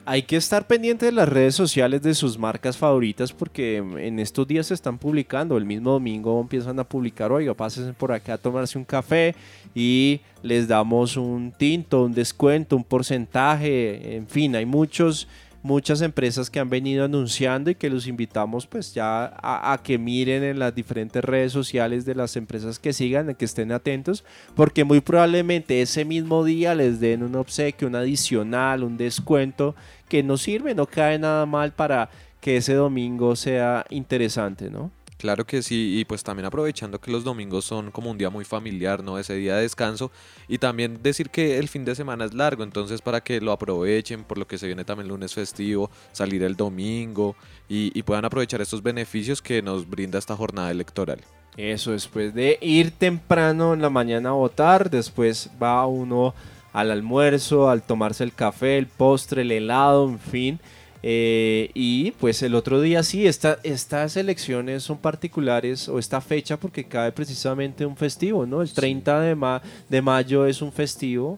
Hay 0.07 0.21
que 0.21 0.35
estar 0.35 0.67
pendiente 0.67 1.07
de 1.07 1.11
las 1.11 1.27
redes 1.27 1.55
sociales 1.55 2.03
de 2.03 2.13
sus 2.13 2.37
marcas 2.37 2.77
favoritas 2.77 3.33
porque 3.33 3.77
en 3.77 4.19
estos 4.19 4.47
días 4.47 4.67
se 4.67 4.75
están 4.75 4.99
publicando. 4.99 5.57
El 5.57 5.65
mismo 5.65 5.93
domingo 5.93 6.39
empiezan 6.39 6.79
a 6.79 6.83
publicar, 6.83 7.31
oiga, 7.31 7.55
pásense 7.55 7.91
por 7.91 8.11
acá 8.11 8.35
a 8.35 8.37
tomarse 8.37 8.77
un 8.77 8.85
café 8.85 9.33
y 9.73 10.21
les 10.43 10.67
damos 10.67 11.17
un 11.17 11.51
tinto, 11.51 12.03
un 12.03 12.13
descuento, 12.13 12.75
un 12.75 12.83
porcentaje. 12.83 14.15
En 14.15 14.27
fin, 14.27 14.55
hay 14.55 14.67
muchos, 14.67 15.27
muchas 15.66 16.01
empresas 16.01 16.51
que 16.51 16.59
han 16.59 16.70
venido 16.70 17.03
anunciando 17.03 17.72
y 17.72 17.76
que 17.76 17.89
los 17.89 18.05
invitamos 18.05 18.68
pues 18.68 18.93
ya 18.93 19.34
a, 19.41 19.80
que 19.84 19.97
miren 19.97 20.43
en 20.43 20.59
las 20.59 20.76
diferentes 20.76 21.24
redes 21.24 21.51
sociales 21.51 22.05
de 22.05 22.13
las 22.13 22.36
empresas 22.36 22.78
que 22.78 22.93
sigan, 22.93 23.34
que 23.34 23.45
estén 23.45 23.72
atentos, 23.72 24.24
porque 24.55 24.84
muy 24.84 25.01
probablemente 25.01 25.82
ese 25.82 26.05
mismo 26.05 26.43
día 26.43 26.76
les 26.76 26.99
den 26.99 27.24
un 27.24 27.36
obsequio, 27.36 27.88
un 27.88 27.95
adicional, 27.95 28.84
un 28.84 28.95
descuento 28.95 29.76
que 30.07 30.22
no 30.22 30.38
sirve, 30.38 30.76
no 30.76 30.86
cae 30.86 31.18
nada 31.18 31.47
mal 31.47 31.74
para 31.74 32.11
que 32.41 32.57
ese 32.57 32.76
domingo 32.76 33.36
sea 33.36 33.86
interesante, 33.89 34.70
¿no? 34.70 34.91
Claro 35.18 35.45
que 35.45 35.61
sí, 35.61 35.99
y 35.99 36.05
pues 36.05 36.24
también 36.24 36.45
aprovechando 36.45 36.99
que 36.99 37.09
los 37.09 37.24
domingos 37.24 37.63
son 37.63 37.89
como 37.91 38.11
un 38.11 38.18
día 38.18 38.30
muy 38.30 38.43
familiar, 38.43 39.01
¿no? 39.01 39.18
Ese 39.18 39.36
día 39.36 39.55
de 39.55 39.61
descanso. 39.61 40.11
Y 40.47 40.57
también 40.57 41.01
decir 41.01 41.30
que 41.30 41.57
el 41.57 41.70
fin 41.70 41.86
de 41.86 41.95
semana 41.95 42.26
es 42.26 42.34
largo, 42.34 42.63
entonces 42.63 43.01
para 43.01 43.22
que 43.22 43.39
lo 43.39 43.51
aprovechen, 43.53 44.26
por 44.26 44.38
lo 44.38 44.45
que 44.45 44.57
se 44.57 44.68
viene 44.68 44.84
también 44.84 45.07
lunes 45.07 45.34
festivo, 45.34 45.89
salir 46.11 46.43
el 46.43 46.55
domingo 46.55 47.36
y, 47.70 47.97
y 47.97 48.03
puedan 48.03 48.26
aprovechar 48.26 48.61
estos 48.61 48.84
beneficios 48.84 49.41
que 49.41 49.61
nos 49.61 49.89
brinda 49.89 50.20
esta 50.20 50.36
jornada 50.36 50.70
electoral. 50.70 51.20
Eso, 51.55 51.91
después 51.91 52.34
de 52.34 52.57
ir 52.61 52.91
temprano 52.91 53.74
en 53.74 53.82
la 53.82 53.89
mañana 53.89 54.30
a 54.30 54.34
votar, 54.34 54.89
después 54.89 55.49
va 55.61 55.86
uno 55.88 56.36
al 56.74 56.91
almuerzo, 56.91 57.70
al 57.70 57.82
tomarse 57.82 58.26
el 58.26 58.34
café, 58.34 58.78
el 58.78 58.88
postre, 58.88 59.43
el 59.43 59.51
helado, 59.53 60.09
en 60.09 60.20
fin. 60.20 60.59
Eh, 61.08 61.70
y 61.76 62.10
pues 62.20 62.41
el 62.41 62.56
otro 62.56 62.82
día 62.82 63.03
sí, 63.03 63.28
esta, 63.28 63.60
estas 63.62 64.18
elecciones 64.18 64.82
son 64.82 64.97
particulares 64.97 65.88
o 65.88 65.99
esta 65.99 66.20
fecha 66.20 66.58
porque 66.58 66.84
cae 66.86 67.12
precisamente 67.12 67.86
un 67.86 67.95
festivo, 67.95 68.47
¿no? 68.47 68.64
El 68.64 68.72
30 68.74 69.22
de, 69.22 69.36
ma- 69.36 69.62
de 69.88 70.01
mayo 70.01 70.47
es 70.47 70.64
un 70.64 70.72
festivo. 70.72 71.38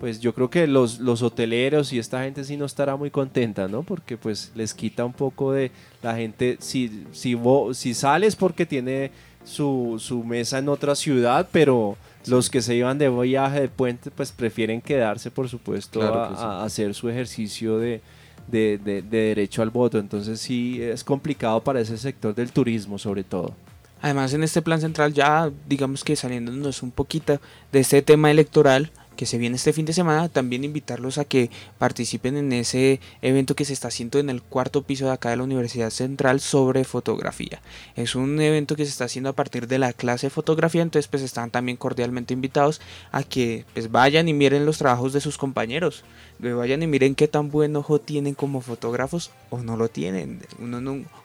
Pues 0.00 0.18
yo 0.18 0.34
creo 0.34 0.50
que 0.50 0.66
los, 0.66 0.98
los 0.98 1.22
hoteleros 1.22 1.92
y 1.92 2.00
esta 2.00 2.24
gente 2.24 2.42
sí 2.42 2.56
no 2.56 2.64
estará 2.66 2.96
muy 2.96 3.10
contenta, 3.12 3.68
¿no? 3.68 3.84
Porque 3.84 4.16
pues 4.16 4.50
les 4.56 4.74
quita 4.74 5.04
un 5.04 5.12
poco 5.12 5.52
de 5.52 5.70
la 6.02 6.16
gente, 6.16 6.56
si, 6.58 7.04
si, 7.12 7.38
si 7.74 7.94
sales 7.94 8.34
porque 8.34 8.66
tiene 8.66 9.12
su, 9.44 9.96
su 10.00 10.24
mesa 10.24 10.58
en 10.58 10.68
otra 10.68 10.96
ciudad, 10.96 11.48
pero 11.52 11.96
los 12.26 12.50
que 12.50 12.60
se 12.60 12.74
iban 12.74 12.98
de 12.98 13.08
viaje 13.08 13.60
de 13.60 13.68
puente 13.68 14.10
pues 14.10 14.32
prefieren 14.32 14.80
quedarse, 14.82 15.30
por 15.30 15.48
supuesto, 15.48 16.00
Claro 16.00 16.24
a, 16.24 16.28
sí. 16.30 16.34
a 16.38 16.64
hacer 16.64 16.92
su 16.92 17.08
ejercicio 17.08 17.78
de, 17.78 18.00
de, 18.48 18.78
de- 18.82 19.02
de 19.02 19.18
derecho 19.18 19.62
al 19.62 19.70
voto. 19.70 19.98
Entonces 19.98 20.40
sí 20.40 20.80
es 20.82 21.04
complicado 21.04 21.62
para 21.62 21.80
ese 21.80 21.96
sector 21.98 22.34
del 22.34 22.52
turismo 22.52 22.98
sobre 22.98 23.24
todo. 23.24 23.54
Además, 24.02 24.32
en 24.34 24.42
este 24.42 24.60
plan 24.62 24.80
central, 24.80 25.14
ya 25.14 25.50
digamos 25.68 26.04
que 26.04 26.16
saliéndonos 26.16 26.82
un 26.82 26.90
poquito 26.90 27.40
de 27.72 27.80
este 27.80 28.02
tema 28.02 28.30
electoral 28.30 28.90
que 29.16 29.24
se 29.24 29.38
viene 29.38 29.56
este 29.56 29.72
fin 29.72 29.86
de 29.86 29.94
semana, 29.94 30.28
también 30.28 30.62
invitarlos 30.62 31.16
a 31.16 31.24
que 31.24 31.50
participen 31.78 32.36
en 32.36 32.52
ese 32.52 33.00
evento 33.22 33.56
que 33.56 33.64
se 33.64 33.72
está 33.72 33.88
haciendo 33.88 34.18
en 34.18 34.28
el 34.28 34.42
cuarto 34.42 34.82
piso 34.82 35.06
de 35.06 35.12
acá 35.12 35.30
de 35.30 35.38
la 35.38 35.42
Universidad 35.44 35.88
Central 35.88 36.38
sobre 36.40 36.84
fotografía. 36.84 37.62
Es 37.96 38.14
un 38.14 38.38
evento 38.42 38.76
que 38.76 38.84
se 38.84 38.90
está 38.90 39.06
haciendo 39.06 39.30
a 39.30 39.32
partir 39.32 39.68
de 39.68 39.78
la 39.78 39.94
clase 39.94 40.26
de 40.26 40.30
fotografía, 40.30 40.82
entonces 40.82 41.08
pues 41.08 41.22
están 41.22 41.50
también 41.50 41.78
cordialmente 41.78 42.34
invitados 42.34 42.82
a 43.10 43.22
que 43.22 43.64
pues 43.72 43.90
vayan 43.90 44.28
y 44.28 44.34
miren 44.34 44.66
los 44.66 44.76
trabajos 44.76 45.14
de 45.14 45.22
sus 45.22 45.38
compañeros, 45.38 46.04
que 46.40 46.52
vayan 46.52 46.82
y 46.82 46.86
miren 46.86 47.14
qué 47.14 47.28
tan 47.28 47.50
buen 47.50 47.74
ojo 47.76 48.00
tienen 48.00 48.34
como 48.34 48.60
fotógrafos 48.60 49.30
o 49.50 49.58
no 49.58 49.76
lo 49.76 49.88
tienen. 49.88 50.40
Uno, 50.58 50.78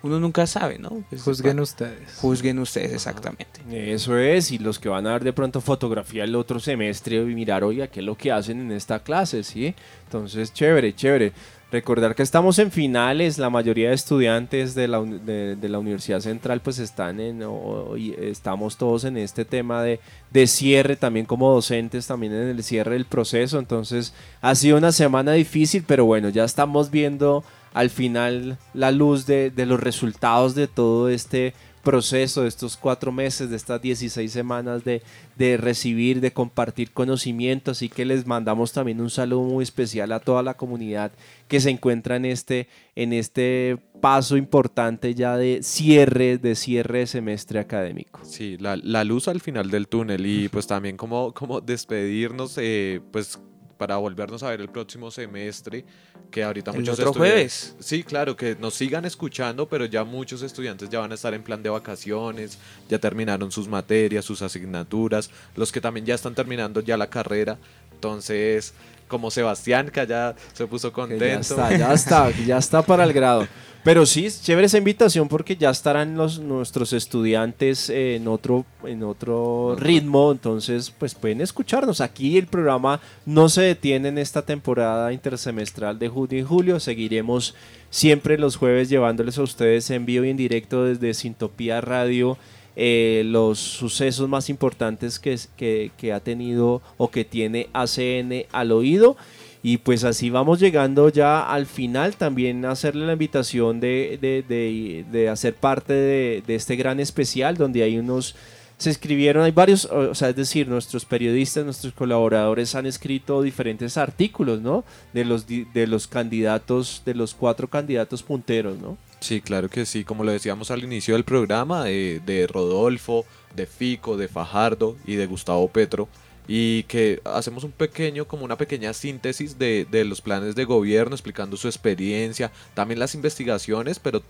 uno 0.04 0.20
nunca 0.20 0.48
sabe, 0.48 0.80
¿no? 0.80 1.04
Pues, 1.10 1.24
Juzguen 1.24 1.60
va- 1.60 1.64
ustedes. 1.64 2.16
Juzguen 2.18 2.60
ustedes, 2.60 2.94
exactamente. 2.94 3.46
Eso 3.72 4.18
es, 4.18 4.52
y 4.52 4.58
los 4.58 4.80
que 4.80 4.90
van 4.90 5.08
a 5.08 5.14
ver 5.14 5.24
de 5.24 5.34
pronto 5.34 5.62
fotografía 5.62 6.24
el 6.24 6.36
otro 6.36 6.60
semestre 6.60 7.18
y 7.18 7.26
mirar, 7.36 7.64
oiga, 7.64 7.88
qué 7.88 8.00
es 8.00 8.06
lo 8.06 8.16
que 8.16 8.32
hacen 8.32 8.60
en 8.62 8.72
esta 8.72 9.00
clase, 9.00 9.44
¿sí? 9.44 9.74
Entonces, 10.06 10.54
chévere, 10.54 10.94
chévere. 10.96 11.32
Recordar 11.72 12.16
que 12.16 12.24
estamos 12.24 12.60
en 12.60 12.70
finales, 12.70 13.38
la 13.38 13.50
mayoría 13.50 13.90
de 13.90 13.96
estudiantes 13.96 14.76
de 14.76 14.90
la, 14.90 15.02
de, 15.02 15.70
la 15.70 15.80
Universidad 15.80 16.20
Central 16.20 16.60
pues 16.60 16.80
están 16.80 17.22
en, 17.22 17.44
o- 17.44 17.96
estamos 17.96 18.76
todos 18.76 19.06
en 19.06 19.16
este 19.16 19.46
tema 19.46 19.82
de, 19.82 20.02
de 20.32 20.48
cierre, 20.48 20.98
también 20.98 21.26
como 21.26 21.54
docentes, 21.54 22.08
también 22.08 22.34
en 22.34 22.50
el 22.50 22.62
cierre 22.64 22.94
del 22.96 23.06
proceso, 23.06 23.58
entonces 23.58 24.14
ha 24.42 24.54
sido 24.56 24.78
una 24.78 24.92
semana 24.92 25.32
difícil, 25.32 25.86
pero 25.88 26.04
bueno, 26.04 26.28
ya 26.28 26.44
estamos 26.44 26.92
viendo 26.92 27.46
al 27.74 27.90
final 27.90 28.58
la 28.74 28.92
luz 28.92 29.26
de, 29.26 29.50
de 29.50 29.66
los 29.66 29.80
resultados 29.80 30.56
de 30.56 30.68
todo 30.68 31.08
este 31.08 31.54
proceso 31.84 32.44
de 32.44 32.48
estos 32.48 32.78
cuatro 32.78 33.12
meses, 33.12 33.50
de 33.50 33.56
estas 33.56 33.82
16 33.82 34.32
semanas 34.32 34.84
de, 34.84 35.02
de 35.38 35.58
recibir, 35.58 36.22
de 36.22 36.32
compartir 36.32 36.92
conocimiento. 36.92 37.72
Así 37.72 37.90
que 37.90 38.06
les 38.06 38.26
mandamos 38.26 38.72
también 38.72 39.02
un 39.02 39.10
saludo 39.10 39.44
muy 39.44 39.64
especial 39.64 40.12
a 40.12 40.20
toda 40.20 40.44
la 40.44 40.54
comunidad 40.54 41.12
que 41.48 41.60
se 41.60 41.70
encuentra 41.70 42.16
en 42.16 42.26
este, 42.26 42.68
en 42.96 43.14
este 43.14 43.78
paso 44.00 44.38
importante 44.38 45.14
ya 45.14 45.38
de 45.38 45.60
cierre, 45.64 46.38
de 46.38 46.56
cierre 46.56 47.00
de 47.00 47.08
semestre 47.08 47.60
académico. 47.60 48.22
Sí, 48.24 48.58
la, 48.60 48.78
la 48.78 49.04
luz 49.04 49.28
al 49.28 49.42
final 49.42 49.70
del 49.70 49.88
túnel 49.88 50.26
y 50.26 50.50
pues 50.50 50.68
también 50.68 50.98
como, 50.98 51.34
como 51.34 51.62
despedirnos, 51.62 52.58
eh, 52.58 53.02
pues 53.12 53.40
para 53.82 53.98
volvernos 53.98 54.44
a 54.44 54.50
ver 54.52 54.62
el 54.62 54.70
próximo 54.70 55.10
semestre, 55.10 55.84
que 56.30 56.44
ahorita 56.44 56.70
El 56.70 56.82
muchos 56.82 57.00
otro 57.00 57.14
jueves. 57.14 57.76
Sí, 57.80 58.04
claro, 58.04 58.36
que 58.36 58.56
nos 58.56 58.76
sigan 58.76 59.06
escuchando, 59.06 59.68
pero 59.68 59.86
ya 59.86 60.04
muchos 60.04 60.44
estudiantes 60.44 60.88
ya 60.88 61.00
van 61.00 61.12
a 61.12 61.16
estar 61.16 61.34
en 61.34 61.42
plan 61.42 61.64
de 61.64 61.72
vacaciones, 61.72 62.60
ya 62.88 63.00
terminaron 63.00 63.52
sus 63.52 63.68
materias, 63.68 64.24
sus 64.24 64.44
asignaturas, 64.44 65.32
los 65.56 65.72
que 65.72 65.82
también 65.82 66.06
ya 66.06 66.14
están 66.14 66.36
terminando 66.36 66.82
ya 66.82 66.96
la 66.96 67.10
carrera, 67.10 67.58
entonces 67.92 68.76
como 69.12 69.30
Sebastián, 69.30 69.92
que 69.92 70.08
ya 70.08 70.34
se 70.54 70.66
puso 70.66 70.94
contento. 70.94 71.26
Ya 71.26 71.40
está, 71.42 71.78
ya 71.78 71.94
está, 71.94 72.32
ya 72.48 72.58
está 72.58 72.82
para 72.82 73.04
el 73.04 73.12
grado. 73.12 73.46
Pero 73.84 74.06
sí, 74.06 74.28
chévere 74.30 74.68
esa 74.68 74.78
invitación 74.78 75.28
porque 75.28 75.58
ya 75.58 75.70
estarán 75.70 76.16
los, 76.16 76.40
nuestros 76.40 76.94
estudiantes 76.94 77.90
en 77.90 78.28
otro, 78.28 78.64
en 78.86 79.04
otro 79.04 79.76
ritmo, 79.78 80.32
entonces 80.32 80.94
pues 80.98 81.14
pueden 81.14 81.42
escucharnos. 81.42 82.00
Aquí 82.00 82.38
el 82.38 82.48
programa 82.48 83.02
no 83.26 83.50
se 83.50 83.64
detiene 83.64 84.10
en 84.10 84.18
esta 84.18 84.44
temporada 84.44 85.12
intersemestral 85.12 86.00
de 86.00 86.08
junio 86.08 86.40
y 86.40 86.44
julio, 86.44 86.80
seguiremos 86.80 87.54
siempre 87.90 88.38
los 88.38 88.56
jueves 88.56 88.88
llevándoles 88.88 89.38
a 89.40 89.44
ustedes 89.44 89.90
en 89.90 90.06
vivo 90.06 90.24
y 90.24 90.30
en 90.30 90.38
directo 90.38 90.86
desde 90.86 91.14
Sintopía 91.14 91.82
Radio 91.82 92.38
eh, 92.76 93.24
los 93.26 93.60
sucesos 93.60 94.30
más 94.30 94.50
importantes 94.50 95.20
que, 95.20 95.38
que, 95.58 95.92
que, 95.98 96.14
ha 96.14 96.20
tenido 96.20 96.82
o 96.98 97.12
que 97.12 97.26
tiene 97.26 97.68
ACN 97.74 98.46
al 98.52 98.72
oído. 98.72 99.18
Y 99.64 99.78
pues 99.78 100.04
así 100.04 100.30
vamos 100.30 100.60
llegando 100.60 101.10
ya 101.10 101.42
al 101.42 101.66
final. 101.66 102.16
También 102.16 102.66
hacerle 102.66 103.06
la 103.06 103.14
invitación 103.14 103.80
de, 103.80 104.18
de, 104.22 104.44
de, 104.48 105.06
de 105.12 105.30
hacer 105.30 105.54
parte 105.56 105.94
de, 105.94 106.44
este 106.48 106.76
gran 106.76 107.00
especial 107.00 107.58
donde 107.58 107.84
hay 107.84 107.98
unos... 107.98 108.36
Se 108.78 108.90
escribieron, 108.90 109.44
hay 109.44 109.52
varios, 109.52 109.86
o 109.86 110.16
sea, 110.16 110.30
es 110.30 110.36
decir, 110.36 110.68
nuestros 110.68 111.06
periodistas, 111.06 111.64
nuestros 111.64 111.94
colaboradores 111.94 112.74
han 112.74 112.88
escrito 112.88 113.44
diferentes 113.44 113.96
artículos, 113.96 114.60
¿no? 114.60 114.84
De 115.14 115.24
los, 115.24 115.46
de 115.46 115.86
los 115.86 116.08
candidatos, 116.08 117.04
de 117.06 117.14
los 117.14 117.36
cuatro 117.36 117.68
candidatos 117.68 118.24
punteros, 118.24 118.80
¿no? 118.80 118.98
Sí, 119.22 119.40
claro 119.40 119.70
que 119.70 119.86
sí, 119.86 120.04
como 120.04 120.24
lo 120.24 120.32
decíamos 120.32 120.72
al 120.72 120.84
inicio 120.84 121.14
del 121.14 121.24
programa, 121.24 121.86
de 121.86 122.48
Rodolfo, 122.52 123.24
de 123.56 123.68
Fico, 123.68 124.18
de 124.18 124.28
Fajardo 124.28 124.98
y 125.06 125.14
de 125.14 125.28
Gustavo 125.28 125.68
Petro, 125.68 126.10
y 126.48 126.84
que 126.84 127.22
hacemos 127.24 127.64
un 127.64 127.72
pequeño, 127.72 128.28
como 128.28 128.46
una 128.46 128.58
pequeña 128.58 128.94
síntesis 128.94 129.60
de, 129.60 129.86
los 130.06 130.22
planes 130.22 130.56
de 130.56 130.66
gobierno, 130.66 131.14
explicando 131.14 131.56
su 131.56 131.68
experiencia, 131.68 132.52
también 132.74 133.00
las 133.00 133.14
investigaciones, 133.14 134.00
pero 134.00 134.24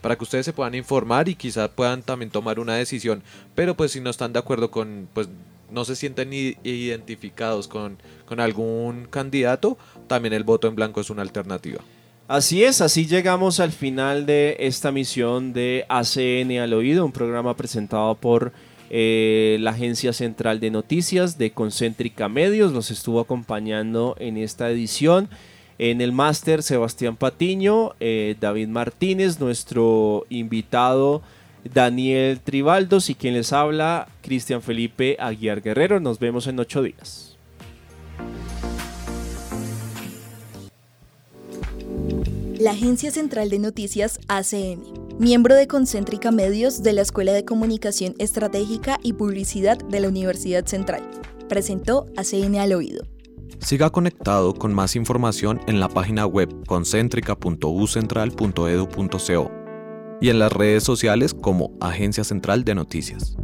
para 0.00 0.16
que 0.16 0.24
ustedes 0.24 0.46
se 0.46 0.54
puedan 0.54 0.74
informar 0.74 1.28
y 1.28 1.34
quizás 1.34 1.68
puedan 1.68 2.02
también 2.02 2.30
tomar 2.30 2.58
una 2.58 2.74
decisión, 2.74 3.22
pero 3.54 3.76
pues 3.76 3.92
si 3.92 4.00
no 4.00 4.08
están 4.08 4.32
de 4.32 4.38
acuerdo 4.38 4.70
con, 4.70 5.10
pues 5.12 5.28
no 5.70 5.84
se 5.84 5.94
sienten 5.94 6.32
identificados 6.32 7.68
con 7.68 7.98
algún 8.38 9.04
candidato, 9.10 9.76
también 10.06 10.32
el 10.32 10.44
voto 10.44 10.68
en 10.68 10.74
blanco 10.74 11.02
es 11.02 11.10
una 11.10 11.20
alternativa. 11.20 11.82
Así 12.28 12.62
es, 12.62 12.82
así 12.82 13.06
llegamos 13.06 13.58
al 13.58 13.72
final 13.72 14.26
de 14.26 14.58
esta 14.60 14.92
misión 14.92 15.54
de 15.54 15.86
ACN 15.88 16.58
al 16.58 16.74
oído, 16.74 17.06
un 17.06 17.12
programa 17.12 17.56
presentado 17.56 18.14
por 18.16 18.52
eh, 18.90 19.56
la 19.60 19.70
Agencia 19.70 20.12
Central 20.12 20.60
de 20.60 20.70
Noticias 20.70 21.38
de 21.38 21.52
Concéntrica 21.52 22.28
Medios. 22.28 22.70
Nos 22.74 22.90
estuvo 22.90 23.20
acompañando 23.20 24.14
en 24.18 24.36
esta 24.36 24.68
edición. 24.68 25.30
En 25.78 26.02
el 26.02 26.12
máster, 26.12 26.62
Sebastián 26.62 27.16
Patiño, 27.16 27.94
eh, 27.98 28.36
David 28.38 28.68
Martínez, 28.68 29.40
nuestro 29.40 30.26
invitado 30.28 31.22
Daniel 31.64 32.40
Tribaldos 32.40 33.08
y 33.08 33.14
quien 33.14 33.32
les 33.32 33.54
habla, 33.54 34.06
Cristian 34.20 34.60
Felipe 34.60 35.16
Aguiar 35.18 35.62
Guerrero. 35.62 35.98
Nos 35.98 36.18
vemos 36.18 36.46
en 36.46 36.60
ocho 36.60 36.82
días. 36.82 37.37
La 42.58 42.72
Agencia 42.72 43.12
Central 43.12 43.48
de 43.50 43.60
Noticias 43.60 44.18
ACN, 44.26 44.82
miembro 45.18 45.54
de 45.54 45.68
Concéntrica 45.68 46.32
Medios 46.32 46.82
de 46.82 46.92
la 46.92 47.02
Escuela 47.02 47.32
de 47.32 47.44
Comunicación 47.44 48.16
Estratégica 48.18 48.98
y 49.02 49.12
Publicidad 49.12 49.78
de 49.78 50.00
la 50.00 50.08
Universidad 50.08 50.66
Central. 50.66 51.08
Presentó 51.48 52.06
ACN 52.16 52.56
al 52.56 52.72
oído. 52.72 53.04
Siga 53.60 53.90
conectado 53.90 54.54
con 54.54 54.74
más 54.74 54.96
información 54.96 55.60
en 55.66 55.78
la 55.78 55.88
página 55.88 56.26
web 56.26 56.52
concéntrica.ucentral.edu.co 56.66 59.52
y 60.20 60.30
en 60.30 60.40
las 60.40 60.52
redes 60.52 60.82
sociales 60.82 61.34
como 61.34 61.70
Agencia 61.80 62.24
Central 62.24 62.64
de 62.64 62.74
Noticias. 62.74 63.36